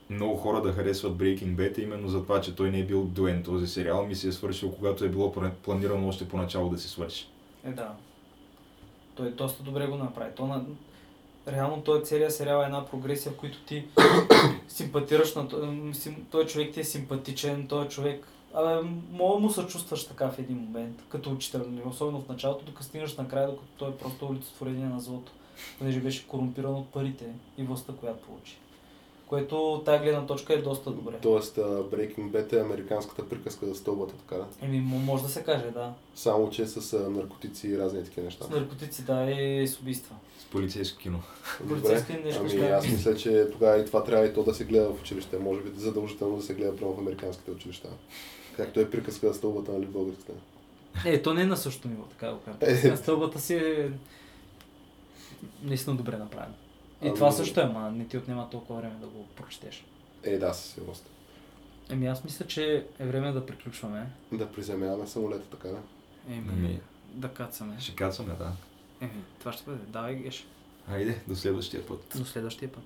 [0.09, 3.03] много хора да харесват Breaking Bad е именно за това, че той не е бил
[3.03, 6.77] дуен този сериал, ми се е свършил, когато е било пла- планирано още поначало да
[6.77, 7.27] се свърши.
[7.65, 7.95] Е, да.
[9.15, 10.31] Той доста добре го направи.
[10.35, 10.65] То на...
[11.47, 13.87] Реално той целият сериал е една прогресия, в която ти
[14.67, 19.49] симпатираш на то- м, сим- той човек ти е симпатичен, той човек Абе, мога му
[19.49, 23.67] съчувстваш така в един момент, като учител, нали, особено в началото, докато стигнаш накрая, докато
[23.77, 25.31] той е просто олицетворение на злото,
[25.79, 27.25] понеже беше корумпиран от парите
[27.57, 28.57] и властта, която получи.
[29.27, 31.13] Което от тази гледна точка е доста добре.
[31.21, 34.45] Тоест, Breaking Bad е американската приказка за стълбата, така да?
[34.61, 35.93] Еми, може да се каже, да.
[36.15, 38.45] Само, че с а, наркотици и разни такива неща.
[38.45, 40.15] С наркотици, да, и с убийства.
[40.39, 41.21] С полицейско кино.
[41.59, 44.53] Добре, полицейски нещо ами ще- аз мисля, че тогава и това трябва и то да
[44.53, 45.37] се гледа в училище.
[45.37, 47.89] Може би задължително да се гледа прямо в американските училища.
[48.57, 50.31] Както е приказка за стълбата, нали, българската.
[51.05, 52.81] Е, то не е на същото ниво, така го Е.
[52.81, 52.97] кажа.
[52.97, 53.91] Стълбата си е
[55.63, 56.53] наистина добре направена.
[57.05, 59.85] И Ами- това също е, ама не ти отнема толкова време да го прочетеш.
[60.23, 61.09] Е, да, със сигурност.
[61.89, 64.07] Еми аз мисля, че е време да приключваме.
[64.31, 65.79] Да приземяваме самолета, така да.
[66.29, 66.79] Еми, Ами.
[67.13, 67.75] да кацаме.
[67.79, 68.51] Ще кацаме, да.
[69.01, 69.83] Еми, това ще бъде.
[69.87, 70.47] Давай, Геш.
[70.87, 72.13] Айде, до следващия път.
[72.15, 72.83] До следващия път.